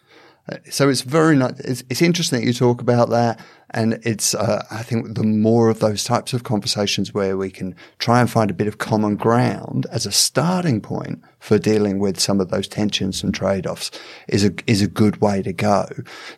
So 0.70 0.90
it's 0.90 1.02
very. 1.02 1.38
It's, 1.60 1.84
it's, 1.90 2.02
interesting 2.02 2.42
that 2.42 2.46
you 2.46 2.54
talk 2.54 2.82
about 2.82 3.10
that. 3.10 3.40
And 3.74 4.00
it's, 4.04 4.36
uh, 4.36 4.66
I 4.70 4.84
think 4.84 5.16
the 5.16 5.24
more 5.24 5.70
of 5.70 5.80
those 5.80 6.04
types 6.04 6.34
of 6.34 6.44
conversations 6.44 7.14
where 7.14 7.38
we 7.38 7.50
can 7.50 7.74
try 8.00 8.20
and 8.20 8.30
find 8.30 8.52
a 8.52 8.56
bit 8.56 8.68
of 8.68 8.80
common 8.80 9.16
ground 9.16 9.86
as 9.92 10.06
a 10.06 10.12
starting 10.12 10.82
point 10.82 11.22
for 11.40 11.58
dealing 11.58 11.98
with 11.98 12.20
some 12.20 12.42
of 12.42 12.50
those 12.50 12.68
tensions 12.68 13.24
and 13.24 13.34
trade-offs 13.34 13.90
is 14.28 14.44
a, 14.44 14.52
is 14.68 14.82
a 14.82 14.88
good 14.88 15.22
way 15.22 15.42
to 15.44 15.54
go. 15.54 15.86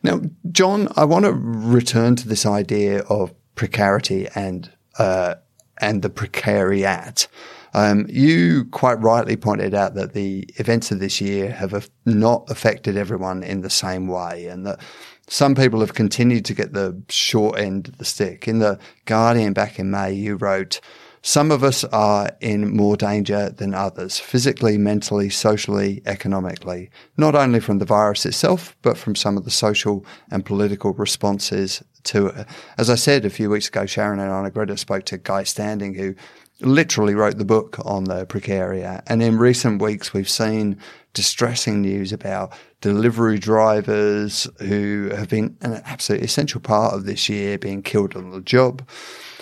Now, 0.03 0.21
John, 0.51 0.89
I 0.95 1.05
want 1.05 1.25
to 1.25 1.33
return 1.33 2.15
to 2.17 2.27
this 2.27 2.45
idea 2.45 2.99
of 3.03 3.33
precarity 3.55 4.27
and, 4.35 4.71
uh, 4.97 5.35
and 5.79 6.01
the 6.01 6.09
precariat. 6.09 7.27
Um, 7.75 8.05
you 8.07 8.65
quite 8.65 9.01
rightly 9.01 9.35
pointed 9.35 9.73
out 9.73 9.95
that 9.95 10.13
the 10.13 10.47
events 10.57 10.91
of 10.91 10.99
this 10.99 11.19
year 11.19 11.51
have 11.51 11.89
not 12.05 12.49
affected 12.49 12.97
everyone 12.97 13.41
in 13.41 13.61
the 13.61 13.69
same 13.69 14.07
way, 14.07 14.45
and 14.45 14.65
that 14.67 14.79
some 15.27 15.55
people 15.55 15.79
have 15.79 15.95
continued 15.95 16.45
to 16.45 16.53
get 16.53 16.73
the 16.73 17.01
short 17.09 17.57
end 17.57 17.87
of 17.87 17.97
the 17.97 18.05
stick. 18.05 18.47
In 18.47 18.59
The 18.59 18.77
Guardian 19.05 19.53
back 19.53 19.79
in 19.79 19.89
May, 19.89 20.13
you 20.13 20.35
wrote, 20.35 20.81
some 21.25 21.51
of 21.51 21.63
us 21.63 21.85
are 21.85 22.31
in 22.41 22.75
more 22.75 22.97
danger 22.97 23.49
than 23.49 23.73
others, 23.73 24.19
physically, 24.19 24.77
mentally, 24.77 25.29
socially, 25.29 26.01
economically, 26.05 26.91
not 27.15 27.33
only 27.33 27.61
from 27.61 27.79
the 27.79 27.85
virus 27.85 28.25
itself, 28.25 28.75
but 28.81 28.97
from 28.97 29.15
some 29.15 29.37
of 29.37 29.45
the 29.45 29.49
social 29.51 30.05
and 30.29 30.45
political 30.45 30.91
responses 30.91 31.81
to 32.05 32.27
it. 32.27 32.47
As 32.77 32.89
I 32.89 32.95
said 32.95 33.25
a 33.25 33.29
few 33.29 33.49
weeks 33.49 33.67
ago, 33.67 33.85
Sharon 33.85 34.19
and 34.19 34.31
Arnagretta 34.31 34.77
spoke 34.77 35.05
to 35.05 35.17
Guy 35.17 35.43
Standing, 35.43 35.93
who 35.95 36.15
literally 36.61 37.15
wrote 37.15 37.37
the 37.37 37.45
book 37.45 37.77
on 37.85 38.05
the 38.05 38.25
precariat. 38.25 39.03
And 39.07 39.21
in 39.21 39.37
recent 39.37 39.81
weeks, 39.81 40.13
we've 40.13 40.29
seen 40.29 40.77
distressing 41.13 41.81
news 41.81 42.11
about 42.11 42.53
delivery 42.81 43.37
drivers 43.37 44.47
who 44.59 45.09
have 45.15 45.29
been 45.29 45.57
an 45.61 45.81
absolutely 45.85 46.25
essential 46.25 46.61
part 46.61 46.93
of 46.93 47.05
this 47.05 47.29
year 47.29 47.57
being 47.57 47.81
killed 47.81 48.15
on 48.15 48.31
the 48.31 48.41
job. 48.41 48.87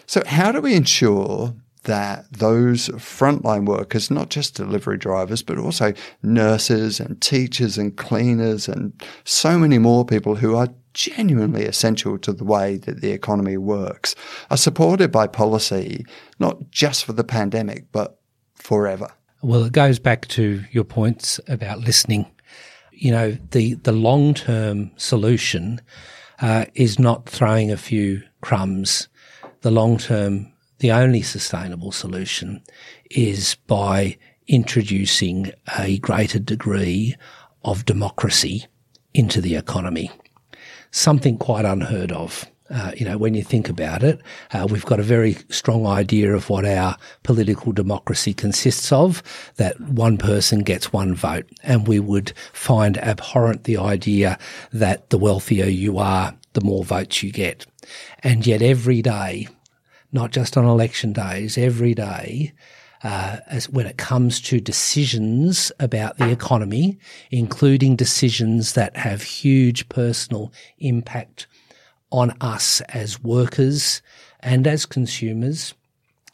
So, 0.06 0.22
how 0.26 0.52
do 0.52 0.62
we 0.62 0.76
ensure 0.76 1.54
that 1.84 2.26
those 2.32 2.90
frontline 2.90 3.66
workers, 3.66 4.12
not 4.12 4.30
just 4.30 4.56
delivery 4.56 4.98
drivers, 4.98 5.42
but 5.42 5.58
also 5.58 5.94
nurses 6.22 7.00
and 7.00 7.20
teachers 7.22 7.78
and 7.78 7.96
cleaners 7.98 8.68
and 8.68 8.94
so 9.24 9.58
many 9.58 9.80
more 9.80 10.06
people 10.06 10.36
who 10.36 10.56
are 10.56 10.68
genuinely 10.94 11.66
essential 11.66 12.18
to 12.20 12.34
the 12.34 12.44
way 12.44 12.78
that 12.78 13.02
the 13.02 13.12
economy 13.12 13.58
works, 13.58 14.16
are 14.50 14.58
supported 14.58 15.12
by 15.12 15.28
policy, 15.28 16.06
not 16.40 16.72
just 16.72 17.06
for 17.06 17.14
the 17.14 17.24
pandemic, 17.24 17.86
but 17.92 18.20
forever. 18.56 19.08
Well, 19.42 19.64
it 19.64 19.74
goes 19.74 20.00
back 20.00 20.28
to 20.30 20.64
your 20.72 20.84
points 20.84 21.40
about 21.48 21.80
listening. 21.80 22.26
You 22.92 23.12
know, 23.12 23.38
the, 23.52 23.74
the 23.76 23.92
long 23.92 24.34
term 24.34 24.92
solution 24.98 25.82
uh, 26.42 26.66
is 26.76 27.00
not 27.00 27.28
throwing 27.28 27.72
a 27.72 27.78
few 27.78 28.22
crumbs. 28.42 29.08
The 29.62 29.72
long 29.72 29.98
term, 29.98 30.52
the 30.80 30.92
only 30.92 31.22
sustainable 31.22 31.92
solution 31.92 32.64
is 33.10 33.56
by 33.68 34.18
introducing 34.48 35.52
a 35.78 35.98
greater 36.00 36.40
degree 36.40 37.16
of 37.64 37.86
democracy 37.86 38.66
into 39.14 39.42
the 39.42 39.56
economy. 39.56 40.12
Something 40.92 41.38
quite 41.38 41.66
unheard 41.66 42.12
of. 42.12 42.46
Uh, 42.70 42.92
you 42.96 43.06
know, 43.06 43.18
when 43.18 43.34
you 43.34 43.44
think 43.44 43.68
about 43.68 44.02
it, 44.02 44.22
uh, 44.54 44.66
we've 44.70 44.86
got 44.86 45.00
a 45.00 45.04
very 45.04 45.34
strong 45.50 45.86
idea 45.86 46.34
of 46.34 46.50
what 46.50 46.66
our 46.66 46.96
political 47.24 47.74
democracy 47.74 48.34
consists 48.34 48.94
of, 48.94 49.22
that 49.58 49.78
one 49.82 50.18
person 50.18 50.60
gets 50.60 50.94
one 50.94 51.14
vote. 51.14 51.46
And 51.64 51.86
we 51.86 52.00
would 52.00 52.32
find 52.54 52.98
abhorrent 52.98 53.66
the 53.66 53.76
idea 53.76 54.38
that 54.72 55.10
the 55.10 55.18
wealthier 55.18 55.66
you 55.66 55.98
are, 55.98 56.34
the 56.54 56.62
more 56.62 56.86
votes 56.86 57.22
you 57.22 57.32
get. 57.32 57.66
And 58.24 58.48
yet 58.48 58.62
every 58.62 59.02
day, 59.02 59.50
not 60.14 60.32
just 60.32 60.56
on 60.56 60.64
election 60.64 61.12
days, 61.12 61.58
every 61.58 61.94
day, 61.94 62.54
uh, 63.04 63.38
as 63.48 63.70
when 63.70 63.86
it 63.86 63.98
comes 63.98 64.40
to 64.42 64.60
decisions 64.60 65.72
about 65.80 66.18
the 66.18 66.30
economy, 66.30 67.00
including 67.32 67.96
decisions 67.96 68.74
that 68.74 68.96
have 68.96 69.24
huge 69.24 69.90
personal 69.90 70.52
impact 70.80 71.48
on 72.12 72.36
us 72.42 72.82
as 72.82 73.22
workers 73.24 74.02
and 74.42 74.68
as 74.68 74.86
consumers 74.86 75.74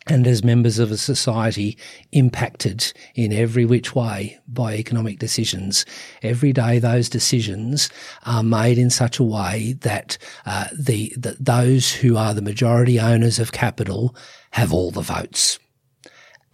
and 0.10 0.26
as 0.26 0.44
members 0.44 0.80
of 0.80 0.92
a 0.92 0.98
society 0.98 1.78
impacted 2.12 2.94
in 3.16 3.34
every 3.34 3.66
which 3.66 3.94
way 3.94 4.38
by 4.48 4.76
economic 4.76 5.20
decisions. 5.20 5.86
Every 6.24 6.54
day 6.54 6.80
those 6.80 7.10
decisions 7.10 7.90
are 8.26 8.44
made 8.44 8.78
in 8.78 8.90
such 8.90 9.20
a 9.20 9.24
way 9.24 9.74
that 9.82 10.18
uh, 10.46 10.68
the, 10.78 11.14
the 11.18 11.36
those 11.40 11.92
who 11.92 12.16
are 12.16 12.34
the 12.34 12.42
majority 12.42 13.00
owners 13.00 13.40
of 13.40 13.52
capital 13.52 14.16
have 14.52 14.74
all 14.74 14.92
the 14.92 15.02
votes. 15.02 15.60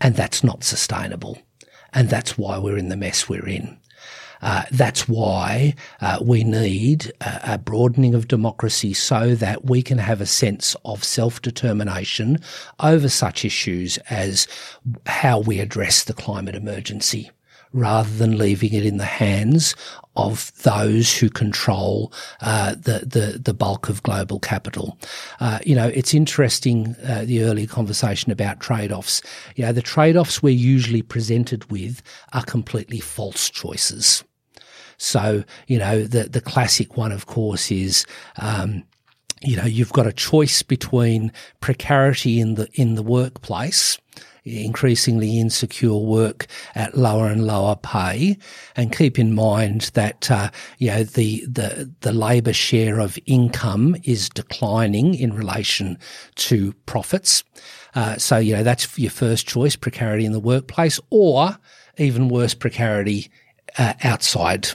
And 0.01 0.15
that's 0.15 0.43
not 0.43 0.63
sustainable. 0.63 1.37
And 1.93 2.09
that's 2.09 2.37
why 2.37 2.57
we're 2.57 2.77
in 2.77 2.89
the 2.89 2.97
mess 2.97 3.29
we're 3.29 3.47
in. 3.47 3.77
Uh, 4.41 4.63
that's 4.71 5.07
why 5.07 5.73
uh, 6.01 6.19
we 6.21 6.43
need 6.43 7.13
a, 7.21 7.53
a, 7.53 7.57
broadening 7.57 8.13
of 8.13 8.27
democracy 8.27 8.93
so 8.93 9.35
that 9.35 9.63
we 9.63 9.81
can 9.81 9.97
have 9.97 10.19
a 10.19 10.25
sense 10.25 10.75
of 10.83 11.01
self-determination 11.01 12.37
over 12.81 13.07
such 13.07 13.45
issues 13.45 13.97
as 14.09 14.45
how 15.05 15.39
we 15.39 15.61
address 15.61 16.03
the 16.03 16.13
climate 16.13 16.55
emergency 16.55 17.31
rather 17.73 18.09
than 18.17 18.37
leaving 18.37 18.73
it 18.73 18.85
in 18.85 18.97
the 18.97 19.05
hands 19.05 19.75
of 20.15 20.51
those 20.61 21.17
who 21.17 21.29
control 21.29 22.13
uh, 22.41 22.75
the, 22.75 23.03
the 23.05 23.39
the 23.43 23.53
bulk 23.53 23.89
of 23.89 24.03
global 24.03 24.39
capital. 24.39 24.97
Uh, 25.39 25.57
you 25.65 25.75
know, 25.75 25.87
it's 25.87 26.13
interesting 26.13 26.95
uh, 27.07 27.25
the 27.25 27.41
earlier 27.43 27.67
conversation 27.67 28.31
about 28.31 28.59
trade-offs. 28.59 29.21
You 29.55 29.65
know, 29.65 29.71
the 29.71 29.81
trade-offs 29.81 30.43
we're 30.43 30.51
usually 30.51 31.01
presented 31.01 31.69
with 31.71 32.01
are 32.33 32.43
completely 32.43 32.99
false 32.99 33.49
choices. 33.49 34.23
So, 34.97 35.43
you 35.67 35.79
know, 35.79 36.03
the, 36.03 36.29
the 36.29 36.41
classic 36.41 36.95
one, 36.95 37.11
of 37.11 37.25
course, 37.25 37.71
is, 37.71 38.05
um, 38.37 38.83
you 39.41 39.57
know, 39.57 39.65
you've 39.65 39.91
got 39.91 40.07
a 40.07 40.13
choice 40.13 40.61
between 40.61 41.31
precarity 41.59 42.39
in 42.39 42.53
the, 42.55 42.69
in 42.73 42.95
the 42.95 43.03
workplace, 43.03 43.97
increasingly 44.45 45.39
insecure 45.39 45.95
work 45.95 46.47
at 46.75 46.97
lower 46.97 47.27
and 47.27 47.45
lower 47.45 47.75
pay. 47.75 48.37
And 48.75 48.95
keep 48.95 49.17
in 49.17 49.33
mind 49.33 49.91
that, 49.93 50.29
uh, 50.29 50.49
you 50.77 50.87
know, 50.89 51.03
the, 51.03 51.45
the, 51.45 51.91
the 52.01 52.13
labour 52.13 52.53
share 52.53 52.99
of 52.99 53.17
income 53.25 53.95
is 54.03 54.29
declining 54.29 55.15
in 55.15 55.33
relation 55.33 55.97
to 56.35 56.73
profits. 56.85 57.43
Uh, 57.95 58.17
so, 58.17 58.37
you 58.37 58.55
know, 58.55 58.63
that's 58.63 58.97
your 58.97 59.11
first 59.11 59.47
choice, 59.47 59.75
precarity 59.75 60.25
in 60.25 60.31
the 60.31 60.39
workplace 60.39 60.99
or 61.09 61.57
even 61.97 62.27
worse, 62.27 62.53
precarity 62.53 63.29
uh, 63.77 63.93
outside 64.03 64.69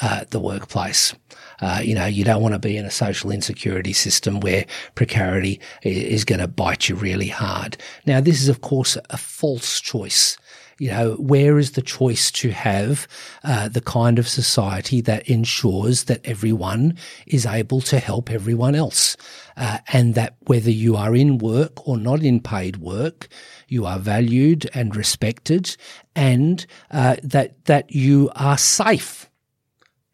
uh, 0.00 0.24
the 0.30 0.40
workplace. 0.40 1.14
Uh, 1.62 1.80
you 1.82 1.94
know, 1.94 2.06
you 2.06 2.24
don't 2.24 2.42
want 2.42 2.54
to 2.54 2.58
be 2.58 2.76
in 2.76 2.84
a 2.84 2.90
social 2.90 3.30
insecurity 3.30 3.92
system 3.92 4.40
where 4.40 4.66
precarity 4.96 5.60
is 5.82 6.24
going 6.24 6.40
to 6.40 6.48
bite 6.48 6.88
you 6.88 6.96
really 6.96 7.28
hard. 7.28 7.76
Now, 8.04 8.20
this 8.20 8.42
is, 8.42 8.48
of 8.48 8.60
course, 8.60 8.98
a 9.10 9.16
false 9.16 9.80
choice. 9.80 10.36
You 10.78 10.90
know, 10.90 11.12
where 11.12 11.58
is 11.58 11.72
the 11.72 11.82
choice 11.82 12.32
to 12.32 12.50
have 12.50 13.06
uh, 13.44 13.68
the 13.68 13.80
kind 13.80 14.18
of 14.18 14.26
society 14.26 15.00
that 15.02 15.28
ensures 15.28 16.04
that 16.04 16.20
everyone 16.24 16.98
is 17.26 17.46
able 17.46 17.80
to 17.82 18.00
help 18.00 18.30
everyone 18.30 18.74
else, 18.74 19.16
uh, 19.56 19.78
and 19.92 20.16
that 20.16 20.34
whether 20.46 20.70
you 20.70 20.96
are 20.96 21.14
in 21.14 21.38
work 21.38 21.86
or 21.86 21.96
not 21.96 22.24
in 22.24 22.40
paid 22.40 22.78
work, 22.78 23.28
you 23.68 23.86
are 23.86 24.00
valued 24.00 24.68
and 24.74 24.96
respected, 24.96 25.76
and 26.16 26.66
uh, 26.90 27.14
that 27.22 27.64
that 27.66 27.92
you 27.94 28.30
are 28.34 28.58
safe 28.58 29.30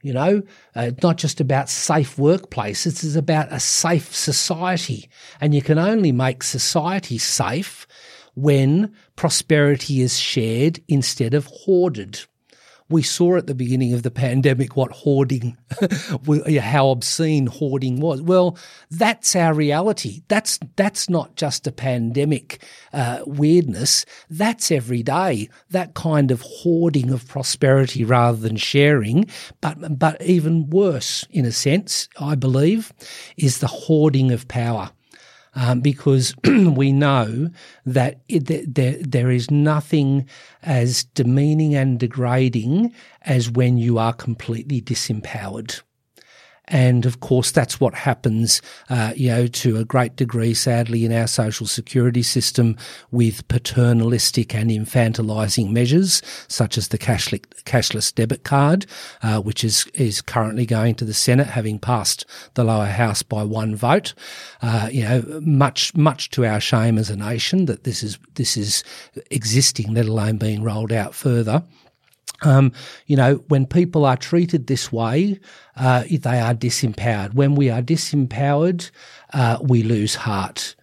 you 0.02 0.12
know, 0.12 0.42
uh, 0.74 0.92
not 1.02 1.16
just 1.16 1.40
about 1.40 1.68
safe 1.68 2.16
workplaces, 2.16 3.04
it's 3.04 3.16
about 3.16 3.52
a 3.52 3.60
safe 3.60 4.14
society. 4.14 5.08
And 5.40 5.54
you 5.54 5.62
can 5.62 5.78
only 5.78 6.12
make 6.12 6.42
society 6.42 7.18
safe 7.18 7.86
when 8.34 8.94
prosperity 9.16 10.00
is 10.00 10.18
shared 10.18 10.80
instead 10.88 11.34
of 11.34 11.46
hoarded 11.46 12.20
we 12.90 13.02
saw 13.02 13.36
at 13.36 13.46
the 13.46 13.54
beginning 13.54 13.92
of 13.92 14.02
the 14.02 14.10
pandemic 14.10 14.76
what 14.76 14.90
hoarding, 14.92 15.56
how 16.60 16.90
obscene 16.90 17.46
hoarding 17.46 18.00
was. 18.00 18.22
Well, 18.22 18.56
that's 18.90 19.36
our 19.36 19.52
reality. 19.52 20.22
That's 20.28 20.58
that's 20.76 21.10
not 21.10 21.36
just 21.36 21.66
a 21.66 21.72
pandemic 21.72 22.62
uh, 22.92 23.20
weirdness. 23.26 24.06
That's 24.30 24.70
every 24.70 25.02
day. 25.02 25.48
That 25.70 25.94
kind 25.94 26.30
of 26.30 26.40
hoarding 26.42 27.10
of 27.10 27.28
prosperity 27.28 28.04
rather 28.04 28.38
than 28.38 28.56
sharing, 28.56 29.26
but 29.60 29.98
but 29.98 30.20
even 30.22 30.70
worse, 30.70 31.26
in 31.30 31.44
a 31.44 31.52
sense, 31.52 32.08
I 32.18 32.34
believe, 32.34 32.92
is 33.36 33.58
the 33.58 33.66
hoarding 33.66 34.32
of 34.32 34.48
power 34.48 34.90
um, 35.58 35.80
because 35.80 36.34
we 36.44 36.92
know 36.92 37.50
that 37.84 38.20
it, 38.28 38.74
there, 38.74 38.96
there 39.00 39.30
is 39.30 39.50
nothing 39.50 40.28
as 40.62 41.02
demeaning 41.04 41.74
and 41.74 41.98
degrading 41.98 42.94
as 43.22 43.50
when 43.50 43.76
you 43.76 43.98
are 43.98 44.12
completely 44.12 44.80
disempowered. 44.80 45.82
And 46.68 47.06
of 47.06 47.20
course, 47.20 47.50
that's 47.50 47.80
what 47.80 47.94
happens, 47.94 48.62
uh, 48.90 49.12
you 49.16 49.28
know, 49.28 49.46
to 49.46 49.78
a 49.78 49.84
great 49.84 50.16
degree, 50.16 50.54
sadly, 50.54 51.04
in 51.04 51.12
our 51.12 51.26
social 51.26 51.66
security 51.66 52.22
system 52.22 52.76
with 53.10 53.46
paternalistic 53.48 54.54
and 54.54 54.70
infantilizing 54.70 55.70
measures, 55.70 56.22
such 56.48 56.78
as 56.78 56.88
the 56.88 56.98
cashless, 56.98 58.14
debit 58.14 58.44
card, 58.44 58.86
uh, 59.22 59.40
which 59.40 59.64
is, 59.64 59.86
is 59.94 60.20
currently 60.20 60.66
going 60.66 60.94
to 60.96 61.04
the 61.04 61.14
Senate, 61.14 61.46
having 61.46 61.78
passed 61.78 62.24
the 62.54 62.64
lower 62.64 62.86
house 62.86 63.22
by 63.22 63.42
one 63.42 63.74
vote. 63.74 64.14
Uh, 64.62 64.88
you 64.92 65.02
know, 65.02 65.40
much, 65.42 65.94
much 65.94 66.30
to 66.30 66.44
our 66.44 66.60
shame 66.60 66.98
as 66.98 67.10
a 67.10 67.16
nation 67.16 67.64
that 67.64 67.84
this 67.84 68.02
is, 68.02 68.18
this 68.34 68.56
is 68.56 68.84
existing, 69.30 69.94
let 69.94 70.06
alone 70.06 70.36
being 70.36 70.62
rolled 70.62 70.92
out 70.92 71.14
further. 71.14 71.62
Um, 72.42 72.72
you 73.06 73.16
know, 73.16 73.36
when 73.48 73.66
people 73.66 74.04
are 74.04 74.16
treated 74.16 74.66
this 74.66 74.92
way, 74.92 75.40
uh, 75.76 76.04
they 76.08 76.40
are 76.40 76.54
disempowered. 76.54 77.34
When 77.34 77.54
we 77.54 77.70
are 77.70 77.82
disempowered, 77.82 78.90
uh, 79.32 79.58
we 79.60 79.82
lose 79.82 80.14
heart 80.14 80.76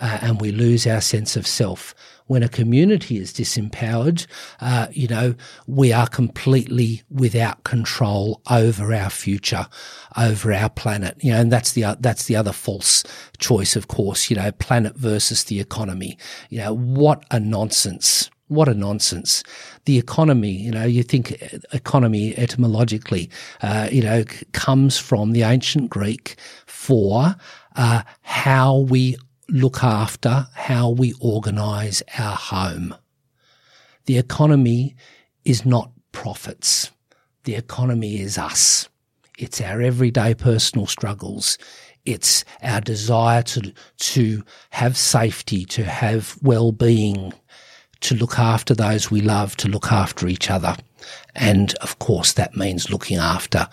uh, 0.00 0.18
and 0.22 0.40
we 0.40 0.52
lose 0.52 0.86
our 0.86 1.00
sense 1.00 1.36
of 1.36 1.46
self. 1.46 1.94
When 2.26 2.44
a 2.44 2.48
community 2.48 3.18
is 3.18 3.32
disempowered, 3.32 4.26
uh, 4.60 4.86
you 4.92 5.08
know, 5.08 5.34
we 5.66 5.92
are 5.92 6.06
completely 6.06 7.02
without 7.10 7.64
control 7.64 8.40
over 8.48 8.94
our 8.94 9.10
future, 9.10 9.66
over 10.16 10.52
our 10.52 10.70
planet. 10.70 11.16
You 11.20 11.32
know, 11.32 11.40
and 11.40 11.50
that's 11.50 11.72
the 11.72 11.96
that's 11.98 12.26
the 12.26 12.36
other 12.36 12.52
false 12.52 13.02
choice, 13.38 13.74
of 13.74 13.88
course. 13.88 14.30
You 14.30 14.36
know, 14.36 14.52
planet 14.52 14.96
versus 14.96 15.42
the 15.42 15.58
economy. 15.58 16.18
You 16.50 16.58
know, 16.58 16.76
what 16.76 17.24
a 17.32 17.40
nonsense 17.40 18.30
what 18.50 18.68
a 18.68 18.74
nonsense. 18.74 19.42
The 19.84 19.98
economy, 19.98 20.50
you 20.50 20.70
know, 20.72 20.84
you 20.84 21.02
think 21.02 21.40
economy 21.72 22.36
etymologically, 22.36 23.30
uh, 23.62 23.88
you 23.90 24.02
know, 24.02 24.24
comes 24.52 24.98
from 24.98 25.32
the 25.32 25.42
ancient 25.42 25.88
Greek 25.88 26.36
for 26.66 27.36
uh, 27.76 28.02
how 28.22 28.78
we 28.78 29.16
look 29.48 29.82
after, 29.84 30.48
how 30.54 30.90
we 30.90 31.14
organize 31.20 32.02
our 32.18 32.36
home. 32.36 32.94
The 34.06 34.18
economy 34.18 34.96
is 35.44 35.64
not 35.64 35.92
profits. 36.12 36.90
The 37.44 37.54
economy 37.54 38.20
is 38.20 38.36
us. 38.36 38.88
It's 39.38 39.60
our 39.60 39.80
everyday 39.80 40.34
personal 40.34 40.86
struggles. 40.86 41.56
It's 42.04 42.44
our 42.62 42.80
desire 42.80 43.42
to, 43.42 43.72
to 43.98 44.42
have 44.70 44.96
safety, 44.96 45.64
to 45.66 45.84
have 45.84 46.36
well-being, 46.42 47.32
to 48.00 48.14
look 48.14 48.38
after 48.38 48.74
those 48.74 49.10
we 49.10 49.20
love, 49.20 49.56
to 49.56 49.68
look 49.68 49.92
after 49.92 50.26
each 50.26 50.50
other. 50.50 50.76
And 51.34 51.74
of 51.76 51.98
course, 51.98 52.32
that 52.34 52.56
means 52.56 52.90
looking 52.90 53.18
after 53.18 53.68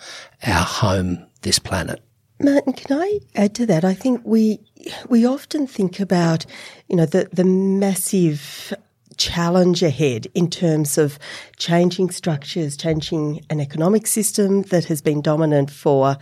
our 0.46 0.64
home, 0.64 1.26
this 1.42 1.58
planet. 1.58 2.02
Martin, 2.40 2.72
can 2.72 2.98
I 3.00 3.18
add 3.34 3.54
to 3.56 3.66
that? 3.66 3.84
I 3.84 3.94
think 3.94 4.20
we 4.24 4.60
we 5.08 5.26
often 5.26 5.66
think 5.66 5.98
about, 5.98 6.46
you 6.88 6.96
know, 6.96 7.06
the 7.06 7.28
the 7.32 7.44
massive 7.44 8.72
challenge 9.16 9.82
ahead 9.82 10.28
in 10.34 10.48
terms 10.48 10.96
of 10.96 11.18
changing 11.56 12.10
structures, 12.10 12.76
changing 12.76 13.44
an 13.50 13.60
economic 13.60 14.06
system 14.06 14.62
that 14.62 14.84
has 14.84 15.02
been 15.02 15.20
dominant 15.20 15.70
for 15.70 16.16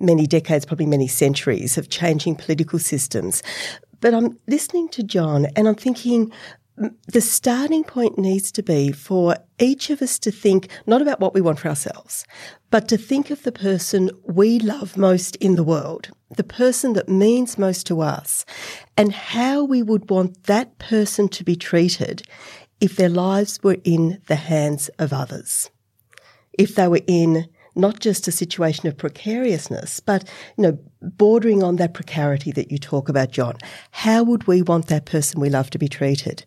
many 0.00 0.26
decades, 0.26 0.64
probably 0.64 0.86
many 0.86 1.06
centuries, 1.06 1.76
of 1.76 1.90
changing 1.90 2.34
political 2.34 2.78
systems. 2.78 3.42
But 4.00 4.14
I'm 4.14 4.38
listening 4.46 4.88
to 4.90 5.02
John 5.02 5.46
and 5.56 5.68
I'm 5.68 5.74
thinking, 5.74 6.32
the 7.06 7.20
starting 7.20 7.84
point 7.84 8.18
needs 8.18 8.52
to 8.52 8.62
be 8.62 8.92
for 8.92 9.36
each 9.58 9.90
of 9.90 10.00
us 10.02 10.18
to 10.20 10.30
think 10.30 10.68
not 10.86 11.02
about 11.02 11.20
what 11.20 11.34
we 11.34 11.40
want 11.40 11.58
for 11.58 11.68
ourselves, 11.68 12.24
but 12.70 12.88
to 12.88 12.96
think 12.96 13.30
of 13.30 13.42
the 13.42 13.52
person 13.52 14.10
we 14.24 14.58
love 14.58 14.96
most 14.96 15.36
in 15.36 15.56
the 15.56 15.64
world, 15.64 16.10
the 16.36 16.44
person 16.44 16.92
that 16.92 17.08
means 17.08 17.58
most 17.58 17.86
to 17.86 18.00
us, 18.00 18.44
and 18.96 19.12
how 19.12 19.64
we 19.64 19.82
would 19.82 20.10
want 20.10 20.44
that 20.44 20.78
person 20.78 21.28
to 21.28 21.44
be 21.44 21.56
treated 21.56 22.22
if 22.80 22.96
their 22.96 23.08
lives 23.08 23.60
were 23.62 23.78
in 23.84 24.20
the 24.28 24.36
hands 24.36 24.88
of 24.98 25.12
others. 25.12 25.70
If 26.52 26.74
they 26.74 26.88
were 26.88 27.00
in 27.06 27.48
not 27.74 28.00
just 28.00 28.26
a 28.26 28.32
situation 28.32 28.88
of 28.88 28.96
precariousness, 28.96 30.00
but, 30.00 30.28
you 30.56 30.62
know, 30.62 30.78
bordering 31.02 31.62
on 31.62 31.76
that 31.76 31.94
precarity 31.94 32.52
that 32.52 32.70
you 32.70 32.78
talk 32.78 33.08
about, 33.08 33.30
John. 33.30 33.56
How 33.90 34.22
would 34.22 34.46
we 34.46 34.62
want 34.62 34.86
that 34.86 35.04
person 35.04 35.40
we 35.40 35.50
love 35.50 35.70
to 35.70 35.78
be 35.78 35.88
treated? 35.88 36.44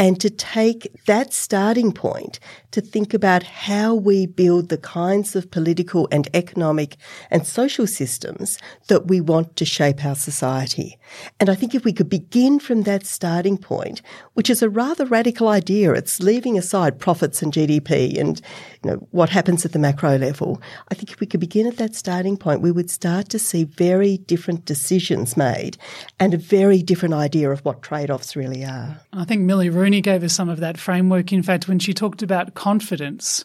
And 0.00 0.18
to 0.22 0.30
take 0.30 0.90
that 1.04 1.34
starting 1.34 1.92
point 1.92 2.40
to 2.70 2.80
think 2.80 3.12
about 3.12 3.42
how 3.42 3.94
we 3.94 4.24
build 4.24 4.70
the 4.70 4.78
kinds 4.78 5.36
of 5.36 5.50
political 5.50 6.08
and 6.10 6.26
economic 6.32 6.96
and 7.30 7.46
social 7.46 7.86
systems 7.86 8.56
that 8.88 9.08
we 9.08 9.20
want 9.20 9.56
to 9.56 9.66
shape 9.66 10.02
our 10.02 10.14
society. 10.14 10.98
And 11.38 11.50
I 11.50 11.54
think 11.54 11.74
if 11.74 11.84
we 11.84 11.92
could 11.92 12.08
begin 12.08 12.60
from 12.60 12.84
that 12.84 13.04
starting 13.04 13.58
point, 13.58 14.00
which 14.32 14.48
is 14.48 14.62
a 14.62 14.70
rather 14.70 15.04
radical 15.04 15.48
idea, 15.48 15.92
it's 15.92 16.22
leaving 16.22 16.56
aside 16.56 16.98
profits 16.98 17.42
and 17.42 17.52
GDP 17.52 18.18
and 18.18 18.40
you 18.82 18.92
know, 18.92 19.06
what 19.10 19.28
happens 19.28 19.66
at 19.66 19.72
the 19.72 19.78
macro 19.78 20.16
level. 20.16 20.62
I 20.90 20.94
think 20.94 21.10
if 21.12 21.20
we 21.20 21.26
could 21.26 21.40
begin 21.40 21.66
at 21.66 21.76
that 21.76 21.94
starting 21.94 22.38
point, 22.38 22.62
we 22.62 22.72
would 22.72 22.88
start 22.88 23.28
to 23.30 23.38
see 23.38 23.64
very 23.64 23.89
very 23.90 24.18
different 24.18 24.64
decisions 24.64 25.36
made 25.36 25.76
and 26.20 26.32
a 26.32 26.36
very 26.36 26.80
different 26.80 27.14
idea 27.14 27.50
of 27.50 27.64
what 27.64 27.82
trade 27.82 28.10
offs 28.10 28.36
really 28.36 28.64
are. 28.64 29.00
I 29.12 29.24
think 29.24 29.42
Millie 29.42 29.68
Rooney 29.68 30.00
gave 30.00 30.22
us 30.22 30.32
some 30.32 30.48
of 30.48 30.60
that 30.60 30.78
framework, 30.78 31.32
in 31.32 31.42
fact, 31.42 31.66
when 31.66 31.80
she 31.80 31.92
talked 31.92 32.22
about 32.22 32.54
confidence. 32.54 33.44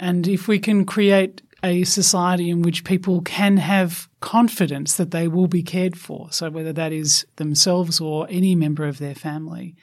And 0.00 0.26
if 0.26 0.48
we 0.48 0.58
can 0.58 0.86
create 0.86 1.42
a 1.62 1.84
society 1.84 2.48
in 2.48 2.62
which 2.62 2.84
people 2.84 3.20
can 3.22 3.58
have 3.58 4.08
confidence 4.20 4.96
that 4.96 5.10
they 5.10 5.28
will 5.28 5.48
be 5.48 5.62
cared 5.62 5.98
for, 5.98 6.28
so 6.30 6.48
whether 6.48 6.72
that 6.72 6.92
is 6.92 7.26
themselves 7.36 8.00
or 8.00 8.26
any 8.30 8.54
member 8.54 8.86
of 8.86 8.98
their 8.98 9.14
family. 9.14 9.74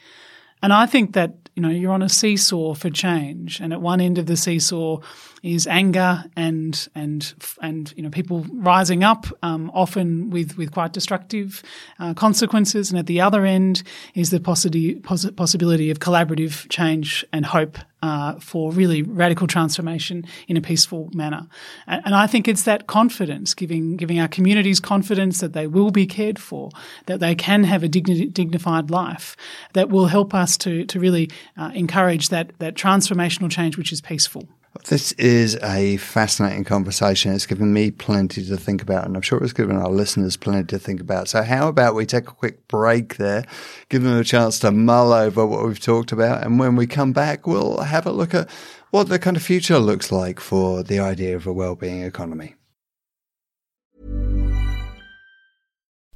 And 0.63 0.73
I 0.73 0.87
think 0.87 1.13
that, 1.13 1.42
you 1.55 1.61
know, 1.61 1.69
you're 1.69 1.91
on 1.91 2.01
a 2.01 2.09
seesaw 2.09 2.73
for 2.73 2.89
change. 2.89 3.59
And 3.59 3.73
at 3.73 3.81
one 3.81 4.01
end 4.01 4.17
of 4.17 4.25
the 4.25 4.37
seesaw, 4.37 4.99
is 5.43 5.67
anger 5.67 6.23
and 6.37 6.87
and 6.95 7.33
and 7.61 7.93
you 7.97 8.01
know 8.01 8.09
people 8.09 8.45
rising 8.53 9.03
up, 9.03 9.27
um, 9.43 9.69
often 9.73 10.29
with 10.29 10.57
with 10.57 10.71
quite 10.71 10.93
destructive 10.93 11.61
uh, 11.99 12.13
consequences. 12.13 12.89
And 12.89 12.97
at 12.97 13.07
the 13.07 13.19
other 13.19 13.45
end 13.45 13.83
is 14.15 14.29
the 14.29 14.39
possibility 14.39 14.95
possibility 14.95 15.91
of 15.91 15.99
collaborative 15.99 16.67
change 16.69 17.25
and 17.33 17.45
hope 17.45 17.77
uh, 18.03 18.37
for 18.37 18.69
really 18.73 19.01
radical 19.01 19.47
transformation 19.47 20.25
in 20.49 20.57
a 20.57 20.61
peaceful 20.61 21.09
manner. 21.13 21.47
And, 21.87 22.01
and, 22.03 22.13
I 22.13 22.27
think 22.27 22.49
it's 22.49 22.63
that 22.63 22.85
confidence, 22.85 23.53
giving 23.53 23.95
giving 23.95 24.19
our 24.19 24.27
communities 24.27 24.81
confidence 24.81 25.39
that 25.39 25.53
they 25.53 25.67
will 25.67 25.89
be 25.89 26.05
cared 26.05 26.37
for, 26.37 26.69
that 27.05 27.21
they 27.21 27.33
can 27.33 27.63
have 27.63 27.81
a 27.81 27.87
digni- 27.87 28.31
dignified 28.33 28.91
life, 28.91 29.37
that 29.71 29.89
will 29.89 30.07
help 30.07 30.33
us 30.33 30.57
to 30.57 30.85
to 30.85 30.99
really 30.99 31.29
uh, 31.55 31.71
encourage 31.73 32.27
that 32.27 32.51
that 32.59 32.75
transformational 32.75 33.49
change 33.49 33.77
which 33.77 33.93
is 33.93 34.01
peaceful. 34.01 34.49
This 34.81 35.11
is 35.13 35.55
a 35.61 35.97
fascinating 35.97 36.63
conversation. 36.63 37.31
It's 37.31 37.45
given 37.45 37.73
me 37.73 37.91
plenty 37.91 38.43
to 38.43 38.57
think 38.57 38.81
about, 38.81 39.05
and 39.05 39.15
I'm 39.15 39.21
sure 39.21 39.41
it's 39.43 39.53
given 39.53 39.77
our 39.77 39.89
listeners 39.89 40.35
plenty 40.35 40.65
to 40.65 40.79
think 40.79 40.99
about. 40.99 41.29
So, 41.29 41.43
how 41.43 41.67
about 41.67 41.93
we 41.93 42.07
take 42.07 42.27
a 42.27 42.33
quick 42.33 42.67
break 42.67 43.17
there, 43.17 43.45
give 43.89 44.01
them 44.01 44.17
a 44.17 44.23
chance 44.23 44.57
to 44.59 44.71
mull 44.71 45.13
over 45.13 45.45
what 45.45 45.63
we've 45.63 45.79
talked 45.79 46.11
about, 46.11 46.43
and 46.43 46.57
when 46.57 46.75
we 46.75 46.87
come 46.87 47.13
back, 47.13 47.45
we'll 47.45 47.81
have 47.81 48.07
a 48.07 48.11
look 48.11 48.33
at 48.33 48.49
what 48.89 49.09
the 49.09 49.19
kind 49.19 49.37
of 49.37 49.43
future 49.43 49.77
looks 49.77 50.11
like 50.11 50.39
for 50.39 50.81
the 50.81 50.99
idea 50.99 51.35
of 51.35 51.45
a 51.45 51.53
well-being 51.53 52.01
economy. 52.01 52.55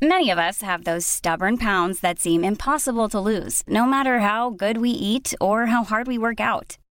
Many 0.01 0.31
of 0.31 0.39
us 0.39 0.61
have 0.61 0.83
those 0.83 1.05
stubborn 1.05 1.57
pounds 1.57 1.99
that 1.99 2.19
seem 2.19 2.43
impossible 2.43 3.07
to 3.09 3.19
lose, 3.19 3.63
no 3.67 3.85
matter 3.85 4.19
how 4.19 4.49
good 4.49 4.79
we 4.79 4.89
eat 4.89 5.35
or 5.39 5.67
how 5.67 5.83
hard 5.83 6.07
we 6.07 6.17
work 6.17 6.39
out 6.39 6.77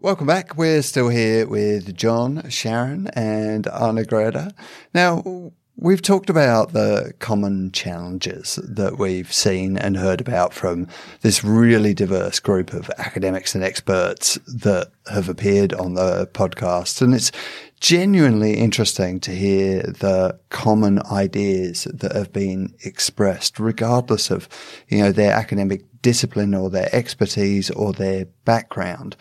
Welcome 0.00 0.28
back. 0.28 0.56
We're 0.56 0.82
still 0.82 1.08
here 1.08 1.44
with 1.48 1.96
John, 1.96 2.48
Sharon, 2.50 3.08
and 3.14 3.64
Arnagretta. 3.64 4.52
Now, 4.94 5.50
we've 5.76 6.02
talked 6.02 6.30
about 6.30 6.72
the 6.72 7.14
common 7.18 7.72
challenges 7.72 8.60
that 8.62 8.96
we've 8.96 9.32
seen 9.32 9.76
and 9.76 9.96
heard 9.96 10.20
about 10.20 10.54
from 10.54 10.86
this 11.22 11.42
really 11.42 11.94
diverse 11.94 12.38
group 12.38 12.72
of 12.72 12.88
academics 12.98 13.56
and 13.56 13.64
experts 13.64 14.36
that 14.46 14.92
have 15.10 15.28
appeared 15.28 15.72
on 15.72 15.94
the 15.94 16.28
podcast. 16.32 17.02
And 17.02 17.12
it's 17.12 17.32
genuinely 17.80 18.54
interesting 18.54 19.20
to 19.20 19.30
hear 19.32 19.82
the 19.82 20.38
common 20.50 21.00
ideas 21.06 21.84
that 21.84 22.12
have 22.12 22.32
been 22.32 22.74
expressed, 22.84 23.58
regardless 23.58 24.30
of, 24.30 24.48
you 24.88 24.98
know, 24.98 25.12
their 25.12 25.32
academic 25.32 25.82
discipline 26.02 26.54
or 26.54 26.70
their 26.70 26.88
expertise 26.92 27.70
or 27.70 27.92
their 27.92 28.26
background. 28.44 29.16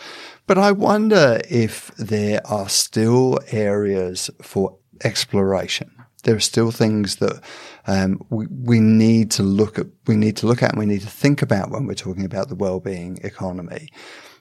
But 0.45 0.57
I 0.57 0.71
wonder 0.71 1.39
if 1.49 1.91
there 1.97 2.41
are 2.45 2.69
still 2.69 3.39
areas 3.51 4.29
for 4.41 4.77
exploration. 5.03 5.91
There 6.23 6.35
are 6.35 6.41
still 6.41 6.71
things 6.71 7.17
that 7.17 7.41
um, 7.85 8.25
we, 8.29 8.47
we 8.47 8.79
need 8.79 9.31
to 9.31 9.43
look 9.43 9.79
at. 9.79 9.87
We 10.07 10.15
need 10.15 10.35
to 10.37 10.47
look 10.47 10.61
at. 10.63 10.71
and 10.71 10.79
We 10.79 10.85
need 10.85 11.01
to 11.01 11.09
think 11.09 11.41
about 11.41 11.69
when 11.69 11.85
we're 11.85 11.93
talking 11.93 12.25
about 12.25 12.49
the 12.49 12.55
well-being 12.55 13.19
economy. 13.23 13.89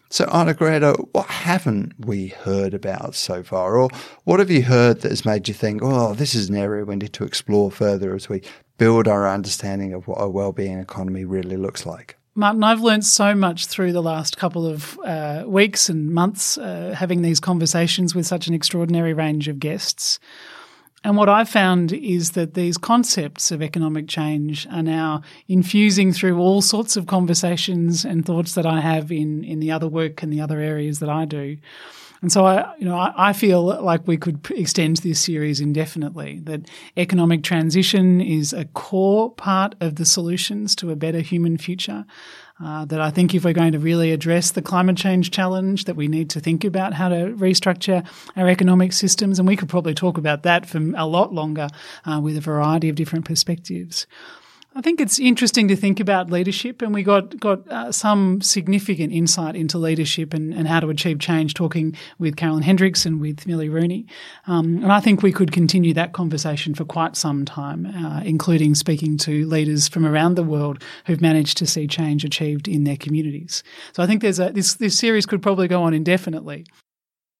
So, 0.08 0.24
Arnagretta, 0.26 1.08
what 1.12 1.26
haven't 1.26 1.94
we 1.98 2.28
heard 2.28 2.74
about 2.74 3.14
so 3.14 3.42
far? 3.42 3.76
Or 3.76 3.88
what 4.24 4.38
have 4.38 4.50
you 4.50 4.62
heard 4.62 5.00
that 5.00 5.10
has 5.10 5.24
made 5.24 5.48
you 5.48 5.54
think, 5.54 5.80
oh, 5.82 6.14
this 6.14 6.34
is 6.34 6.48
an 6.48 6.56
area 6.56 6.84
we 6.84 6.96
need 6.96 7.12
to 7.14 7.24
explore 7.24 7.70
further 7.72 8.14
as 8.14 8.28
we 8.28 8.42
build 8.78 9.08
our 9.08 9.28
understanding 9.28 9.92
of 9.92 10.06
what 10.06 10.20
a 10.20 10.28
well-being 10.28 10.78
economy 10.78 11.24
really 11.24 11.56
looks 11.56 11.84
like? 11.84 12.16
Martin, 12.36 12.62
I've 12.62 12.82
learned 12.82 13.04
so 13.04 13.34
much 13.34 13.66
through 13.66 13.92
the 13.92 14.02
last 14.02 14.36
couple 14.36 14.66
of 14.66 14.98
uh, 15.00 15.44
weeks 15.46 15.88
and 15.88 16.12
months 16.12 16.58
uh, 16.58 16.94
having 16.96 17.22
these 17.22 17.40
conversations 17.40 18.14
with 18.14 18.26
such 18.26 18.46
an 18.46 18.54
extraordinary 18.54 19.14
range 19.14 19.48
of 19.48 19.58
guests. 19.58 20.20
And 21.06 21.16
what 21.16 21.28
I've 21.28 21.48
found 21.48 21.92
is 21.92 22.32
that 22.32 22.54
these 22.54 22.76
concepts 22.76 23.52
of 23.52 23.62
economic 23.62 24.08
change 24.08 24.66
are 24.72 24.82
now 24.82 25.22
infusing 25.46 26.12
through 26.12 26.40
all 26.40 26.60
sorts 26.60 26.96
of 26.96 27.06
conversations 27.06 28.04
and 28.04 28.26
thoughts 28.26 28.56
that 28.56 28.66
I 28.66 28.80
have 28.80 29.12
in, 29.12 29.44
in 29.44 29.60
the 29.60 29.70
other 29.70 29.86
work 29.86 30.24
and 30.24 30.32
the 30.32 30.40
other 30.40 30.58
areas 30.58 30.98
that 30.98 31.08
I 31.08 31.24
do. 31.24 31.58
And 32.22 32.32
so 32.32 32.44
I, 32.44 32.74
you 32.78 32.84
know, 32.84 32.96
I, 32.96 33.28
I, 33.28 33.32
feel 33.34 33.62
like 33.62 34.08
we 34.08 34.16
could 34.16 34.50
extend 34.50 34.96
this 34.96 35.20
series 35.20 35.60
indefinitely. 35.60 36.40
That 36.40 36.62
economic 36.96 37.44
transition 37.44 38.20
is 38.20 38.52
a 38.52 38.64
core 38.64 39.30
part 39.30 39.76
of 39.80 39.94
the 39.94 40.04
solutions 40.04 40.74
to 40.76 40.90
a 40.90 40.96
better 40.96 41.20
human 41.20 41.56
future. 41.56 42.04
Uh, 42.58 42.86
that 42.86 43.02
I 43.02 43.10
think 43.10 43.34
if 43.34 43.44
we're 43.44 43.52
going 43.52 43.72
to 43.72 43.78
really 43.78 44.12
address 44.12 44.50
the 44.50 44.62
climate 44.62 44.96
change 44.96 45.30
challenge, 45.30 45.84
that 45.84 45.94
we 45.94 46.08
need 46.08 46.30
to 46.30 46.40
think 46.40 46.64
about 46.64 46.94
how 46.94 47.10
to 47.10 47.34
restructure 47.36 48.06
our 48.34 48.48
economic 48.48 48.94
systems, 48.94 49.38
and 49.38 49.46
we 49.46 49.56
could 49.56 49.68
probably 49.68 49.92
talk 49.92 50.16
about 50.16 50.42
that 50.44 50.64
for 50.66 50.78
a 50.96 51.06
lot 51.06 51.34
longer 51.34 51.68
uh, 52.06 52.18
with 52.18 52.34
a 52.34 52.40
variety 52.40 52.88
of 52.88 52.96
different 52.96 53.26
perspectives. 53.26 54.06
I 54.76 54.82
think 54.82 55.00
it's 55.00 55.18
interesting 55.18 55.68
to 55.68 55.76
think 55.76 56.00
about 56.00 56.28
leadership, 56.28 56.82
and 56.82 56.92
we 56.92 57.02
got 57.02 57.40
got 57.40 57.66
uh, 57.68 57.90
some 57.90 58.42
significant 58.42 59.10
insight 59.10 59.56
into 59.56 59.78
leadership 59.78 60.34
and, 60.34 60.52
and 60.52 60.68
how 60.68 60.80
to 60.80 60.90
achieve 60.90 61.18
change. 61.18 61.54
Talking 61.54 61.96
with 62.18 62.36
Carolyn 62.36 62.62
Hendriks 62.62 63.06
and 63.06 63.18
with 63.18 63.46
Millie 63.46 63.70
Rooney, 63.70 64.04
um, 64.46 64.82
and 64.82 64.92
I 64.92 65.00
think 65.00 65.22
we 65.22 65.32
could 65.32 65.50
continue 65.50 65.94
that 65.94 66.12
conversation 66.12 66.74
for 66.74 66.84
quite 66.84 67.16
some 67.16 67.46
time, 67.46 67.86
uh, 67.86 68.20
including 68.22 68.74
speaking 68.74 69.16
to 69.18 69.46
leaders 69.46 69.88
from 69.88 70.04
around 70.04 70.34
the 70.34 70.42
world 70.42 70.84
who've 71.06 71.22
managed 71.22 71.56
to 71.56 71.66
see 71.66 71.86
change 71.86 72.22
achieved 72.22 72.68
in 72.68 72.84
their 72.84 72.98
communities. 72.98 73.62
So 73.94 74.02
I 74.02 74.06
think 74.06 74.20
there's 74.20 74.38
a 74.38 74.50
this 74.50 74.74
this 74.74 74.98
series 74.98 75.24
could 75.24 75.40
probably 75.40 75.68
go 75.68 75.84
on 75.84 75.94
indefinitely. 75.94 76.66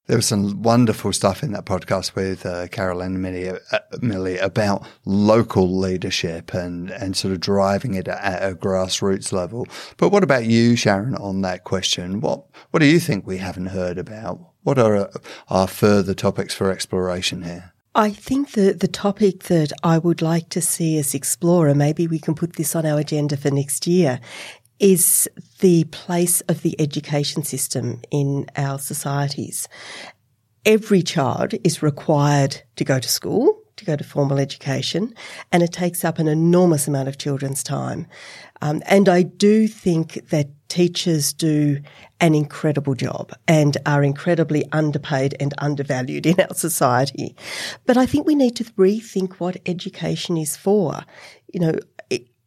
There 0.06 0.16
was 0.16 0.26
some 0.26 0.62
wonderful 0.62 1.12
stuff 1.12 1.42
in 1.42 1.50
that 1.52 1.64
podcast 1.64 2.14
with 2.14 2.46
uh, 2.46 2.68
Carol 2.68 3.00
and 3.00 3.20
Millie, 3.20 3.50
uh, 3.50 3.78
Millie 4.00 4.38
about 4.38 4.86
local 5.04 5.78
leadership 5.78 6.54
and, 6.54 6.90
and 6.90 7.16
sort 7.16 7.32
of 7.32 7.40
driving 7.40 7.94
it 7.94 8.06
at 8.06 8.52
a 8.52 8.54
grassroots 8.54 9.32
level. 9.32 9.66
But 9.96 10.10
what 10.10 10.22
about 10.22 10.46
you, 10.46 10.76
Sharon, 10.76 11.16
on 11.16 11.42
that 11.42 11.64
question? 11.64 12.20
What 12.20 12.44
what 12.70 12.80
do 12.80 12.86
you 12.86 13.00
think 13.00 13.26
we 13.26 13.38
haven't 13.38 13.66
heard 13.66 13.98
about? 13.98 14.38
What 14.62 14.78
are 14.78 15.10
our 15.48 15.66
further 15.66 16.14
topics 16.14 16.54
for 16.54 16.70
exploration 16.70 17.42
here? 17.42 17.72
I 17.96 18.10
think 18.10 18.52
the, 18.52 18.74
the 18.74 18.88
topic 18.88 19.44
that 19.44 19.72
I 19.82 19.96
would 19.96 20.20
like 20.20 20.50
to 20.50 20.60
see 20.60 21.00
us 21.00 21.14
explore, 21.14 21.66
and 21.66 21.78
maybe 21.78 22.06
we 22.06 22.18
can 22.18 22.34
put 22.34 22.56
this 22.56 22.76
on 22.76 22.84
our 22.84 22.98
agenda 22.98 23.38
for 23.38 23.50
next 23.50 23.86
year, 23.86 24.20
is 24.78 25.28
the 25.60 25.84
place 25.84 26.40
of 26.42 26.62
the 26.62 26.78
education 26.80 27.42
system 27.42 28.00
in 28.10 28.46
our 28.56 28.78
societies. 28.78 29.68
Every 30.64 31.02
child 31.02 31.54
is 31.64 31.82
required 31.82 32.62
to 32.76 32.84
go 32.84 32.98
to 32.98 33.08
school, 33.08 33.62
to 33.76 33.84
go 33.84 33.94
to 33.94 34.04
formal 34.04 34.38
education, 34.38 35.14
and 35.52 35.62
it 35.62 35.72
takes 35.72 36.04
up 36.04 36.18
an 36.18 36.28
enormous 36.28 36.88
amount 36.88 37.08
of 37.08 37.18
children's 37.18 37.62
time. 37.62 38.06
Um, 38.62 38.82
and 38.86 39.08
I 39.08 39.22
do 39.22 39.68
think 39.68 40.28
that 40.30 40.48
teachers 40.68 41.32
do 41.32 41.80
an 42.20 42.34
incredible 42.34 42.94
job 42.94 43.32
and 43.46 43.76
are 43.86 44.02
incredibly 44.02 44.64
underpaid 44.72 45.36
and 45.38 45.54
undervalued 45.58 46.26
in 46.26 46.40
our 46.40 46.54
society. 46.54 47.36
But 47.84 47.96
I 47.96 48.06
think 48.06 48.26
we 48.26 48.34
need 48.34 48.56
to 48.56 48.64
rethink 48.64 49.34
what 49.34 49.58
education 49.66 50.36
is 50.36 50.56
for. 50.56 51.02
You 51.52 51.60
know, 51.60 51.78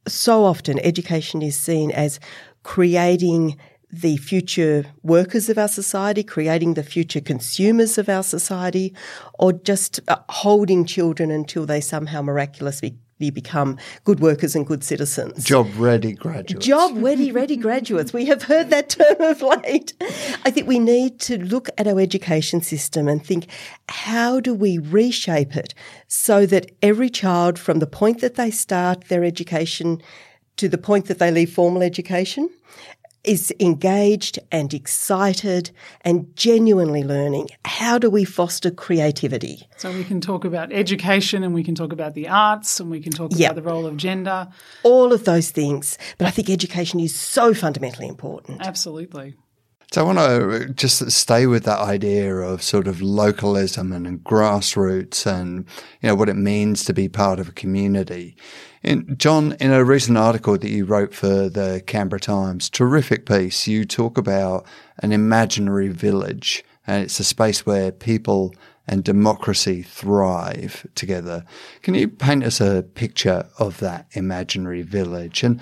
so 0.08 0.46
often 0.46 0.80
education 0.80 1.42
is 1.42 1.56
seen 1.56 1.92
as 1.92 2.20
creating 2.64 3.58
the 3.92 4.18
future 4.18 4.86
workers 5.02 5.50
of 5.50 5.58
our 5.58 5.68
society, 5.68 6.24
creating 6.24 6.76
the 6.76 6.84
future 6.84 7.22
consumers 7.22 7.98
of 7.98 8.08
our 8.08 8.24
society, 8.24 8.94
or 9.40 9.54
just 9.54 10.00
uh, 10.08 10.18
holding 10.30 10.86
children 10.86 11.32
until 11.32 11.66
they 11.66 11.82
somehow 11.82 12.22
miraculously 12.22 12.98
become 13.20 13.78
good 14.06 14.22
workers 14.22 14.56
and 14.56 14.66
good 14.66 14.84
citizens. 14.84 15.44
Job 15.44 15.68
ready 15.76 16.14
graduates. 16.14 16.66
Job 16.66 16.94
ready, 16.96 17.34
ready 17.34 17.58
graduates. 17.58 18.14
We 18.14 18.26
have 18.28 18.44
heard 18.44 18.70
that 18.70 18.90
term 18.90 19.20
of 19.20 19.42
late. 19.42 19.94
I 20.46 20.52
think 20.52 20.68
we 20.68 20.80
need 20.80 21.20
to 21.22 21.38
look 21.38 21.70
at 21.78 21.86
our 21.86 22.00
education 22.00 22.62
system 22.62 23.10
and 23.10 23.24
think 23.24 23.48
how 23.90 24.40
do 24.40 24.54
we 24.54 24.78
reshape 24.78 25.58
it 25.58 25.74
so 26.08 26.46
that 26.46 26.72
every 26.82 27.10
child, 27.10 27.60
from 27.60 27.80
the 27.80 27.88
point 27.88 28.22
that 28.22 28.36
they 28.36 28.52
start 28.52 29.10
their 29.10 29.26
education 29.26 30.02
to 30.56 30.70
the 30.70 30.78
point 30.78 31.08
that 31.08 31.20
they 31.20 31.32
leave 31.32 31.52
formal 31.52 31.84
education, 31.84 32.50
is 33.30 33.54
engaged 33.60 34.40
and 34.52 34.74
excited 34.74 35.70
and 36.02 36.36
genuinely 36.36 37.04
learning. 37.04 37.48
How 37.64 38.00
do 38.00 38.10
we 38.10 38.26
foster 38.26 38.72
creativity? 38.72 39.68
So 39.78 39.92
we 39.92 40.04
can 40.04 40.20
talk 40.20 40.46
about 40.46 40.74
education 40.74 41.44
and 41.44 41.54
we 41.54 41.64
can 41.64 41.76
talk 41.76 41.94
about 41.94 42.16
the 42.16 42.28
arts 42.28 42.80
and 42.80 42.90
we 42.90 43.00
can 43.00 43.12
talk 43.12 43.30
yep. 43.36 43.52
about 43.52 43.64
the 43.64 43.70
role 43.70 43.86
of 43.86 43.98
gender. 43.98 44.48
All 44.82 45.14
of 45.14 45.26
those 45.26 45.52
things. 45.52 46.00
But 46.18 46.26
I 46.26 46.32
think 46.32 46.50
education 46.50 47.00
is 47.00 47.14
so 47.14 47.54
fundamentally 47.54 48.08
important. 48.08 48.66
Absolutely. 48.66 49.36
So 49.92 50.02
I 50.02 50.06
want 50.06 50.18
to 50.18 50.50
uh, 50.50 50.68
just 50.74 51.12
stay 51.12 51.46
with 51.46 51.66
that 51.66 51.80
idea 51.80 52.36
of 52.36 52.64
sort 52.64 52.88
of 52.88 53.00
localism 53.00 53.92
and, 53.92 54.08
and 54.08 54.24
grassroots 54.24 55.28
and, 55.28 55.66
you 56.02 56.10
know, 56.10 56.16
what 56.16 56.30
it 56.30 56.36
means 56.36 56.84
to 56.86 56.94
be 56.94 57.08
part 57.10 57.40
of 57.40 57.50
a 57.50 57.52
community. 57.52 58.36
In, 58.82 59.18
John, 59.18 59.58
in 59.60 59.72
a 59.72 59.84
recent 59.84 60.18
article 60.18 60.58
that 60.58 60.70
you 60.70 60.86
wrote 60.86 61.14
for 61.14 61.50
the 61.50 61.84
Canberra 61.86 62.22
Times, 62.22 62.70
terrific 62.70 63.26
piece, 63.26 63.68
you 63.68 63.84
talk 63.84 64.18
about 64.18 64.66
an 65.00 65.12
imaginary 65.12 65.90
village, 65.90 66.64
and 66.88 67.04
it's 67.04 67.20
a 67.20 67.26
space 67.26 67.66
where 67.66 67.92
people 67.92 68.54
and 68.88 69.04
democracy 69.04 69.84
thrive 69.84 70.88
together. 70.96 71.44
Can 71.82 71.94
you 71.94 72.08
paint 72.08 72.44
us 72.44 72.62
a 72.62 72.84
picture 72.96 73.48
of 73.60 73.80
that 73.80 74.08
imaginary 74.14 74.82
village 74.82 75.44
and 75.44 75.60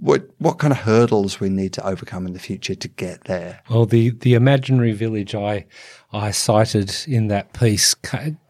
what 0.00 0.28
what 0.38 0.58
kind 0.58 0.72
of 0.72 0.78
hurdles 0.78 1.40
we 1.40 1.48
need 1.48 1.72
to 1.72 1.86
overcome 1.86 2.26
in 2.26 2.32
the 2.32 2.38
future 2.38 2.74
to 2.74 2.88
get 2.88 3.24
there? 3.24 3.60
Well, 3.70 3.86
the 3.86 4.10
the 4.10 4.34
imaginary 4.34 4.92
village 4.92 5.34
I 5.34 5.66
I 6.12 6.30
cited 6.30 6.94
in 7.06 7.28
that 7.28 7.52
piece, 7.52 7.94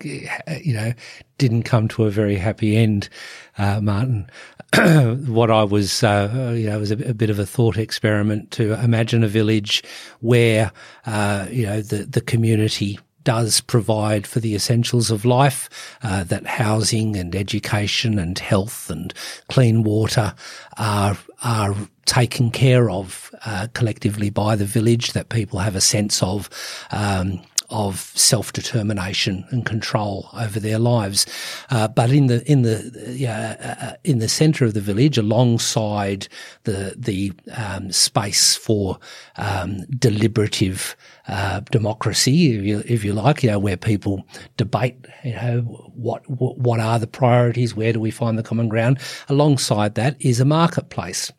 you 0.03 0.75
know, 0.75 0.93
didn't 1.39 1.65
come 1.65 1.89
to 1.89 2.05
a 2.05 2.11
very 2.11 2.37
happy 2.37 2.77
end, 2.77 3.09
uh, 3.57 3.81
Martin. 3.81 4.29
what 5.27 5.51
I 5.51 5.65
was, 5.65 6.03
uh, 6.03 6.55
you 6.57 6.69
know, 6.69 6.79
was 6.79 6.91
a, 6.91 7.09
a, 7.09 7.15
bit 7.15 7.31
of 7.31 7.39
a 7.39 7.47
thought 7.47 7.79
experiment 7.79 8.51
to 8.53 8.75
imagine 8.75 9.25
a 9.25 9.29
village 9.29 9.83
where, 10.21 10.71
uh, 11.07 11.47
you 11.51 11.65
know, 11.65 11.81
the 11.81 12.05
the 12.05 12.21
community 12.21 12.99
does 13.29 13.61
provide 13.61 14.27
for 14.27 14.41
the 14.41 14.55
essentials 14.55 15.11
of 15.11 15.27
life, 15.27 15.69
uh, 16.03 16.25
that 16.25 16.47
housing 16.47 17.15
and 17.15 17.37
education 17.37 18.19
and 18.19 18.39
health 18.39 18.89
and 18.89 19.13
clean 19.51 19.83
water 19.83 20.35
are 20.79 21.19
are 21.45 21.75
taken 22.07 22.51
care 22.51 22.89
of 22.89 23.31
uh, 23.45 23.67
collectively 23.75 24.31
by 24.31 24.57
the 24.57 24.65
village. 24.65 25.13
That 25.13 25.29
people 25.29 25.59
have 25.59 25.77
a 25.77 25.81
sense 25.83 26.23
of. 26.23 26.49
Um, 26.91 27.43
of 27.71 28.01
self 28.17 28.53
determination 28.53 29.45
and 29.51 29.67
control 29.67 30.29
over 30.35 30.59
their 30.59 30.79
lives, 30.79 31.27
uh, 31.71 31.89
but 31.89 32.11
in 32.11 32.27
the 32.27 32.51
in 32.51 32.63
the 32.63 33.27
uh, 33.29 33.95
in 34.05 34.19
the 34.19 34.29
centre 34.29 34.65
of 34.65 34.75
the 34.75 34.81
village, 34.81 35.19
alongside 35.19 36.29
the 36.65 36.95
the 36.97 37.33
um, 37.57 37.93
space 37.93 38.57
for 38.57 38.99
um, 39.37 39.85
deliberative 39.99 40.97
uh, 41.29 41.61
democracy, 41.71 42.57
if 42.57 42.65
you 42.65 42.83
if 42.87 43.05
you 43.05 43.13
like, 43.13 43.43
you 43.43 43.51
know, 43.51 43.59
where 43.59 43.77
people 43.77 44.25
debate, 44.57 44.97
you 45.25 45.35
know, 45.35 45.61
what 45.95 46.23
what 46.29 46.81
are 46.81 46.99
the 46.99 47.07
priorities, 47.07 47.75
where 47.75 47.93
do 47.93 48.01
we 48.01 48.11
find 48.11 48.39
the 48.39 48.43
common 48.43 48.69
ground. 48.69 48.99
Alongside 49.29 49.95
that 49.97 50.17
is 50.21 50.41
a 50.41 50.45
marketplace. 50.45 51.33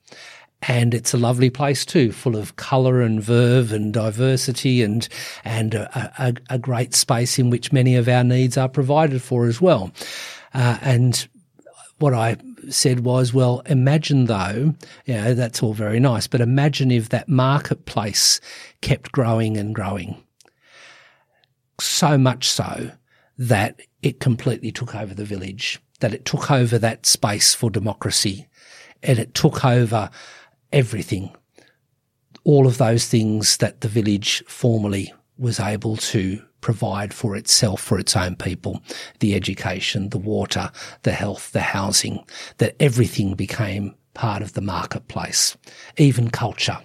And 0.63 0.93
it's 0.93 1.13
a 1.13 1.17
lovely 1.17 1.49
place 1.49 1.85
too, 1.85 2.11
full 2.11 2.35
of 2.35 2.55
colour 2.57 3.01
and 3.01 3.21
verve 3.21 3.71
and 3.71 3.93
diversity, 3.93 4.83
and 4.83 5.07
and 5.45 5.73
a, 5.73 6.13
a, 6.19 6.55
a, 6.55 6.59
great 6.59 6.93
space 6.93 7.39
in 7.39 7.49
which 7.49 7.71
many 7.71 7.95
of 7.95 8.09
our 8.09 8.23
needs 8.23 8.57
are 8.57 8.67
provided 8.67 9.21
for 9.21 9.45
as 9.45 9.61
well. 9.61 9.91
Uh, 10.53 10.77
and 10.81 11.27
what 11.99 12.13
I 12.13 12.37
said 12.69 13.01
was, 13.01 13.33
well, 13.33 13.61
imagine 13.65 14.25
though, 14.25 14.73
you 15.05 15.13
know, 15.13 15.33
that's 15.33 15.63
all 15.63 15.73
very 15.73 15.99
nice, 15.99 16.27
but 16.27 16.41
imagine 16.41 16.91
if 16.91 17.09
that 17.09 17.29
marketplace 17.29 18.41
kept 18.81 19.11
growing 19.11 19.57
and 19.57 19.73
growing, 19.73 20.21
so 21.79 22.17
much 22.17 22.49
so 22.49 22.91
that 23.37 23.79
it 24.01 24.19
completely 24.19 24.71
took 24.71 24.93
over 24.95 25.13
the 25.13 25.23
village, 25.23 25.79
that 26.01 26.13
it 26.13 26.25
took 26.25 26.51
over 26.51 26.77
that 26.77 27.05
space 27.05 27.55
for 27.55 27.69
democracy, 27.69 28.47
and 29.01 29.19
it 29.19 29.33
took 29.33 29.63
over 29.63 30.09
everything, 30.71 31.35
all 32.43 32.67
of 32.67 32.77
those 32.77 33.07
things 33.07 33.57
that 33.57 33.81
the 33.81 33.87
village 33.87 34.43
formerly 34.47 35.13
was 35.37 35.59
able 35.59 35.97
to 35.97 36.41
provide 36.61 37.13
for 37.13 37.35
itself, 37.35 37.81
for 37.81 37.99
its 37.99 38.15
own 38.15 38.35
people, 38.35 38.81
the 39.19 39.35
education, 39.35 40.09
the 40.09 40.17
water, 40.17 40.71
the 41.03 41.11
health, 41.11 41.51
the 41.51 41.61
housing, 41.61 42.23
that 42.57 42.75
everything 42.79 43.33
became 43.33 43.95
part 44.13 44.41
of 44.41 44.53
the 44.53 44.61
marketplace. 44.61 45.55
Even 45.97 46.29
culture 46.29 46.79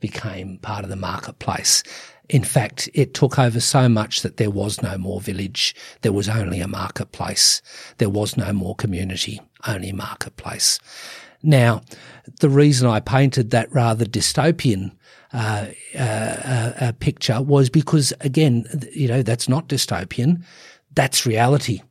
became 0.00 0.58
part 0.58 0.84
of 0.84 0.90
the 0.90 0.96
marketplace. 0.96 1.82
In 2.28 2.44
fact, 2.44 2.88
it 2.94 3.14
took 3.14 3.38
over 3.38 3.60
so 3.60 3.88
much 3.88 4.22
that 4.22 4.36
there 4.36 4.50
was 4.50 4.82
no 4.82 4.98
more 4.98 5.20
village. 5.20 5.74
There 6.02 6.12
was 6.12 6.28
only 6.28 6.60
a 6.60 6.68
marketplace. 6.68 7.62
There 7.98 8.10
was 8.10 8.36
no 8.36 8.52
more 8.52 8.74
community, 8.74 9.40
only 9.66 9.92
marketplace. 9.92 10.78
Now, 11.42 11.82
the 12.40 12.48
reason 12.48 12.88
I 12.88 13.00
painted 13.00 13.50
that 13.50 13.72
rather 13.72 14.04
dystopian 14.04 14.92
uh, 15.32 15.66
uh, 15.94 15.98
uh, 15.98 16.92
picture 17.00 17.40
was 17.42 17.70
because, 17.70 18.12
again, 18.20 18.64
you 18.92 19.08
know, 19.08 19.22
that's 19.22 19.48
not 19.48 19.68
dystopian. 19.68 20.42
That's 20.94 21.26
reality. 21.26 21.82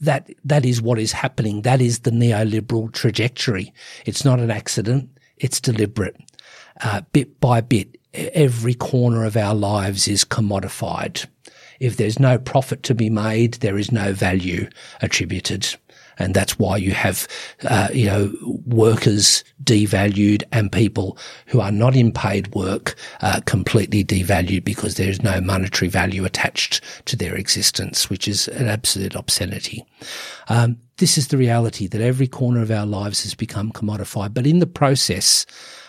That, 0.00 0.30
that 0.44 0.66
is 0.66 0.82
what 0.82 0.98
is 0.98 1.12
happening. 1.12 1.62
That 1.62 1.80
is 1.80 2.00
the 2.00 2.10
neoliberal 2.10 2.92
trajectory. 2.92 3.72
It's 4.04 4.24
not 4.24 4.40
an 4.40 4.50
accident. 4.50 5.08
It's 5.38 5.60
deliberate. 5.60 6.16
Uh, 6.82 7.00
bit 7.12 7.40
by 7.40 7.62
bit, 7.62 7.96
every 8.12 8.74
corner 8.74 9.24
of 9.24 9.36
our 9.36 9.54
lives 9.54 10.06
is 10.06 10.24
commodified. 10.24 11.26
If 11.80 11.96
there's 11.96 12.18
no 12.18 12.38
profit 12.38 12.82
to 12.84 12.94
be 12.94 13.10
made, 13.10 13.54
there 13.54 13.78
is 13.78 13.90
no 13.90 14.12
value 14.12 14.68
attributed 15.00 15.76
and 16.18 16.34
that's 16.34 16.58
why 16.58 16.76
you 16.76 16.92
have, 16.92 17.28
uh, 17.64 17.88
you 17.92 18.06
know, 18.06 18.32
workers 18.66 19.44
devalued 19.62 20.42
and 20.52 20.72
people 20.72 21.18
who 21.46 21.60
are 21.60 21.72
not 21.72 21.94
in 21.94 22.12
paid 22.12 22.54
work 22.54 22.94
uh, 23.20 23.40
completely 23.46 24.04
devalued 24.04 24.64
because 24.64 24.94
there 24.94 25.08
is 25.08 25.22
no 25.22 25.40
monetary 25.40 25.88
value 25.88 26.24
attached 26.24 26.82
to 27.06 27.16
their 27.16 27.34
existence, 27.34 28.08
which 28.08 28.26
is 28.26 28.48
an 28.48 28.68
absolute 28.68 29.14
obscenity. 29.14 29.84
Um, 30.48 30.78
this 30.98 31.18
is 31.18 31.28
the 31.28 31.36
reality 31.36 31.86
that 31.88 32.00
every 32.00 32.28
corner 32.28 32.62
of 32.62 32.70
our 32.70 32.86
lives 32.86 33.22
has 33.24 33.34
become 33.34 33.72
commodified, 33.72 34.32
but 34.32 34.46
in 34.46 34.60
the 34.60 34.66
process, 34.66 35.44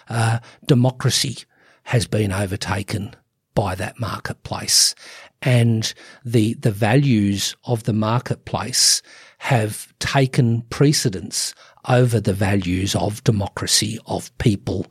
uh, 0.10 0.40
democracy 0.66 1.38
has 1.84 2.06
been 2.06 2.32
overtaken 2.32 3.16
by 3.56 3.74
that 3.76 4.00
marketplace 4.00 4.94
and 5.42 5.94
the 6.26 6.54
the 6.56 6.72
values 6.72 7.56
of 7.66 7.84
the 7.84 7.94
marketplace 7.94 9.02
have 9.38 9.94
taken 10.00 10.62
precedence 10.64 11.54
over 11.88 12.20
the 12.20 12.34
values 12.34 12.96
of 12.96 13.24
democracy, 13.24 14.00
of 14.08 14.36
people, 14.38 14.88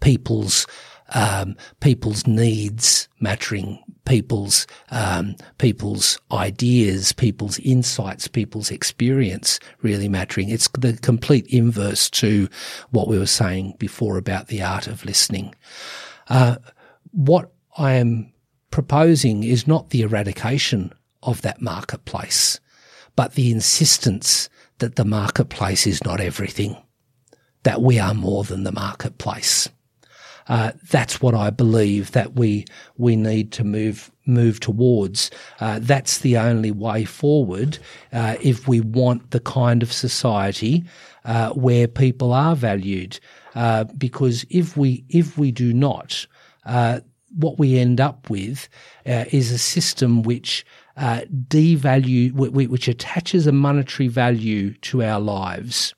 people's 0.00 0.66
um, 1.12 1.56
people's 1.80 2.26
needs 2.26 3.08
mattering, 3.18 3.82
people's 4.04 4.66
um, 4.90 5.34
people's 5.58 6.18
ideas, 6.30 7.12
people's 7.12 7.58
insights, 7.60 8.28
people's 8.28 8.70
experience 8.70 9.58
really 9.82 10.08
mattering. 10.08 10.48
It's 10.50 10.68
the 10.68 10.96
complete 11.02 11.46
inverse 11.46 12.08
to 12.10 12.48
what 12.90 13.08
we 13.08 13.18
were 13.18 13.26
saying 13.26 13.74
before 13.78 14.18
about 14.18 14.48
the 14.48 14.62
art 14.62 14.86
of 14.86 15.04
listening. 15.04 15.54
Uh, 16.28 16.56
what 17.10 17.52
I 17.76 17.94
am 17.94 18.32
proposing 18.70 19.42
is 19.42 19.66
not 19.66 19.90
the 19.90 20.02
eradication 20.02 20.92
of 21.22 21.42
that 21.42 21.60
marketplace 21.60 22.59
but 23.20 23.34
the 23.34 23.50
insistence 23.50 24.48
that 24.78 24.96
the 24.96 25.04
marketplace 25.04 25.86
is 25.86 26.02
not 26.02 26.22
everything, 26.22 26.74
that 27.64 27.82
we 27.82 27.98
are 27.98 28.14
more 28.14 28.44
than 28.44 28.64
the 28.64 28.72
marketplace. 28.72 29.68
Uh, 30.48 30.72
that's 30.88 31.20
what 31.20 31.34
I 31.34 31.50
believe 31.50 32.12
that 32.12 32.32
we 32.36 32.64
we 32.96 33.16
need 33.16 33.52
to 33.52 33.62
move 33.62 34.10
move 34.24 34.58
towards. 34.58 35.30
Uh, 35.60 35.80
that's 35.82 36.20
the 36.20 36.38
only 36.38 36.70
way 36.70 37.04
forward 37.04 37.78
uh, 38.10 38.36
if 38.40 38.66
we 38.66 38.80
want 38.80 39.32
the 39.32 39.40
kind 39.40 39.82
of 39.82 39.92
society 39.92 40.82
uh, 41.26 41.50
where 41.50 41.86
people 41.86 42.32
are 42.32 42.56
valued. 42.56 43.20
Uh, 43.54 43.84
because 43.98 44.46
if 44.48 44.78
we 44.78 45.04
if 45.10 45.36
we 45.36 45.52
do 45.52 45.74
not, 45.74 46.26
uh, 46.64 47.00
what 47.36 47.58
we 47.58 47.78
end 47.78 48.00
up 48.00 48.30
with 48.30 48.66
is 49.04 49.52
a 49.52 49.58
system 49.58 50.22
which 50.22 50.64
uh, 51.00 51.22
devalue, 51.48 52.30
which 52.32 52.86
attaches 52.86 53.46
a 53.46 53.52
monetary 53.52 54.06
value 54.06 54.74
to 54.74 55.02
our 55.02 55.18
lives. 55.18 55.94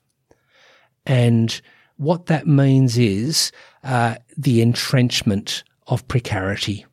And 1.05 1.61
what 1.97 2.27
that 2.27 2.47
means 2.47 2.97
is 2.97 3.51
uh, 3.83 4.15
the 4.37 4.61
entrenchment 4.61 5.65
of 5.87 6.07
precarity 6.07 6.85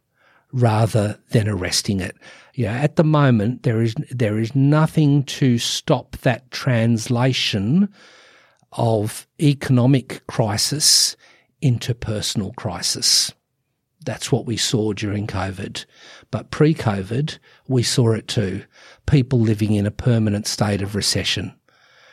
rather 0.53 1.21
than 1.31 1.49
arresting 1.49 2.01
it. 2.01 2.17
Know, 2.57 2.67
at 2.67 2.97
the 2.97 3.05
moment, 3.05 3.63
there 3.63 3.81
is 3.81 3.95
there 4.11 4.39
is 4.39 4.55
nothing 4.55 5.23
to 5.25 5.57
stop 5.57 6.17
that 6.19 6.51
translation 6.51 7.89
of 8.73 9.27
economic 9.41 10.27
crisis 10.27 11.17
into 11.63 11.95
personal 11.95 12.53
crisis. 12.55 13.33
That's 14.11 14.33
what 14.33 14.45
we 14.45 14.57
saw 14.57 14.93
during 14.93 15.29
COVID. 15.29 15.85
But 16.33 16.51
pre 16.51 16.75
COVID, 16.75 17.39
we 17.69 17.85
saw 17.85 18.11
it 18.11 18.27
too. 18.27 18.65
People 19.07 19.39
living 19.39 19.73
in 19.73 19.87
a 19.87 19.93
permanent 19.93 20.49
state 20.49 20.83
of 20.83 20.97
recession. 20.97 21.55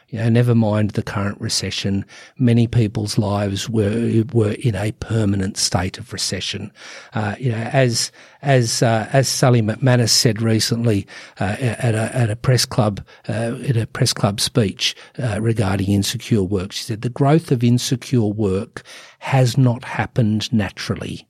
You 0.10 0.20
know, 0.20 0.30
never 0.30 0.54
mind 0.54 0.91
the 0.91 1.02
current 1.02 1.41
recession. 1.41 2.06
Many 2.38 2.68
people's 2.68 3.18
lives 3.18 3.68
were 3.68 4.24
were 4.32 4.52
in 4.52 4.76
a 4.76 4.91
permanent 4.91 5.58
state 5.58 5.98
of 5.98 6.14
recession. 6.14 6.72
Uh, 7.16 7.36
you 7.39 7.52
know, 7.52 7.58
as 7.74 8.12
as 8.43 8.84
uh, 8.84 9.10
as 9.12 9.28
Sally 9.28 9.64
McManus 9.64 10.12
said 10.12 10.39
recently 10.39 11.08
uh, 11.39 11.56
at 11.60 11.95
a 11.95 12.16
at 12.16 12.30
a 12.30 12.36
press 12.36 12.64
club 12.64 13.04
uh, 13.28 13.56
in 13.64 13.76
a 13.76 13.88
press 13.88 14.14
club 14.14 14.39
speech 14.39 14.95
uh, 15.18 15.41
regarding 15.41 15.88
insecure 15.88 16.43
work, 16.43 16.74
she 16.74 16.84
said 16.84 17.02
the 17.02 17.10
growth 17.10 17.52
of 17.52 17.64
insecure 17.64 18.28
work 18.28 18.84
has 19.18 19.58
not 19.58 19.84
happened 19.84 20.54
naturally; 20.54 21.28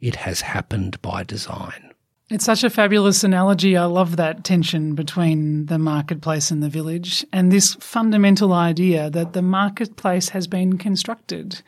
it 0.00 0.16
has 0.16 0.40
happened 0.40 1.00
by 1.02 1.24
design. 1.24 1.92
It's 2.30 2.44
such 2.44 2.62
a 2.62 2.68
fabulous 2.68 3.24
analogy. 3.24 3.74
I 3.76 3.86
love 3.86 4.16
that 4.16 4.44
tension 4.44 4.94
between 4.94 5.66
the 5.66 5.78
marketplace 5.78 6.50
and 6.50 6.62
the 6.62 6.68
village 6.68 7.24
and 7.32 7.50
this 7.50 7.74
fundamental 7.76 8.52
idea 8.52 9.08
that 9.10 9.32
the 9.32 9.40
marketplace 9.40 10.28
has 10.30 10.46
been 10.46 10.76
constructed. 10.76 11.62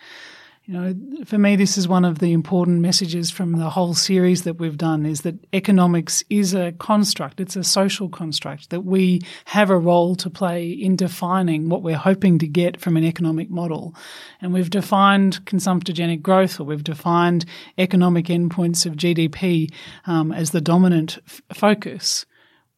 You 0.70 0.78
know, 0.78 1.24
for 1.24 1.36
me, 1.36 1.56
this 1.56 1.76
is 1.76 1.88
one 1.88 2.04
of 2.04 2.20
the 2.20 2.32
important 2.32 2.78
messages 2.78 3.28
from 3.28 3.56
the 3.56 3.70
whole 3.70 3.92
series 3.92 4.44
that 4.44 4.60
we've 4.60 4.78
done 4.78 5.04
is 5.04 5.22
that 5.22 5.34
economics 5.52 6.22
is 6.30 6.54
a 6.54 6.70
construct. 6.70 7.40
It's 7.40 7.56
a 7.56 7.64
social 7.64 8.08
construct 8.08 8.70
that 8.70 8.82
we 8.82 9.20
have 9.46 9.70
a 9.70 9.76
role 9.76 10.14
to 10.14 10.30
play 10.30 10.70
in 10.70 10.94
defining 10.94 11.70
what 11.70 11.82
we're 11.82 11.96
hoping 11.96 12.38
to 12.38 12.46
get 12.46 12.80
from 12.80 12.96
an 12.96 13.02
economic 13.02 13.50
model. 13.50 13.96
And 14.40 14.54
we've 14.54 14.70
defined 14.70 15.44
consumptagenic 15.44 16.22
growth 16.22 16.60
or 16.60 16.62
we've 16.62 16.84
defined 16.84 17.46
economic 17.76 18.26
endpoints 18.26 18.86
of 18.86 18.92
GDP 18.92 19.74
um, 20.06 20.30
as 20.30 20.52
the 20.52 20.60
dominant 20.60 21.18
f- 21.26 21.42
focus. 21.52 22.26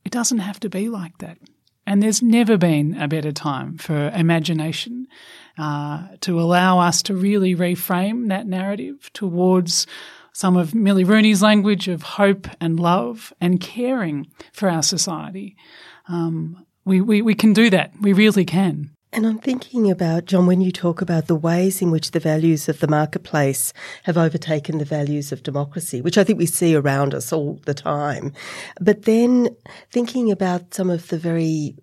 It 0.02 0.12
doesn't 0.12 0.38
have 0.38 0.58
to 0.60 0.70
be 0.70 0.88
like 0.88 1.18
that. 1.18 1.36
And 1.86 2.02
there's 2.02 2.22
never 2.22 2.56
been 2.56 2.96
a 2.96 3.06
better 3.06 3.32
time 3.32 3.76
for 3.76 4.08
imagination 4.14 5.08
uh, 5.58 6.08
to 6.20 6.40
allow 6.40 6.78
us 6.78 7.02
to 7.02 7.14
really 7.14 7.54
reframe 7.54 8.28
that 8.28 8.46
narrative 8.46 9.10
towards 9.12 9.86
some 10.32 10.56
of 10.56 10.74
Millie 10.74 11.04
Rooney's 11.04 11.42
language 11.42 11.88
of 11.88 12.02
hope 12.02 12.48
and 12.60 12.80
love 12.80 13.32
and 13.40 13.60
caring 13.60 14.28
for 14.52 14.68
our 14.68 14.82
society. 14.82 15.56
Um, 16.08 16.66
we, 16.84 17.00
we, 17.00 17.22
we 17.22 17.34
can 17.34 17.52
do 17.52 17.70
that. 17.70 17.92
We 18.00 18.12
really 18.12 18.44
can. 18.44 18.90
And 19.14 19.26
I'm 19.26 19.38
thinking 19.38 19.90
about, 19.90 20.24
John, 20.24 20.46
when 20.46 20.62
you 20.62 20.72
talk 20.72 21.02
about 21.02 21.26
the 21.26 21.36
ways 21.36 21.82
in 21.82 21.90
which 21.90 22.12
the 22.12 22.18
values 22.18 22.66
of 22.66 22.80
the 22.80 22.88
marketplace 22.88 23.74
have 24.04 24.16
overtaken 24.16 24.78
the 24.78 24.86
values 24.86 25.32
of 25.32 25.42
democracy, 25.42 26.00
which 26.00 26.16
I 26.16 26.24
think 26.24 26.38
we 26.38 26.46
see 26.46 26.74
around 26.74 27.12
us 27.14 27.30
all 27.30 27.60
the 27.66 27.74
time. 27.74 28.32
But 28.80 29.02
then 29.02 29.54
thinking 29.90 30.30
about 30.30 30.72
some 30.72 30.88
of 30.88 31.08
the 31.08 31.18
very 31.18 31.76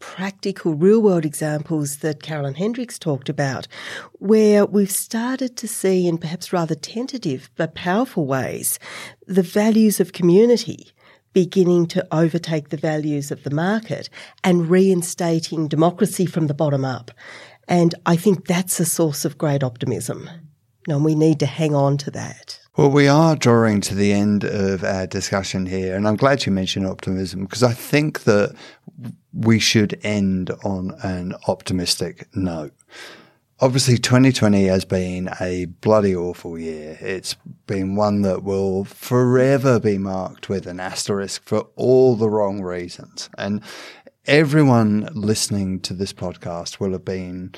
practical, 0.00 0.74
real 0.74 1.00
world 1.00 1.24
examples 1.24 1.98
that 1.98 2.22
Carolyn 2.22 2.54
Hendriks 2.54 2.98
talked 2.98 3.28
about, 3.28 3.68
where 4.14 4.66
we've 4.66 4.90
started 4.90 5.56
to 5.58 5.68
see 5.68 6.08
in 6.08 6.18
perhaps 6.18 6.52
rather 6.52 6.74
tentative 6.74 7.48
but 7.56 7.74
powerful 7.74 8.26
ways 8.26 8.78
the 9.26 9.42
values 9.42 10.00
of 10.00 10.12
community 10.12 10.90
beginning 11.32 11.86
to 11.86 12.06
overtake 12.10 12.70
the 12.70 12.76
values 12.76 13.30
of 13.30 13.44
the 13.44 13.50
market 13.50 14.10
and 14.42 14.68
reinstating 14.68 15.68
democracy 15.68 16.26
from 16.26 16.48
the 16.48 16.54
bottom 16.54 16.84
up. 16.84 17.10
And 17.68 17.94
I 18.04 18.16
think 18.16 18.46
that's 18.46 18.80
a 18.80 18.84
source 18.84 19.24
of 19.24 19.38
great 19.38 19.62
optimism. 19.62 20.28
And 20.88 21.04
we 21.04 21.14
need 21.14 21.38
to 21.40 21.46
hang 21.46 21.74
on 21.74 21.98
to 21.98 22.10
that. 22.12 22.59
Well, 22.76 22.90
we 22.92 23.08
are 23.08 23.34
drawing 23.34 23.80
to 23.82 23.96
the 23.96 24.12
end 24.12 24.44
of 24.44 24.84
our 24.84 25.04
discussion 25.04 25.66
here, 25.66 25.96
and 25.96 26.06
I'm 26.06 26.14
glad 26.14 26.46
you 26.46 26.52
mentioned 26.52 26.86
optimism 26.86 27.42
because 27.42 27.64
I 27.64 27.72
think 27.72 28.22
that 28.24 28.54
we 29.32 29.58
should 29.58 29.98
end 30.04 30.52
on 30.62 30.92
an 31.02 31.34
optimistic 31.48 32.28
note. 32.32 32.72
Obviously, 33.58 33.98
2020 33.98 34.66
has 34.66 34.84
been 34.84 35.30
a 35.40 35.64
bloody 35.64 36.14
awful 36.14 36.56
year. 36.56 36.96
It's 37.00 37.34
been 37.66 37.96
one 37.96 38.22
that 38.22 38.44
will 38.44 38.84
forever 38.84 39.80
be 39.80 39.98
marked 39.98 40.48
with 40.48 40.68
an 40.68 40.78
asterisk 40.78 41.42
for 41.44 41.66
all 41.74 42.14
the 42.14 42.30
wrong 42.30 42.62
reasons. 42.62 43.28
And 43.36 43.62
everyone 44.26 45.08
listening 45.12 45.80
to 45.80 45.92
this 45.92 46.12
podcast 46.12 46.78
will 46.78 46.92
have 46.92 47.04
been 47.04 47.52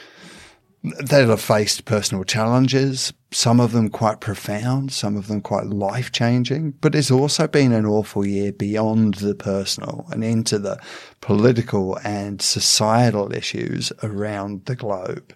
they'll 0.83 1.31
have 1.31 1.41
faced 1.41 1.85
personal 1.85 2.25
challenges, 2.25 3.13
some 3.31 3.61
of 3.61 3.73
them 3.73 3.89
quite 3.89 4.21
profound, 4.21 4.93
some 4.93 5.17
of 5.17 5.29
them 5.29 5.41
quite 5.41 5.67
life 5.67 6.11
changing, 6.11 6.73
but 6.81 6.95
it's 6.95 7.11
also 7.11 7.47
been 7.47 7.73
an 7.73 7.87
awful 7.87 8.27
year 8.27 8.53
beyond 8.53 9.15
the 9.15 9.35
personal 9.35 10.07
and 10.11 10.25
into 10.25 10.59
the 10.59 10.81
political 11.21 11.99
and 12.05 12.43
societal 12.43 13.33
issues 13.33 13.93
around 14.03 14.65
the 14.65 14.75
globe. 14.75 15.35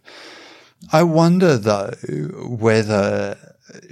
I 0.92 1.04
wonder 1.04 1.56
though 1.56 1.94
whether 2.48 3.36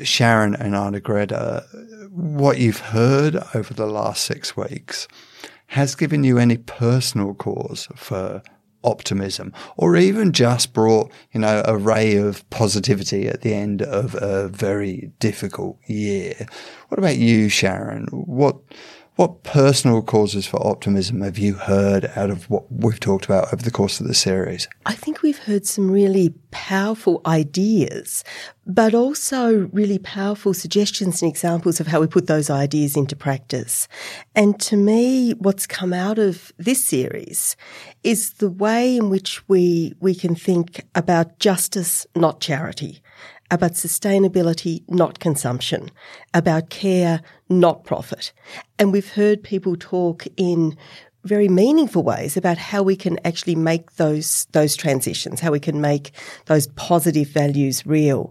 Sharon 0.02 0.54
and 0.54 0.74
Arnagretta, 0.74 2.10
what 2.10 2.58
you've 2.58 2.80
heard 2.80 3.36
over 3.54 3.72
the 3.74 3.86
last 3.86 4.24
six 4.24 4.56
weeks 4.56 5.08
has 5.68 5.94
given 5.94 6.24
you 6.24 6.38
any 6.38 6.56
personal 6.56 7.34
cause 7.34 7.88
for 7.96 8.42
optimism 8.84 9.52
or 9.76 9.96
even 9.96 10.32
just 10.32 10.72
brought, 10.72 11.10
you 11.32 11.40
know, 11.40 11.62
a 11.64 11.76
ray 11.76 12.16
of 12.16 12.48
positivity 12.50 13.26
at 13.26 13.40
the 13.40 13.54
end 13.54 13.82
of 13.82 14.14
a 14.14 14.48
very 14.48 15.10
difficult 15.18 15.78
year. 15.86 16.46
What 16.88 16.98
about 16.98 17.16
you, 17.16 17.48
Sharon? 17.48 18.06
What, 18.12 18.56
what 19.16 19.44
personal 19.44 20.02
causes 20.02 20.44
for 20.44 20.64
optimism 20.66 21.20
have 21.20 21.38
you 21.38 21.54
heard 21.54 22.10
out 22.16 22.30
of 22.30 22.50
what 22.50 22.64
we've 22.70 22.98
talked 22.98 23.24
about 23.24 23.52
over 23.52 23.62
the 23.62 23.70
course 23.70 24.00
of 24.00 24.08
the 24.08 24.14
series? 24.14 24.66
I 24.86 24.94
think 24.94 25.22
we've 25.22 25.38
heard 25.38 25.66
some 25.66 25.88
really 25.88 26.34
powerful 26.50 27.20
ideas, 27.24 28.24
but 28.66 28.92
also 28.92 29.68
really 29.72 29.98
powerful 29.98 30.52
suggestions 30.52 31.22
and 31.22 31.30
examples 31.30 31.78
of 31.78 31.86
how 31.86 32.00
we 32.00 32.08
put 32.08 32.26
those 32.26 32.50
ideas 32.50 32.96
into 32.96 33.14
practice. 33.14 33.86
And 34.34 34.58
to 34.62 34.76
me, 34.76 35.32
what's 35.34 35.66
come 35.66 35.92
out 35.92 36.18
of 36.18 36.52
this 36.58 36.84
series 36.84 37.56
is 38.02 38.32
the 38.34 38.50
way 38.50 38.96
in 38.96 39.10
which 39.10 39.48
we, 39.48 39.94
we 40.00 40.16
can 40.16 40.34
think 40.34 40.84
about 40.96 41.38
justice, 41.38 42.04
not 42.16 42.40
charity 42.40 43.00
about 43.54 43.72
sustainability, 43.72 44.82
not 44.88 45.18
consumption, 45.18 45.90
about 46.32 46.70
care, 46.70 47.22
not 47.48 47.84
profit. 47.84 48.32
And 48.78 48.92
we've 48.92 49.12
heard 49.12 49.42
people 49.42 49.76
talk 49.76 50.26
in 50.36 50.76
very 51.24 51.48
meaningful 51.48 52.02
ways 52.02 52.36
about 52.36 52.58
how 52.58 52.82
we 52.82 52.96
can 52.96 53.18
actually 53.24 53.54
make 53.54 53.96
those 53.96 54.46
those 54.52 54.76
transitions, 54.76 55.40
how 55.40 55.50
we 55.50 55.60
can 55.60 55.80
make 55.80 56.12
those 56.46 56.66
positive 56.76 57.28
values 57.28 57.86
real. 57.86 58.30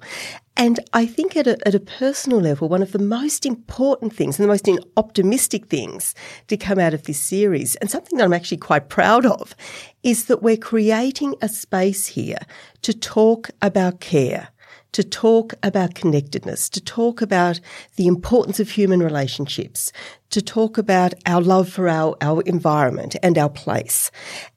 And 0.55 0.79
I 0.93 1.07
think 1.07 1.35
at 1.35 1.47
a, 1.47 1.57
at 1.67 1.73
a 1.73 1.79
personal 1.79 2.39
level, 2.39 2.69
one 2.69 2.83
of 2.83 2.91
the 2.91 2.99
most 2.99 3.43
important 3.43 4.13
things 4.15 4.37
and 4.37 4.43
the 4.43 4.53
most 4.53 4.69
optimistic 4.95 5.65
things 5.65 6.13
to 6.47 6.57
come 6.57 6.77
out 6.77 6.93
of 6.93 7.03
this 7.03 7.19
series, 7.19 7.75
and 7.77 7.89
something 7.89 8.17
that 8.17 8.25
I'm 8.25 8.33
actually 8.33 8.57
quite 8.57 8.89
proud 8.89 9.25
of, 9.25 9.55
is 10.03 10.25
that 10.25 10.43
we're 10.43 10.57
creating 10.57 11.33
a 11.41 11.49
space 11.49 12.05
here 12.05 12.37
to 12.83 12.93
talk 12.93 13.49
about 13.63 13.99
care, 13.99 14.49
to 14.93 15.03
talk 15.03 15.53
about 15.61 15.95
connectedness, 15.95 16.69
to 16.69 16.81
talk 16.81 17.21
about 17.21 17.59
the 17.97 18.07
importance 18.07 18.59
of 18.59 18.69
human 18.69 19.01
relationships, 19.01 19.91
to 20.29 20.41
talk 20.41 20.77
about 20.77 21.13
our 21.25 21.41
love 21.41 21.69
for 21.69 21.89
our, 21.89 22.15
our 22.21 22.41
environment 22.43 23.15
and 23.21 23.37
our 23.37 23.49
place. 23.49 24.09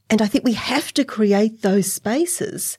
And 0.08 0.22
I 0.22 0.26
think 0.26 0.44
we 0.44 0.52
have 0.52 0.94
to 0.94 1.04
create 1.04 1.62
those 1.62 1.92
spaces 1.92 2.78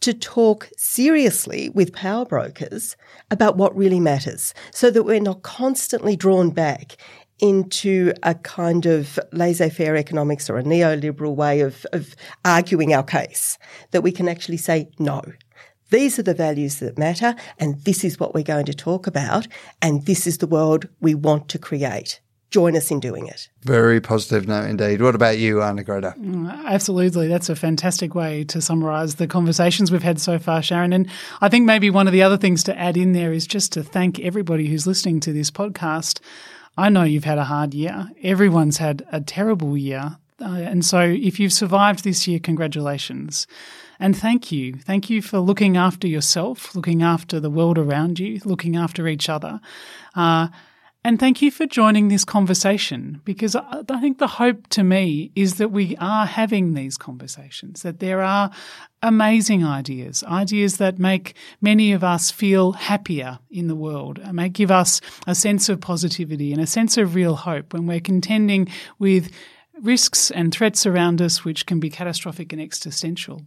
to 0.00 0.12
talk 0.12 0.68
seriously 0.76 1.68
with 1.70 1.92
power 1.92 2.24
brokers 2.24 2.96
about 3.30 3.56
what 3.56 3.76
really 3.76 4.00
matters 4.00 4.52
so 4.72 4.90
that 4.90 5.04
we're 5.04 5.20
not 5.20 5.42
constantly 5.42 6.16
drawn 6.16 6.50
back 6.50 6.96
into 7.38 8.12
a 8.22 8.34
kind 8.34 8.86
of 8.86 9.18
laissez-faire 9.32 9.96
economics 9.96 10.48
or 10.48 10.56
a 10.56 10.62
neoliberal 10.62 11.34
way 11.34 11.60
of, 11.60 11.86
of 11.92 12.16
arguing 12.44 12.94
our 12.94 13.02
case, 13.02 13.58
that 13.90 14.02
we 14.02 14.10
can 14.10 14.28
actually 14.28 14.56
say, 14.56 14.88
no, 14.98 15.22
these 15.90 16.18
are 16.18 16.22
the 16.22 16.34
values 16.34 16.80
that 16.80 16.98
matter, 16.98 17.34
and 17.58 17.80
this 17.84 18.04
is 18.04 18.18
what 18.18 18.34
we're 18.34 18.42
going 18.42 18.66
to 18.66 18.74
talk 18.74 19.06
about, 19.06 19.46
and 19.80 20.04
this 20.06 20.26
is 20.26 20.38
the 20.38 20.46
world 20.46 20.88
we 21.00 21.14
want 21.14 21.48
to 21.50 21.58
create. 21.58 22.20
Join 22.50 22.76
us 22.76 22.90
in 22.90 23.00
doing 23.00 23.26
it. 23.26 23.48
Very 23.62 24.00
positive 24.00 24.46
note 24.46 24.70
indeed. 24.70 25.02
What 25.02 25.16
about 25.16 25.38
you, 25.38 25.56
Arnagretta? 25.56 26.14
absolutely. 26.66 27.26
That's 27.26 27.48
a 27.48 27.56
fantastic 27.56 28.14
way 28.14 28.44
to 28.44 28.60
summarise 28.60 29.16
the 29.16 29.26
conversations 29.26 29.90
we've 29.90 30.02
had 30.02 30.20
so 30.20 30.38
far, 30.38 30.62
Sharon. 30.62 30.92
And 30.92 31.08
I 31.40 31.48
think 31.48 31.66
maybe 31.66 31.90
one 31.90 32.06
of 32.06 32.12
the 32.12 32.22
other 32.22 32.36
things 32.36 32.62
to 32.64 32.78
add 32.78 32.96
in 32.96 33.12
there 33.12 33.32
is 33.32 33.46
just 33.46 33.72
to 33.72 33.82
thank 33.82 34.20
everybody 34.20 34.68
who's 34.68 34.86
listening 34.86 35.18
to 35.20 35.32
this 35.32 35.50
podcast. 35.50 36.20
I 36.78 36.88
know 36.88 37.02
you've 37.02 37.24
had 37.24 37.38
a 37.38 37.44
hard 37.44 37.74
year. 37.74 38.10
Everyone's 38.22 38.78
had 38.78 39.04
a 39.10 39.20
terrible 39.20 39.76
year. 39.76 40.16
Uh, 40.40 40.50
and 40.50 40.84
so 40.84 41.00
if 41.00 41.40
you've 41.40 41.52
survived 41.52 42.04
this 42.04 42.28
year, 42.28 42.38
congratulations. 42.38 43.46
And 43.98 44.16
thank 44.16 44.52
you. 44.52 44.74
Thank 44.74 45.08
you 45.10 45.22
for 45.22 45.38
looking 45.38 45.76
after 45.76 46.06
yourself, 46.06 46.74
looking 46.74 47.02
after 47.02 47.40
the 47.40 47.50
world 47.50 47.78
around 47.78 48.18
you, 48.18 48.40
looking 48.44 48.76
after 48.76 49.08
each 49.08 49.28
other. 49.28 49.60
Uh, 50.14 50.48
and 51.06 51.20
thank 51.20 51.40
you 51.40 51.52
for 51.52 51.66
joining 51.66 52.08
this 52.08 52.24
conversation 52.24 53.20
because 53.24 53.54
I 53.54 54.00
think 54.00 54.18
the 54.18 54.26
hope 54.26 54.66
to 54.70 54.82
me 54.82 55.30
is 55.36 55.54
that 55.58 55.70
we 55.70 55.96
are 55.98 56.26
having 56.26 56.74
these 56.74 56.96
conversations, 56.96 57.82
that 57.82 58.00
there 58.00 58.22
are 58.22 58.50
amazing 59.04 59.64
ideas, 59.64 60.24
ideas 60.24 60.78
that 60.78 60.98
make 60.98 61.36
many 61.60 61.92
of 61.92 62.02
us 62.02 62.32
feel 62.32 62.72
happier 62.72 63.38
in 63.52 63.68
the 63.68 63.76
world, 63.76 64.18
and 64.18 64.34
may 64.34 64.48
give 64.48 64.72
us 64.72 65.00
a 65.28 65.34
sense 65.36 65.68
of 65.68 65.80
positivity 65.80 66.52
and 66.52 66.60
a 66.60 66.66
sense 66.66 66.96
of 66.96 67.14
real 67.14 67.36
hope 67.36 67.72
when 67.72 67.86
we're 67.86 68.00
contending 68.00 68.66
with 68.98 69.30
risks 69.82 70.30
and 70.30 70.52
threats 70.52 70.86
around 70.86 71.20
us 71.20 71.44
which 71.44 71.66
can 71.66 71.80
be 71.80 71.90
catastrophic 71.90 72.52
and 72.52 72.62
existential. 72.62 73.42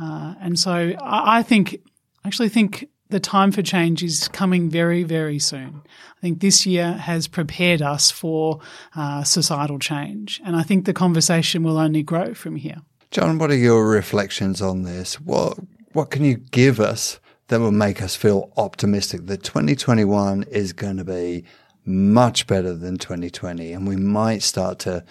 Uh, 0.00 0.34
and 0.40 0.58
so 0.58 0.92
I, 1.00 1.38
I 1.38 1.42
think, 1.42 1.80
I 2.24 2.28
actually 2.28 2.48
think 2.48 2.88
the 3.08 3.20
time 3.20 3.52
for 3.52 3.62
change 3.62 4.02
is 4.02 4.28
coming 4.28 4.68
very, 4.68 5.04
very 5.04 5.38
soon. 5.38 5.82
I 6.16 6.20
think 6.20 6.40
this 6.40 6.66
year 6.66 6.92
has 6.92 7.28
prepared 7.28 7.82
us 7.82 8.10
for 8.10 8.60
uh, 8.94 9.22
societal 9.22 9.78
change, 9.78 10.40
and 10.44 10.56
I 10.56 10.62
think 10.62 10.84
the 10.84 10.92
conversation 10.92 11.62
will 11.62 11.78
only 11.78 12.02
grow 12.02 12.34
from 12.34 12.56
here. 12.56 12.78
John, 13.10 13.38
what 13.38 13.50
are 13.50 13.56
your 13.56 13.88
reflections 13.88 14.60
on 14.60 14.82
this? 14.82 15.20
What 15.20 15.58
what 15.92 16.10
can 16.10 16.24
you 16.24 16.36
give 16.36 16.80
us 16.80 17.20
that 17.48 17.60
will 17.60 17.72
make 17.72 18.02
us 18.02 18.16
feel 18.16 18.52
optimistic 18.56 19.26
that 19.26 19.42
2021 19.44 20.42
is 20.50 20.72
going 20.72 20.96
to 20.98 21.04
be 21.04 21.44
much 21.84 22.46
better 22.46 22.74
than 22.74 22.98
2020, 22.98 23.72
and 23.72 23.86
we 23.86 23.96
might 23.96 24.42
start 24.42 24.80
to 24.80 25.04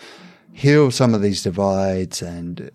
heal 0.55 0.89
some 0.89 1.13
of 1.13 1.21
these 1.21 1.43
divides 1.43 2.21
and 2.21 2.71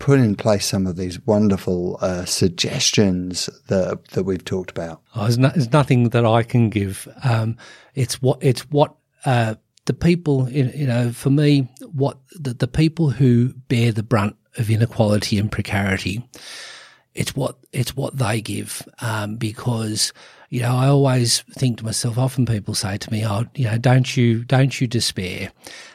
put 0.00 0.18
in 0.18 0.34
place 0.34 0.66
some 0.66 0.86
of 0.86 0.96
these 0.96 1.24
wonderful 1.26 1.96
uh, 2.00 2.24
suggestions 2.24 3.48
that 3.68 4.04
that 4.08 4.24
we've 4.24 4.44
talked 4.44 4.70
about? 4.70 5.00
Oh, 5.14 5.22
there's, 5.22 5.38
no, 5.38 5.48
there's, 5.50 5.72
nothing 5.72 6.08
that 6.08 6.26
I 6.26 6.42
can 6.42 6.70
give. 6.70 7.06
Um, 7.22 7.56
it's 7.94 8.20
what 8.20 8.38
it's 8.42 8.62
what 8.70 8.96
uh, 9.24 9.54
the 9.86 9.94
people, 9.94 10.50
you 10.50 10.86
know, 10.86 11.12
for 11.12 11.30
me, 11.30 11.68
what 11.92 12.18
the, 12.32 12.52
the 12.54 12.68
people 12.68 13.10
who 13.10 13.52
bear 13.68 13.92
the 13.92 14.02
brunt 14.02 14.36
of 14.58 14.68
inequality 14.68 15.38
and 15.38 15.52
precarity. 15.52 16.28
It's 17.14 17.36
what 17.36 17.58
it's 17.72 17.94
what 17.94 18.16
they 18.18 18.40
give 18.40 18.82
um, 19.00 19.36
because 19.36 20.12
you 20.50 20.62
know, 20.62 20.76
I 20.76 20.88
always 20.88 21.42
think 21.52 21.78
to 21.78 21.84
myself. 21.84 22.18
Often 22.18 22.46
people 22.46 22.74
say 22.74 22.98
to 22.98 23.12
me, 23.12 23.24
"Oh, 23.24 23.44
you 23.54 23.66
know, 23.66 23.78
don't 23.78 24.16
you 24.16 24.44
don't 24.44 24.80
you 24.80 24.88
despair? 24.88 25.52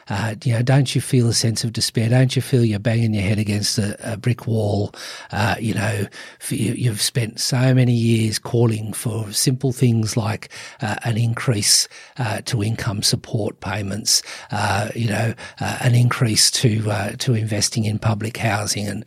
Uh, 0.08 0.34
you 0.44 0.52
know, 0.52 0.62
don't 0.62 0.94
you 0.94 1.00
feel 1.00 1.28
a 1.28 1.32
sense 1.32 1.64
of 1.64 1.72
despair? 1.72 2.08
Don't 2.08 2.36
you 2.36 2.42
feel 2.42 2.64
you're 2.64 2.78
banging 2.78 3.14
your 3.14 3.22
head 3.22 3.38
against 3.38 3.78
a, 3.78 4.12
a 4.12 4.16
brick 4.16 4.46
wall? 4.46 4.94
Uh, 5.32 5.56
you 5.58 5.74
know, 5.74 6.06
you, 6.48 6.88
have 6.90 7.00
spent 7.00 7.40
so 7.40 7.74
many 7.74 7.92
years 7.92 8.38
calling 8.38 8.92
for 8.92 9.32
simple 9.32 9.72
things 9.72 10.16
like 10.16 10.48
uh, 10.80 10.96
an 11.04 11.16
increase 11.16 11.88
uh, 12.18 12.40
to 12.42 12.62
income 12.62 13.02
support 13.02 13.60
payments, 13.60 14.22
uh, 14.52 14.90
you 14.94 15.08
know, 15.08 15.34
uh, 15.60 15.78
an 15.80 15.94
increase 15.94 16.50
to 16.50 16.76
to 17.18 17.34
investing 17.34 17.84
in 17.84 17.98
public 17.98 18.36
housing, 18.36 18.86
and 18.86 19.04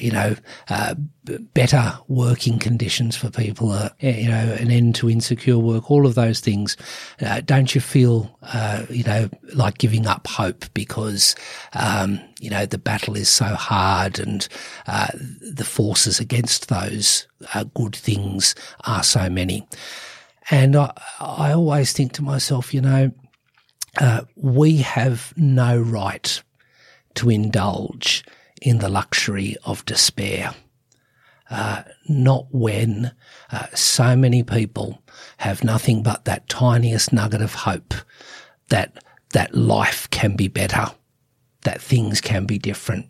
you 0.00 0.10
know, 0.10 0.36
better 1.54 1.98
working 2.08 2.58
conditions 2.58 3.16
for 3.16 3.30
people, 3.30 3.68
you 4.00 4.28
know, 4.28 4.56
an 4.60 4.70
end 4.70 4.94
to 4.94 5.08
insecure 5.08 5.58
work, 5.58 5.90
all 5.90 6.06
of 6.06 6.14
those 6.14 6.40
things. 6.40 6.76
don't 7.46 7.74
you 7.74 7.80
feel, 7.80 8.38
you 8.90 9.04
know, 9.04 9.28
like 9.54 9.78
giving 9.78 10.06
up 10.06 10.25
hope 10.26 10.64
because, 10.74 11.34
um, 11.72 12.20
you 12.40 12.50
know, 12.50 12.66
the 12.66 12.78
battle 12.78 13.16
is 13.16 13.28
so 13.28 13.46
hard 13.46 14.18
and 14.18 14.46
uh, 14.86 15.08
the 15.40 15.64
forces 15.64 16.20
against 16.20 16.68
those 16.68 17.26
uh, 17.54 17.64
good 17.74 17.96
things 17.96 18.54
are 18.84 19.02
so 19.02 19.30
many. 19.30 19.66
And 20.50 20.76
I, 20.76 20.92
I 21.20 21.52
always 21.52 21.92
think 21.92 22.12
to 22.12 22.22
myself, 22.22 22.72
you 22.74 22.80
know, 22.80 23.12
uh, 23.98 24.22
we 24.36 24.78
have 24.78 25.32
no 25.36 25.78
right 25.78 26.42
to 27.14 27.30
indulge 27.30 28.24
in 28.60 28.78
the 28.78 28.88
luxury 28.88 29.56
of 29.64 29.84
despair. 29.86 30.54
Uh, 31.48 31.82
not 32.08 32.46
when 32.50 33.12
uh, 33.52 33.66
so 33.72 34.16
many 34.16 34.42
people 34.42 35.00
have 35.38 35.62
nothing 35.62 36.02
but 36.02 36.24
that 36.24 36.48
tiniest 36.48 37.12
nugget 37.12 37.40
of 37.40 37.54
hope 37.54 37.94
that 38.68 38.98
that 39.36 39.54
life 39.54 40.08
can 40.08 40.34
be 40.34 40.48
better, 40.48 40.86
that 41.64 41.78
things 41.78 42.22
can 42.22 42.46
be 42.46 42.58
different. 42.58 43.04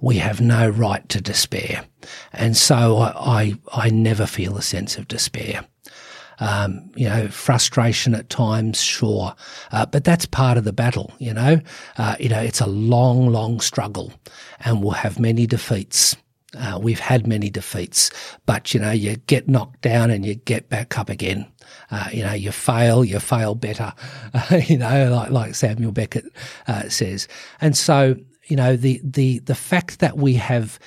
We 0.00 0.16
have 0.16 0.40
no 0.40 0.70
right 0.70 1.06
to 1.10 1.20
despair. 1.20 1.84
And 2.32 2.56
so 2.56 2.96
I, 2.96 3.12
I, 3.14 3.58
I 3.74 3.90
never 3.90 4.24
feel 4.24 4.56
a 4.56 4.62
sense 4.62 4.96
of 4.96 5.06
despair. 5.06 5.66
Um, 6.38 6.90
you 6.96 7.06
know, 7.10 7.28
frustration 7.28 8.14
at 8.14 8.30
times, 8.30 8.80
sure, 8.80 9.34
uh, 9.70 9.84
but 9.84 10.04
that's 10.04 10.24
part 10.24 10.56
of 10.56 10.64
the 10.64 10.72
battle. 10.72 11.12
You 11.18 11.34
know, 11.34 11.60
uh, 11.98 12.16
you 12.18 12.30
know, 12.30 12.40
it's 12.40 12.62
a 12.62 12.66
long, 12.66 13.28
long 13.28 13.60
struggle, 13.60 14.14
and 14.60 14.82
we'll 14.82 14.92
have 14.92 15.18
many 15.18 15.46
defeats. 15.46 16.16
Uh, 16.56 16.78
we've 16.80 17.00
had 17.00 17.26
many 17.26 17.50
defeats, 17.50 18.10
but 18.46 18.72
you 18.72 18.80
know, 18.80 18.90
you 18.90 19.16
get 19.26 19.48
knocked 19.48 19.82
down 19.82 20.10
and 20.10 20.24
you 20.24 20.34
get 20.34 20.68
back 20.68 20.98
up 20.98 21.10
again. 21.10 21.46
Uh, 21.90 22.08
you 22.12 22.22
know, 22.22 22.32
you 22.32 22.50
fail, 22.52 23.04
you 23.04 23.20
fail 23.20 23.54
better, 23.54 23.92
uh, 24.34 24.56
you 24.66 24.78
know, 24.78 25.10
like, 25.10 25.30
like 25.30 25.54
Samuel 25.54 25.92
Beckett 25.92 26.24
uh, 26.66 26.88
says. 26.88 27.28
And 27.60 27.76
so, 27.76 28.16
you 28.46 28.56
know, 28.56 28.76
the, 28.76 29.00
the, 29.02 29.40
the 29.40 29.54
fact 29.54 29.98
that 29.98 30.16
we 30.16 30.34
have 30.34 30.78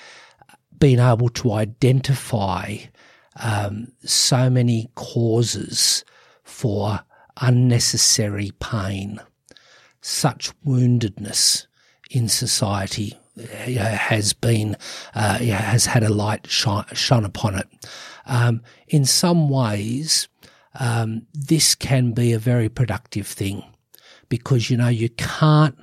been 0.79 0.99
able 0.99 1.29
to 1.29 1.53
identify 1.53 2.77
um, 3.41 3.91
so 4.03 4.49
many 4.49 4.89
causes 4.95 6.03
for 6.43 6.99
unnecessary 7.41 8.51
pain, 8.59 9.19
such 10.01 10.51
woundedness 10.61 11.67
in 12.09 12.27
society 12.27 13.18
has 13.47 14.33
been 14.33 14.75
uh, 15.15 15.39
has 15.39 15.85
had 15.85 16.03
a 16.03 16.09
light 16.09 16.47
shine, 16.47 16.85
shone 16.93 17.25
upon 17.25 17.55
it. 17.55 17.67
Um, 18.25 18.61
in 18.87 19.05
some 19.05 19.49
ways, 19.49 20.27
um, 20.79 21.25
this 21.33 21.75
can 21.75 22.11
be 22.11 22.31
a 22.31 22.39
very 22.39 22.69
productive 22.69 23.27
thing 23.27 23.63
because, 24.29 24.69
you 24.69 24.77
know, 24.77 24.87
you 24.87 25.09
can't, 25.09 25.75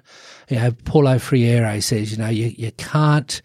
you 0.48 0.56
know, 0.56 0.70
Paulo 0.84 1.18
Freire 1.18 1.80
says, 1.80 2.12
you 2.12 2.18
know, 2.18 2.28
you, 2.28 2.54
you 2.56 2.72
can't 2.72 3.42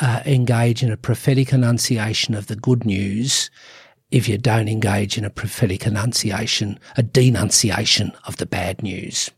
uh, 0.00 0.20
engage 0.26 0.82
in 0.82 0.92
a 0.92 0.96
prophetic 0.96 1.52
annunciation 1.52 2.34
of 2.34 2.46
the 2.46 2.56
good 2.56 2.84
news 2.84 3.50
if 4.10 4.28
you 4.28 4.38
don't 4.38 4.68
engage 4.68 5.18
in 5.18 5.24
a 5.24 5.30
prophetic 5.30 5.86
annunciation, 5.86 6.78
a 6.96 7.02
denunciation 7.02 8.12
of 8.24 8.36
the 8.36 8.46
bad 8.46 8.82
news. 8.82 9.30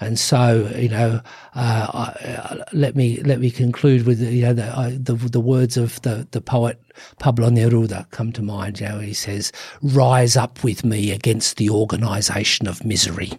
And 0.00 0.18
so, 0.18 0.70
you 0.76 0.88
know, 0.88 1.20
uh, 1.54 1.86
uh, 1.92 2.64
let 2.72 2.94
me 2.94 3.20
let 3.22 3.40
me 3.40 3.50
conclude 3.50 4.06
with 4.06 4.20
you 4.20 4.42
know 4.42 4.52
the, 4.52 4.66
uh, 4.66 4.90
the, 4.92 5.14
the 5.14 5.40
words 5.40 5.76
of 5.76 6.00
the 6.02 6.26
the 6.30 6.40
poet 6.40 6.80
Pablo 7.18 7.50
Neruda 7.50 8.08
come 8.10 8.32
to 8.32 8.42
mind. 8.42 8.80
You 8.80 8.88
know, 8.88 8.98
he 9.00 9.12
says, 9.12 9.50
"Rise 9.82 10.36
up 10.36 10.62
with 10.62 10.84
me 10.84 11.10
against 11.10 11.56
the 11.56 11.70
organisation 11.70 12.68
of 12.68 12.84
misery," 12.84 13.32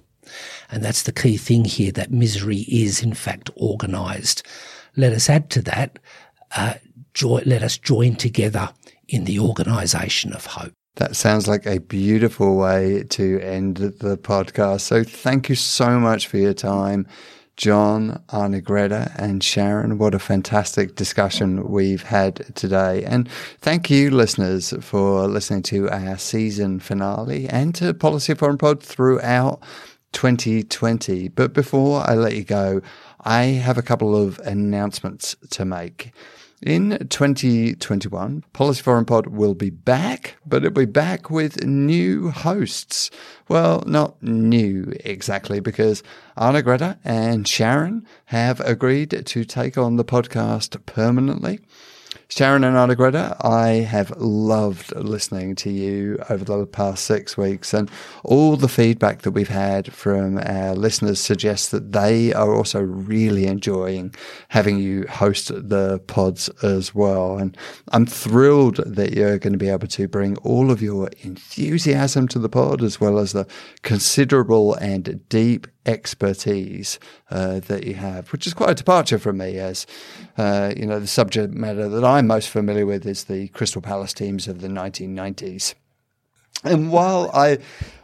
and 0.70 0.84
that's 0.84 1.04
the 1.04 1.14
key 1.14 1.38
thing 1.38 1.64
here. 1.64 1.94
That 1.94 2.12
misery 2.12 2.66
is 2.68 3.02
in 3.02 3.14
fact 3.14 3.50
organised. 3.56 4.46
Let 4.98 5.14
us 5.14 5.30
add 5.30 5.50
to 5.52 5.62
that. 5.62 5.98
Uh, 6.56 6.74
joy, 7.14 7.42
let 7.46 7.64
us 7.64 7.78
join 7.78 8.16
together 8.16 8.70
in 9.08 9.24
the 9.24 9.40
organisation 9.40 10.34
of 10.34 10.46
hope. 10.46 10.74
That 11.00 11.16
sounds 11.16 11.48
like 11.48 11.66
a 11.66 11.80
beautiful 11.80 12.58
way 12.58 13.04
to 13.12 13.40
end 13.40 13.78
the 13.78 14.18
podcast. 14.18 14.82
So 14.82 15.06
thank 15.06 15.48
you 15.48 15.56
so 15.56 15.98
much 15.98 16.28
for 16.28 16.36
your 16.36 16.54
time. 16.54 17.08
John, 17.56 18.22
Arnagretta, 18.28 19.16
and 19.18 19.42
Sharon. 19.42 19.98
What 19.98 20.14
a 20.14 20.20
fantastic 20.20 20.96
discussion 20.96 21.70
we've 21.70 22.04
had 22.04 22.54
today. 22.54 23.06
And 23.06 23.30
thank 23.60 23.90
you, 23.90 24.12
listeners, 24.12 24.74
for 24.82 25.26
listening 25.30 25.64
to 25.64 25.90
our 25.90 26.18
season 26.18 26.82
finale 26.82 27.48
and 27.48 27.74
to 27.76 27.94
Policy 27.94 28.34
Forum 28.34 28.58
Pod 28.58 28.84
throughout 28.84 29.64
2020. 30.12 31.30
But 31.30 31.54
before 31.54 32.04
I 32.10 32.16
let 32.16 32.36
you 32.36 32.44
go, 32.44 32.82
I 33.22 33.44
have 33.44 33.78
a 33.78 33.82
couple 33.82 34.18
of 34.18 34.38
announcements 34.40 35.38
to 35.52 35.64
make. 35.64 36.12
In 36.62 37.08
2021, 37.08 38.44
Policy 38.52 38.82
Forum 38.82 39.06
Pod 39.06 39.28
will 39.28 39.54
be 39.54 39.70
back, 39.70 40.36
but 40.46 40.58
it'll 40.58 40.72
be 40.72 40.84
back 40.84 41.30
with 41.30 41.64
new 41.64 42.32
hosts. 42.32 43.10
Well, 43.48 43.82
not 43.88 44.22
new 44.22 44.92
exactly, 45.06 45.62
because 45.62 46.04
Arnagretta 46.38 47.00
and 47.06 47.48
Sharon 47.48 48.06
have 48.26 48.60
agreed 48.60 49.26
to 49.26 49.46
take 49.46 49.78
on 49.78 49.96
the 49.96 50.04
podcast 50.04 50.86
permanently. 50.86 51.62
Sharon 52.32 52.64
and 52.64 52.78
Arnagretta, 52.78 53.44
I 53.44 53.70
have 53.70 54.12
loved 54.18 54.96
listening 54.96 55.56
to 55.56 55.72
you 55.72 56.20
over 56.30 56.46
the 56.46 56.68
past 56.68 57.06
six 57.06 57.36
weeks, 57.36 57.74
and 57.74 57.90
all 58.24 58.56
the 58.56 58.68
feedback 58.68 59.24
that 59.24 59.32
we've 59.32 59.50
had 59.50 59.92
from 59.92 60.38
our 60.38 60.76
listeners 60.76 61.20
suggests 61.20 61.70
that 61.70 61.92
they 61.92 62.32
are 62.32 62.54
also 62.54 62.82
really 62.82 63.48
enjoying 63.48 64.14
having 64.50 64.78
you 64.78 65.08
host 65.08 65.48
the 65.48 65.98
pods 66.06 66.50
as 66.62 66.94
well. 66.94 67.40
And 67.40 67.58
I'm 67.94 68.06
thrilled 68.06 68.76
that 68.86 69.14
you're 69.14 69.40
going 69.40 69.54
to 69.54 69.60
be 69.60 69.70
able 69.70 69.88
to 69.88 70.08
bring 70.08 70.38
all 70.38 70.70
of 70.70 70.84
your 70.84 71.10
enthusiasm 71.22 72.28
to 72.28 72.38
the 72.38 72.48
pod, 72.48 72.84
as 72.84 73.02
well 73.02 73.18
as 73.18 73.32
the 73.32 73.48
considerable 73.82 74.76
and 74.76 75.28
deep 75.30 75.66
expertise 75.88 77.00
uh, 77.32 77.60
that 77.62 77.86
you 77.86 77.94
have, 77.96 78.32
which 78.32 78.48
is 78.48 78.54
quite 78.54 78.72
a 78.72 78.76
departure 78.76 79.20
from 79.20 79.38
me, 79.38 79.58
as 79.58 79.86
uh, 80.38 80.74
you 80.76 80.86
know, 80.86 81.00
the 81.00 81.08
subject 81.08 81.54
matter 81.54 81.88
that 81.90 82.04
I'm 82.04 82.28
most 82.28 82.50
familiar 82.50 82.86
with 82.86 83.06
is 83.06 83.26
the 83.26 83.48
Crystal 83.50 83.82
Palace 83.82 84.14
teams 84.14 84.48
of 84.48 84.62
the 84.62 84.68
1990s. 84.68 85.76
And 86.64 86.92
while 86.92 87.32
I, 87.34 87.60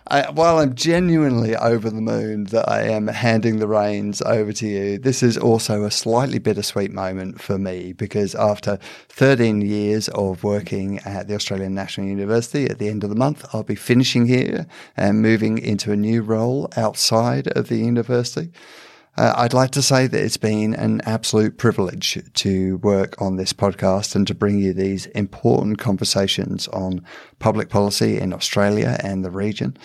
I, 0.08 0.30
while 0.32 0.60
I'm 0.60 0.76
genuinely 0.76 1.58
over 1.58 1.90
the 1.90 2.00
moon 2.00 2.46
that 2.46 2.70
I 2.70 2.84
am 2.84 3.08
handing 3.08 3.60
the 3.60 3.68
reins 3.68 4.22
over 4.22 4.54
to 4.54 4.68
you, 4.68 4.98
this 4.98 5.22
is 5.22 5.38
also 5.38 5.84
a 5.84 5.92
slightly 5.92 6.40
bittersweet 6.40 6.92
moment 6.92 7.42
for 7.42 7.58
me 7.58 7.92
because 7.92 8.34
after 8.36 8.80
13 9.10 9.62
years 9.62 10.08
of 10.10 10.44
working 10.44 11.00
at 11.00 11.28
the 11.28 11.36
Australian 11.36 11.74
National 11.74 12.08
University, 12.08 12.66
at 12.70 12.80
the 12.80 12.88
end 12.88 13.04
of 13.04 13.10
the 13.10 13.16
month, 13.16 13.46
I'll 13.52 13.64
be 13.64 13.76
finishing 13.76 14.26
here 14.26 14.68
and 14.96 15.22
moving 15.22 15.58
into 15.58 15.92
a 15.92 15.98
new 15.98 16.22
role 16.22 16.70
outside 16.78 17.48
of 17.50 17.68
the 17.68 17.78
university. 17.78 18.52
Uh, 19.18 19.34
I'd 19.38 19.54
like 19.54 19.72
to 19.72 19.82
say 19.82 20.08
that 20.08 20.22
it's 20.22 20.36
been 20.36 20.74
an 20.74 21.00
absolute 21.06 21.58
privilege 21.58 22.22
to 22.34 22.78
work 22.78 23.22
on 23.22 23.38
this 23.38 23.54
podcast 23.54 24.14
and 24.14 24.28
to 24.28 24.36
bring 24.36 24.60
you 24.60 24.74
these 24.74 25.06
important 25.08 25.78
conversations 25.78 26.68
on 26.70 27.02
public 27.40 27.70
policy 27.70 28.20
in 28.20 28.34
Australia 28.34 28.98
and 29.02 29.24
the 29.24 29.32
region. 29.32 29.78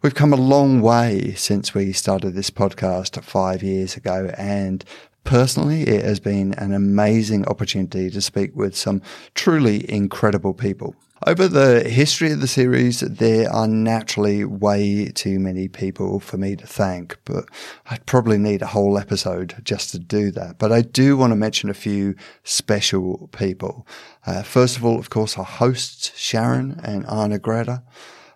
We've 0.00 0.14
come 0.14 0.32
a 0.32 0.36
long 0.36 0.80
way 0.80 1.34
since 1.34 1.74
we 1.74 1.92
started 1.92 2.34
this 2.34 2.50
podcast 2.50 3.22
five 3.22 3.62
years 3.62 3.96
ago 3.96 4.32
and 4.38 4.84
Personally, 5.28 5.82
it 5.82 6.06
has 6.06 6.20
been 6.20 6.54
an 6.54 6.72
amazing 6.72 7.46
opportunity 7.48 8.08
to 8.08 8.20
speak 8.22 8.56
with 8.56 8.74
some 8.74 9.02
truly 9.34 9.84
incredible 9.92 10.54
people. 10.54 10.96
Over 11.26 11.48
the 11.48 11.88
history 11.88 12.30
of 12.30 12.40
the 12.40 12.46
series, 12.46 13.00
there 13.00 13.50
are 13.52 13.66
naturally 13.66 14.44
way 14.44 15.06
too 15.06 15.40
many 15.40 15.66
people 15.66 16.20
for 16.20 16.36
me 16.36 16.54
to 16.54 16.66
thank, 16.66 17.18
but 17.24 17.46
I'd 17.90 18.06
probably 18.06 18.38
need 18.38 18.62
a 18.62 18.68
whole 18.68 18.96
episode 18.96 19.56
just 19.64 19.90
to 19.90 19.98
do 19.98 20.30
that. 20.30 20.58
But 20.58 20.70
I 20.70 20.82
do 20.82 21.16
want 21.16 21.32
to 21.32 21.36
mention 21.36 21.70
a 21.70 21.74
few 21.74 22.14
special 22.44 23.28
people. 23.32 23.84
Uh, 24.26 24.44
first 24.44 24.76
of 24.76 24.84
all, 24.84 24.98
of 24.98 25.10
course, 25.10 25.36
our 25.36 25.44
hosts, 25.44 26.12
Sharon 26.16 26.80
and 26.84 27.04
Arnagretta. 27.06 27.82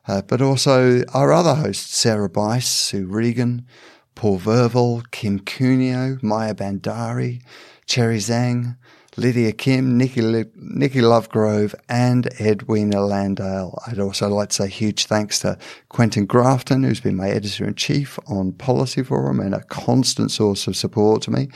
uh, 0.09 0.22
but 0.22 0.43
also 0.43 1.03
our 1.14 1.33
other 1.33 1.55
hosts, 1.55 1.97
Sarah 1.97 2.28
Bice, 2.28 2.68
Sue 2.68 3.07
Regan, 3.07 3.66
Paul 4.14 4.39
Verval, 4.39 5.09
Kim 5.11 5.39
Cuneo, 5.39 6.18
Maya 6.22 6.55
Bandari, 6.55 7.43
Cherry 7.87 8.18
Zhang, 8.18 8.76
Lydia 9.17 9.53
Kim, 9.53 9.99
Nikki, 9.99 10.23
Nikki 10.57 11.01
Lovegrove, 11.01 11.75
and 11.89 12.29
Edwina 12.41 13.01
Landale. 13.01 13.79
I'd 13.87 13.99
also 13.99 14.29
like 14.29 14.49
to 14.51 14.55
say 14.55 14.69
huge 14.69 15.05
thanks 15.05 15.41
to 15.41 15.59
Quentin 15.91 16.25
Grafton, 16.25 16.83
who's 16.83 17.01
been 17.01 17.17
my 17.17 17.29
editor 17.29 17.67
in 17.67 17.75
chief 17.75 18.19
on 18.27 18.53
Policy 18.53 19.03
Forum 19.03 19.39
and 19.39 19.55
a 19.55 19.63
constant 19.65 20.31
source 20.31 20.67
of 20.67 20.77
support 20.77 21.23
to 21.23 21.31
me 21.31 21.49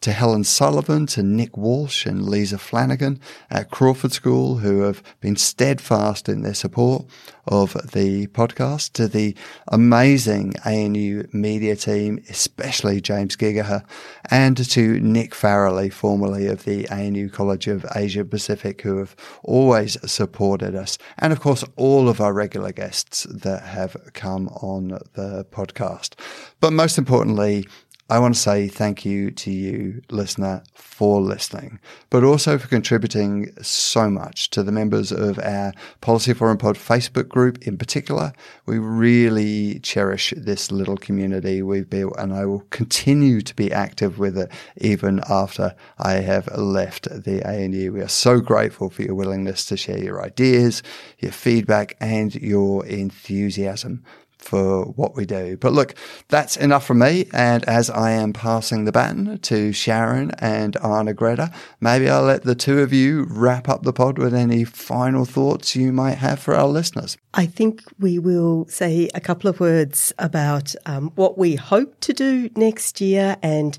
to 0.00 0.12
Helen 0.12 0.44
Sullivan, 0.44 1.06
to 1.06 1.22
Nick 1.22 1.56
Walsh 1.56 2.06
and 2.06 2.26
Lisa 2.26 2.58
Flanagan 2.58 3.20
at 3.50 3.70
Crawford 3.70 4.12
School, 4.12 4.58
who 4.58 4.80
have 4.80 5.02
been 5.20 5.36
steadfast 5.36 6.28
in 6.28 6.42
their 6.42 6.54
support 6.54 7.04
of 7.46 7.72
the 7.92 8.26
podcast, 8.28 8.92
to 8.92 9.08
the 9.08 9.36
amazing 9.68 10.54
ANU 10.64 11.26
media 11.32 11.76
team, 11.76 12.22
especially 12.28 13.00
James 13.00 13.36
Giggacher, 13.36 13.84
and 14.30 14.56
to 14.70 15.00
Nick 15.00 15.32
Farrelly, 15.32 15.92
formerly 15.92 16.46
of 16.46 16.64
the 16.64 16.88
ANU 16.88 17.28
College 17.28 17.66
of 17.66 17.84
Asia 17.94 18.24
Pacific, 18.24 18.80
who 18.82 18.98
have 18.98 19.14
always 19.42 19.98
supported 20.10 20.74
us. 20.74 20.96
And 21.18 21.32
of 21.32 21.40
course, 21.40 21.64
all 21.76 22.08
of 22.08 22.20
our 22.20 22.32
regular 22.32 22.72
guests 22.72 23.24
that 23.24 23.62
have 23.62 23.96
come 24.14 24.48
on 24.48 24.98
the 25.14 25.44
podcast. 25.50 26.14
But 26.60 26.72
most 26.72 26.96
importantly, 26.96 27.66
I 28.10 28.18
want 28.18 28.34
to 28.34 28.40
say 28.40 28.66
thank 28.66 29.04
you 29.04 29.30
to 29.30 29.52
you, 29.52 30.02
listener, 30.10 30.64
for 30.74 31.20
listening, 31.20 31.78
but 32.10 32.24
also 32.24 32.58
for 32.58 32.66
contributing 32.66 33.52
so 33.62 34.10
much 34.10 34.50
to 34.50 34.64
the 34.64 34.72
members 34.72 35.12
of 35.12 35.38
our 35.38 35.72
Policy 36.00 36.34
Forum 36.34 36.58
Pod 36.58 36.74
Facebook 36.74 37.28
group 37.28 37.64
in 37.68 37.78
particular. 37.78 38.32
We 38.66 38.80
really 38.80 39.78
cherish 39.78 40.34
this 40.36 40.72
little 40.72 40.96
community 40.96 41.62
we've 41.62 41.88
built, 41.88 42.16
and 42.18 42.32
I 42.34 42.46
will 42.46 42.66
continue 42.70 43.42
to 43.42 43.54
be 43.54 43.70
active 43.70 44.18
with 44.18 44.36
it 44.36 44.50
even 44.78 45.20
after 45.28 45.76
I 45.96 46.14
have 46.14 46.48
left 46.58 47.04
the 47.04 47.48
ANU. 47.48 47.92
We 47.92 48.00
are 48.00 48.08
so 48.08 48.40
grateful 48.40 48.90
for 48.90 49.02
your 49.02 49.14
willingness 49.14 49.64
to 49.66 49.76
share 49.76 50.02
your 50.02 50.20
ideas, 50.20 50.82
your 51.20 51.30
feedback, 51.30 51.96
and 52.00 52.34
your 52.34 52.84
enthusiasm 52.86 54.02
for 54.40 54.84
what 54.84 55.14
we 55.14 55.24
do. 55.24 55.56
But 55.56 55.72
look, 55.72 55.94
that's 56.28 56.56
enough 56.56 56.86
from 56.86 56.98
me. 56.98 57.26
And 57.32 57.64
as 57.66 57.90
I 57.90 58.12
am 58.12 58.32
passing 58.32 58.84
the 58.84 58.92
baton 58.92 59.38
to 59.38 59.72
Sharon 59.72 60.32
and 60.38 60.74
Arnagretta, 60.76 61.52
maybe 61.80 62.08
I'll 62.08 62.22
let 62.22 62.42
the 62.42 62.54
two 62.54 62.80
of 62.80 62.92
you 62.92 63.26
wrap 63.28 63.68
up 63.68 63.82
the 63.82 63.92
pod 63.92 64.18
with 64.18 64.34
any 64.34 64.64
final 64.64 65.24
thoughts 65.24 65.76
you 65.76 65.92
might 65.92 66.18
have 66.18 66.40
for 66.40 66.54
our 66.54 66.68
listeners. 66.68 67.16
I 67.34 67.46
think 67.46 67.82
we 67.98 68.18
will 68.18 68.66
say 68.68 69.08
a 69.14 69.20
couple 69.20 69.48
of 69.48 69.60
words 69.60 70.12
about 70.18 70.74
um, 70.86 71.12
what 71.14 71.38
we 71.38 71.56
hope 71.56 72.00
to 72.00 72.12
do 72.12 72.50
next 72.56 73.00
year 73.00 73.36
and 73.42 73.78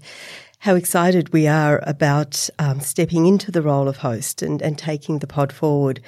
how 0.60 0.76
excited 0.76 1.34
we 1.34 1.48
are 1.48 1.84
about 1.88 2.48
um, 2.60 2.80
stepping 2.80 3.26
into 3.26 3.52
the 3.52 3.64
role 3.64 3.88
of 3.88 3.98
host 3.98 4.44
and, 4.44 4.62
and 4.62 4.78
taking 4.78 5.18
the 5.18 5.28
pod 5.28 5.52
forward. 5.52 6.00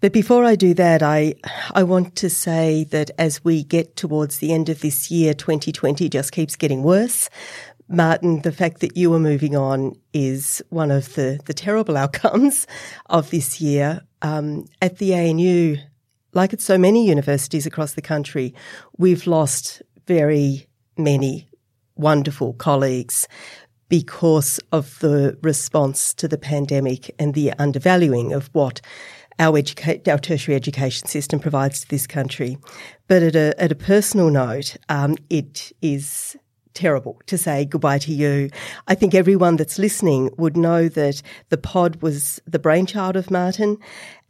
But 0.00 0.12
before 0.12 0.44
I 0.44 0.54
do 0.54 0.74
that, 0.74 1.02
I, 1.02 1.34
I 1.72 1.82
want 1.82 2.14
to 2.16 2.28
say 2.28 2.84
that 2.90 3.10
as 3.18 3.42
we 3.44 3.64
get 3.64 3.96
towards 3.96 4.38
the 4.38 4.52
end 4.52 4.68
of 4.68 4.80
this 4.80 5.10
year, 5.10 5.34
2020 5.34 6.08
just 6.08 6.32
keeps 6.32 6.56
getting 6.56 6.82
worse. 6.82 7.30
Martin, 7.88 8.40
the 8.42 8.52
fact 8.52 8.80
that 8.80 8.96
you 8.96 9.12
are 9.14 9.18
moving 9.18 9.56
on 9.56 9.94
is 10.12 10.62
one 10.70 10.90
of 10.90 11.14
the, 11.14 11.40
the 11.46 11.54
terrible 11.54 11.96
outcomes 12.04 12.66
of 13.06 13.30
this 13.30 13.60
year. 13.60 14.02
Um, 14.22 14.66
at 14.80 14.98
the 14.98 15.14
ANU, 15.14 15.76
like 16.32 16.52
at 16.52 16.60
so 16.60 16.78
many 16.78 17.06
universities 17.06 17.66
across 17.66 17.92
the 17.92 18.02
country, 18.02 18.54
we've 18.98 19.26
lost 19.26 19.82
very 20.06 20.66
many 20.96 21.48
wonderful 21.96 22.54
colleagues 22.54 23.28
because 23.88 24.58
of 24.72 24.98
the 25.00 25.38
response 25.42 26.14
to 26.14 26.26
the 26.26 26.38
pandemic 26.38 27.14
and 27.18 27.34
the 27.34 27.52
undervaluing 27.58 28.32
of 28.32 28.48
what 28.52 28.80
our, 29.38 29.60
educa- 29.60 30.06
our 30.08 30.18
tertiary 30.18 30.56
education 30.56 31.08
system 31.08 31.40
provides 31.40 31.80
to 31.80 31.88
this 31.88 32.06
country. 32.06 32.58
But 33.08 33.22
at 33.22 33.36
a, 33.36 33.54
at 33.62 33.72
a 33.72 33.76
personal 33.76 34.30
note, 34.30 34.76
um, 34.88 35.16
it 35.30 35.72
is 35.82 36.36
terrible 36.74 37.20
to 37.26 37.38
say 37.38 37.64
goodbye 37.64 37.98
to 37.98 38.12
you. 38.12 38.50
I 38.88 38.94
think 38.94 39.14
everyone 39.14 39.56
that's 39.56 39.78
listening 39.78 40.30
would 40.36 40.56
know 40.56 40.88
that 40.88 41.22
the 41.48 41.56
pod 41.56 42.02
was 42.02 42.40
the 42.46 42.58
brainchild 42.58 43.16
of 43.16 43.30
Martin 43.30 43.78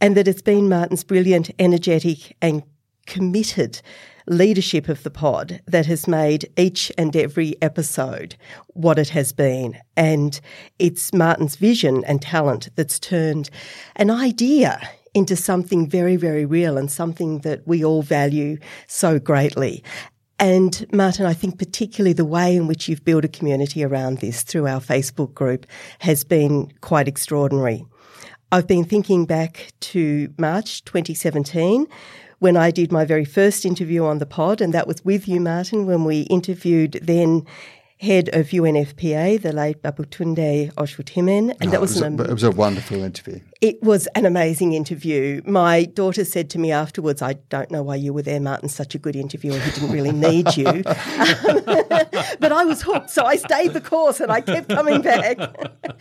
and 0.00 0.16
that 0.16 0.28
it's 0.28 0.42
been 0.42 0.68
Martin's 0.68 1.04
brilliant, 1.04 1.50
energetic 1.58 2.36
and 2.42 2.62
committed 3.06 3.80
leadership 4.26 4.88
of 4.88 5.02
the 5.02 5.10
pod 5.10 5.60
that 5.66 5.86
has 5.86 6.08
made 6.08 6.50
each 6.56 6.90
and 6.96 7.14
every 7.14 7.60
episode 7.62 8.36
what 8.68 8.98
it 8.98 9.10
has 9.10 9.32
been. 9.32 9.78
And 9.96 10.40
it's 10.78 11.12
Martin's 11.12 11.56
vision 11.56 12.04
and 12.04 12.20
talent 12.22 12.68
that's 12.76 12.98
turned 12.98 13.50
an 13.96 14.10
idea 14.10 14.80
into 15.14 15.36
something 15.36 15.88
very, 15.88 16.16
very 16.16 16.44
real 16.44 16.76
and 16.76 16.90
something 16.90 17.40
that 17.40 17.66
we 17.66 17.84
all 17.84 18.02
value 18.02 18.58
so 18.88 19.18
greatly. 19.18 19.82
And 20.38 20.84
Martin, 20.92 21.26
I 21.26 21.34
think 21.34 21.58
particularly 21.58 22.12
the 22.12 22.24
way 22.24 22.56
in 22.56 22.66
which 22.66 22.88
you've 22.88 23.04
built 23.04 23.24
a 23.24 23.28
community 23.28 23.84
around 23.84 24.18
this 24.18 24.42
through 24.42 24.66
our 24.66 24.80
Facebook 24.80 25.32
group 25.32 25.66
has 26.00 26.24
been 26.24 26.72
quite 26.80 27.06
extraordinary. 27.06 27.84
I've 28.50 28.66
been 28.66 28.84
thinking 28.84 29.26
back 29.26 29.72
to 29.80 30.32
March 30.38 30.84
2017 30.84 31.86
when 32.38 32.56
I 32.56 32.70
did 32.70 32.92
my 32.92 33.04
very 33.04 33.24
first 33.24 33.64
interview 33.64 34.04
on 34.04 34.18
the 34.18 34.26
pod, 34.26 34.60
and 34.60 34.74
that 34.74 34.86
was 34.86 35.04
with 35.04 35.28
you, 35.28 35.40
Martin, 35.40 35.86
when 35.86 36.04
we 36.04 36.22
interviewed 36.22 36.98
then 37.02 37.46
head 37.98 38.28
of 38.34 38.48
UNFPA, 38.48 39.40
the 39.40 39.52
late 39.52 39.80
Babatunde 39.82 40.72
Osotimehin, 40.74 41.50
and 41.60 41.68
oh, 41.68 41.70
that 41.70 41.80
was, 41.80 41.94
was 41.94 42.02
an, 42.02 42.20
a, 42.20 42.24
it 42.24 42.32
was 42.32 42.42
a 42.42 42.50
wonderful 42.50 43.02
interview. 43.02 43.40
It 43.60 43.82
was 43.82 44.06
an 44.08 44.26
amazing 44.26 44.72
interview. 44.72 45.40
My 45.46 45.84
daughter 45.84 46.24
said 46.24 46.50
to 46.50 46.58
me 46.58 46.70
afterwards, 46.70 47.22
I 47.22 47.34
don't 47.48 47.70
know 47.70 47.82
why 47.82 47.96
you 47.96 48.12
were 48.12 48.22
there, 48.22 48.40
Martin, 48.40 48.68
such 48.68 48.94
a 48.94 48.98
good 48.98 49.16
interviewer. 49.16 49.58
He 49.58 49.70
didn't 49.70 49.92
really 49.92 50.12
need 50.12 50.56
you. 50.56 50.64
but 52.40 52.52
I 52.52 52.64
was 52.64 52.82
hooked, 52.82 53.10
so 53.10 53.24
I 53.24 53.36
stayed 53.36 53.72
the 53.72 53.80
course 53.80 54.20
and 54.20 54.30
I 54.30 54.40
kept 54.40 54.68
coming 54.68 55.00
back. 55.00 55.38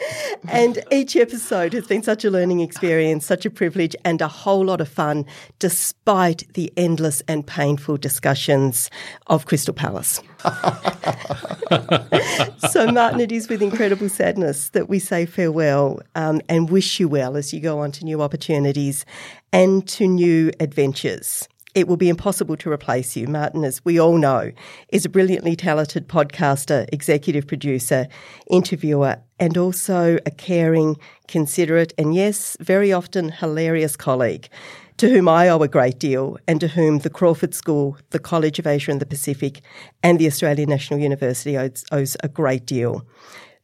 and 0.49 0.79
each 0.91 1.15
episode 1.15 1.73
has 1.73 1.87
been 1.87 2.03
such 2.03 2.25
a 2.25 2.29
learning 2.29 2.59
experience, 2.59 3.25
such 3.25 3.45
a 3.45 3.49
privilege, 3.49 3.95
and 4.03 4.21
a 4.21 4.27
whole 4.27 4.65
lot 4.65 4.81
of 4.81 4.89
fun, 4.89 5.25
despite 5.59 6.43
the 6.53 6.73
endless 6.75 7.21
and 7.27 7.47
painful 7.47 7.97
discussions 7.97 8.89
of 9.27 9.45
Crystal 9.45 9.73
Palace. 9.73 10.21
so, 12.69 12.91
Martin, 12.91 13.21
it 13.21 13.31
is 13.31 13.47
with 13.47 13.61
incredible 13.61 14.09
sadness 14.09 14.69
that 14.69 14.89
we 14.89 14.99
say 14.99 15.25
farewell 15.25 15.99
um, 16.15 16.41
and 16.49 16.69
wish 16.69 16.99
you 16.99 17.07
well 17.07 17.37
as 17.37 17.53
you 17.53 17.59
go 17.59 17.79
on 17.79 17.91
to 17.93 18.03
new 18.03 18.21
opportunities 18.21 19.05
and 19.51 19.87
to 19.87 20.07
new 20.07 20.51
adventures. 20.59 21.47
It 21.75 21.87
will 21.87 21.97
be 21.97 22.09
impossible 22.09 22.55
to 22.57 22.71
replace 22.71 23.15
you. 23.15 23.27
Martin, 23.27 23.63
as 23.63 23.83
we 23.83 23.99
all 23.99 24.17
know, 24.17 24.51
is 24.89 25.05
a 25.05 25.09
brilliantly 25.09 25.55
talented 25.55 26.07
podcaster, 26.07 26.87
executive 26.93 27.47
producer, 27.47 28.07
interviewer, 28.47 29.17
and 29.39 29.57
also 29.57 30.19
a 30.25 30.31
caring, 30.31 30.97
considerate, 31.27 31.93
and 31.97 32.13
yes, 32.13 32.55
very 32.59 32.93
often 32.93 33.29
hilarious 33.29 33.95
colleague 33.95 34.49
to 34.97 35.09
whom 35.09 35.27
I 35.27 35.49
owe 35.49 35.61
a 35.61 35.67
great 35.67 35.99
deal 35.99 36.37
and 36.47 36.59
to 36.61 36.67
whom 36.67 36.99
the 36.99 37.09
Crawford 37.09 37.53
School, 37.53 37.97
the 38.11 38.19
College 38.19 38.59
of 38.59 38.67
Asia 38.67 38.91
and 38.91 39.01
the 39.01 39.05
Pacific, 39.05 39.61
and 40.01 40.19
the 40.19 40.27
Australian 40.27 40.69
National 40.69 40.99
University 40.99 41.57
owes, 41.57 41.83
owes 41.91 42.17
a 42.23 42.27
great 42.27 42.65
deal. 42.65 43.05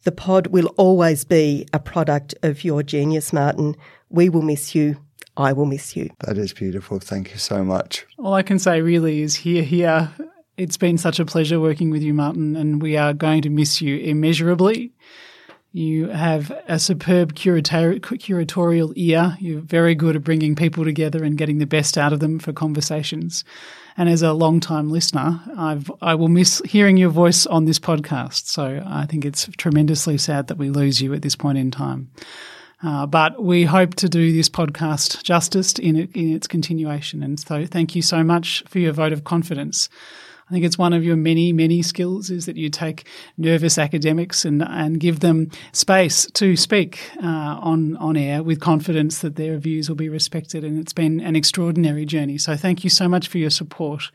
The 0.03 0.11
pod 0.11 0.47
will 0.47 0.67
always 0.77 1.25
be 1.25 1.67
a 1.73 1.79
product 1.79 2.33
of 2.41 2.63
your 2.63 2.83
genius, 2.83 3.33
Martin. 3.33 3.75
We 4.09 4.29
will 4.29 4.41
miss 4.41 4.73
you. 4.73 4.97
I 5.35 5.53
will 5.53 5.65
miss 5.65 5.95
you. 5.95 6.09
That 6.25 6.37
is 6.37 6.53
beautiful. 6.53 6.99
Thank 6.99 7.31
you 7.31 7.37
so 7.37 7.63
much. 7.63 8.05
All 8.17 8.33
I 8.33 8.43
can 8.43 8.59
say 8.59 8.81
really 8.81 9.21
is 9.21 9.35
here, 9.35 9.63
here. 9.63 10.11
It's 10.57 10.77
been 10.77 10.97
such 10.97 11.19
a 11.19 11.25
pleasure 11.25 11.59
working 11.59 11.89
with 11.89 12.01
you, 12.01 12.13
Martin, 12.13 12.55
and 12.55 12.81
we 12.81 12.97
are 12.97 13.13
going 13.13 13.41
to 13.43 13.49
miss 13.49 13.81
you 13.81 13.97
immeasurably. 13.97 14.91
You 15.71 16.07
have 16.07 16.51
a 16.67 16.79
superb 16.79 17.35
curator- 17.35 17.99
curatorial 17.99 18.91
ear. 18.95 19.37
You're 19.39 19.61
very 19.61 19.93
good 19.93 20.15
at 20.15 20.23
bringing 20.23 20.55
people 20.55 20.83
together 20.83 21.23
and 21.23 21.37
getting 21.37 21.59
the 21.59 21.67
best 21.67 21.95
out 21.95 22.11
of 22.11 22.19
them 22.19 22.39
for 22.39 22.53
conversations. 22.53 23.43
And 23.95 24.09
as 24.09 24.23
a 24.23 24.33
long-time 24.33 24.89
listener, 24.89 25.41
I've, 25.55 25.91
I 26.01 26.15
will 26.15 26.27
miss 26.27 26.59
hearing 26.65 26.97
your 26.97 27.09
voice 27.09 27.45
on 27.45 27.65
this 27.65 27.77
podcast. 27.77 28.47
So 28.47 28.83
I 28.85 29.05
think 29.05 29.25
it's 29.25 29.47
tremendously 29.57 30.17
sad 30.17 30.47
that 30.47 30.57
we 30.57 30.71
lose 30.71 31.01
you 31.01 31.13
at 31.13 31.21
this 31.21 31.35
point 31.35 31.59
in 31.59 31.69
time. 31.69 32.09
Uh, 32.81 33.05
but 33.05 33.43
we 33.43 33.65
hope 33.65 33.93
to 33.95 34.09
do 34.09 34.31
this 34.31 34.49
podcast 34.49 35.21
justice 35.23 35.73
in, 35.73 35.97
in 35.97 36.33
its 36.33 36.47
continuation. 36.47 37.21
And 37.21 37.39
so 37.39 37.65
thank 37.65 37.93
you 37.93 38.01
so 38.01 38.23
much 38.23 38.63
for 38.67 38.79
your 38.79 38.93
vote 38.93 39.11
of 39.11 39.23
confidence. 39.23 39.89
I 40.49 40.53
think 40.53 40.65
it's 40.65 40.79
one 40.79 40.93
of 40.93 41.03
your 41.03 41.15
many, 41.15 41.53
many 41.53 41.83
skills 41.83 42.31
is 42.31 42.47
that 42.47 42.57
you 42.57 42.69
take 42.69 43.05
nervous 43.37 43.77
academics 43.77 44.45
and, 44.45 44.63
and 44.63 44.99
give 44.99 45.19
them 45.19 45.51
space 45.73 46.25
to 46.33 46.55
speak 46.55 47.11
uh, 47.21 47.27
on, 47.61 47.95
on 47.97 48.17
air 48.17 48.41
with 48.41 48.59
confidence 48.59 49.19
that 49.19 49.35
their 49.35 49.59
views 49.59 49.89
will 49.89 49.95
be 49.95 50.09
respected. 50.09 50.63
And 50.63 50.79
it's 50.79 50.93
been 50.93 51.19
an 51.19 51.35
extraordinary 51.35 52.03
journey. 52.03 52.39
So 52.39 52.55
thank 52.55 52.83
you 52.83 52.89
so 52.89 53.07
much 53.07 53.27
for 53.27 53.37
your 53.37 53.51
support. 53.51 54.09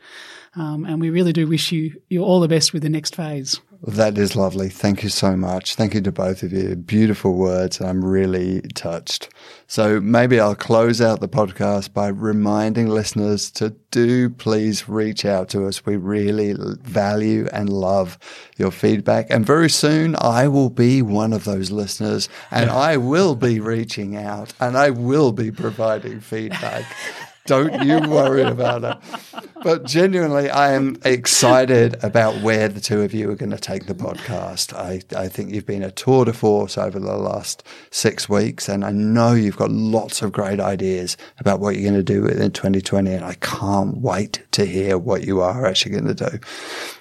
Um, 0.57 0.83
and 0.85 0.99
we 0.99 1.09
really 1.09 1.31
do 1.31 1.47
wish 1.47 1.71
you, 1.71 2.01
you 2.09 2.21
all 2.21 2.41
the 2.41 2.49
best 2.49 2.73
with 2.73 2.83
the 2.83 2.89
next 2.89 3.15
phase. 3.15 3.61
That 3.87 4.17
is 4.17 4.35
lovely. 4.35 4.69
Thank 4.69 5.03
you 5.03 5.09
so 5.09 5.37
much. 5.37 5.75
Thank 5.75 5.93
you 5.93 6.01
to 6.01 6.11
both 6.11 6.41
of 6.41 6.51
you. 6.51 6.75
Beautiful 6.75 7.35
words. 7.35 7.79
I'm 7.79 8.03
really 8.03 8.61
touched. 8.73 9.29
So 9.67 10.01
maybe 10.01 10.39
I'll 10.39 10.55
close 10.55 11.01
out 11.01 11.19
the 11.19 11.27
podcast 11.27 11.93
by 11.93 12.07
reminding 12.07 12.89
listeners 12.89 13.51
to 13.51 13.75
do 13.91 14.31
please 14.31 14.89
reach 14.89 15.23
out 15.23 15.49
to 15.49 15.67
us. 15.67 15.85
We 15.85 15.97
really 15.97 16.55
value 16.81 17.47
and 17.53 17.69
love 17.69 18.17
your 18.57 18.71
feedback. 18.71 19.27
And 19.29 19.45
very 19.45 19.69
soon 19.69 20.15
I 20.19 20.47
will 20.47 20.71
be 20.71 21.03
one 21.03 21.31
of 21.31 21.43
those 21.43 21.69
listeners 21.69 22.27
and 22.49 22.71
I 22.71 22.97
will 22.97 23.35
be 23.35 23.59
reaching 23.59 24.15
out 24.15 24.51
and 24.59 24.75
I 24.75 24.89
will 24.89 25.31
be 25.31 25.51
providing 25.51 26.21
feedback. 26.21 26.85
Don't 27.45 27.83
you 27.83 27.99
worry 28.09 28.41
about 28.41 28.83
it. 28.83 29.43
But 29.61 29.85
genuinely, 29.85 30.49
I 30.49 30.73
am 30.73 30.97
excited 31.05 32.03
about 32.03 32.41
where 32.41 32.67
the 32.67 32.81
two 32.81 33.01
of 33.03 33.13
you 33.13 33.29
are 33.29 33.35
going 33.35 33.51
to 33.51 33.59
take 33.59 33.85
the 33.85 33.93
podcast. 33.93 34.73
I, 34.73 35.01
I 35.15 35.27
think 35.27 35.51
you've 35.51 35.65
been 35.65 35.83
a 35.83 35.91
tour 35.91 36.25
de 36.25 36.33
force 36.33 36.75
over 36.75 36.99
the 36.99 37.15
last 37.15 37.63
six 37.91 38.27
weeks, 38.27 38.67
and 38.67 38.83
I 38.83 38.91
know 38.91 39.33
you've 39.33 39.57
got 39.57 39.69
lots 39.69 40.23
of 40.23 40.31
great 40.31 40.59
ideas 40.59 41.17
about 41.37 41.59
what 41.59 41.75
you're 41.75 41.91
going 41.91 42.03
to 42.03 42.13
do 42.13 42.25
in 42.25 42.51
2020, 42.51 43.13
and 43.13 43.23
I 43.23 43.35
can't 43.35 43.97
wait 43.97 44.43
to 44.51 44.65
hear 44.65 44.97
what 44.97 45.25
you 45.25 45.41
are 45.41 45.67
actually 45.67 45.91
going 45.91 46.15
to 46.15 46.29
do. 46.29 46.39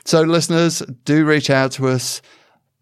So, 0.05 0.23
listeners, 0.23 0.81
do 1.05 1.25
reach 1.25 1.49
out 1.49 1.73
to 1.73 1.89
us. 1.89 2.21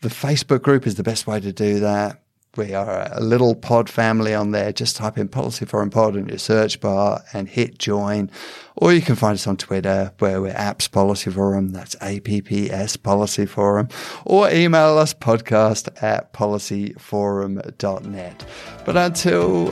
The 0.00 0.08
Facebook 0.08 0.62
group 0.62 0.84
is 0.84 0.96
the 0.96 1.04
best 1.04 1.28
way 1.28 1.38
to 1.38 1.52
do 1.52 1.78
that. 1.78 2.22
We 2.55 2.74
are 2.74 3.09
a 3.11 3.22
little 3.22 3.55
pod 3.55 3.88
family 3.88 4.34
on 4.34 4.50
there. 4.50 4.74
Just 4.74 4.96
type 4.96 5.16
in 5.16 5.28
Policy 5.28 5.64
Forum 5.64 5.88
Pod 5.88 6.16
in 6.16 6.28
your 6.28 6.36
search 6.36 6.80
bar 6.80 7.22
and 7.32 7.48
hit 7.48 7.78
join. 7.78 8.30
Or 8.76 8.92
you 8.92 9.00
can 9.00 9.16
find 9.16 9.36
us 9.36 9.46
on 9.46 9.57
Twitter 9.57 10.12
where 10.18 10.42
we're 10.42 10.53
Apps 10.53 10.90
Policy 10.90 11.30
Forum. 11.30 11.70
That's 11.70 11.94
APPS 11.96 13.03
Policy 13.03 13.46
Forum. 13.46 13.88
Or 14.26 14.50
email 14.50 14.98
us 14.98 15.14
podcast 15.14 16.03
at 16.03 16.34
policyforum.net. 16.34 18.46
But 18.84 18.96
until 18.98 19.70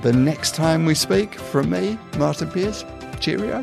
the 0.00 0.14
next 0.14 0.54
time 0.54 0.86
we 0.86 0.94
speak, 0.94 1.34
from 1.34 1.68
me, 1.68 1.98
Martin 2.16 2.50
Pearce, 2.50 2.86
cheerio. 3.20 3.62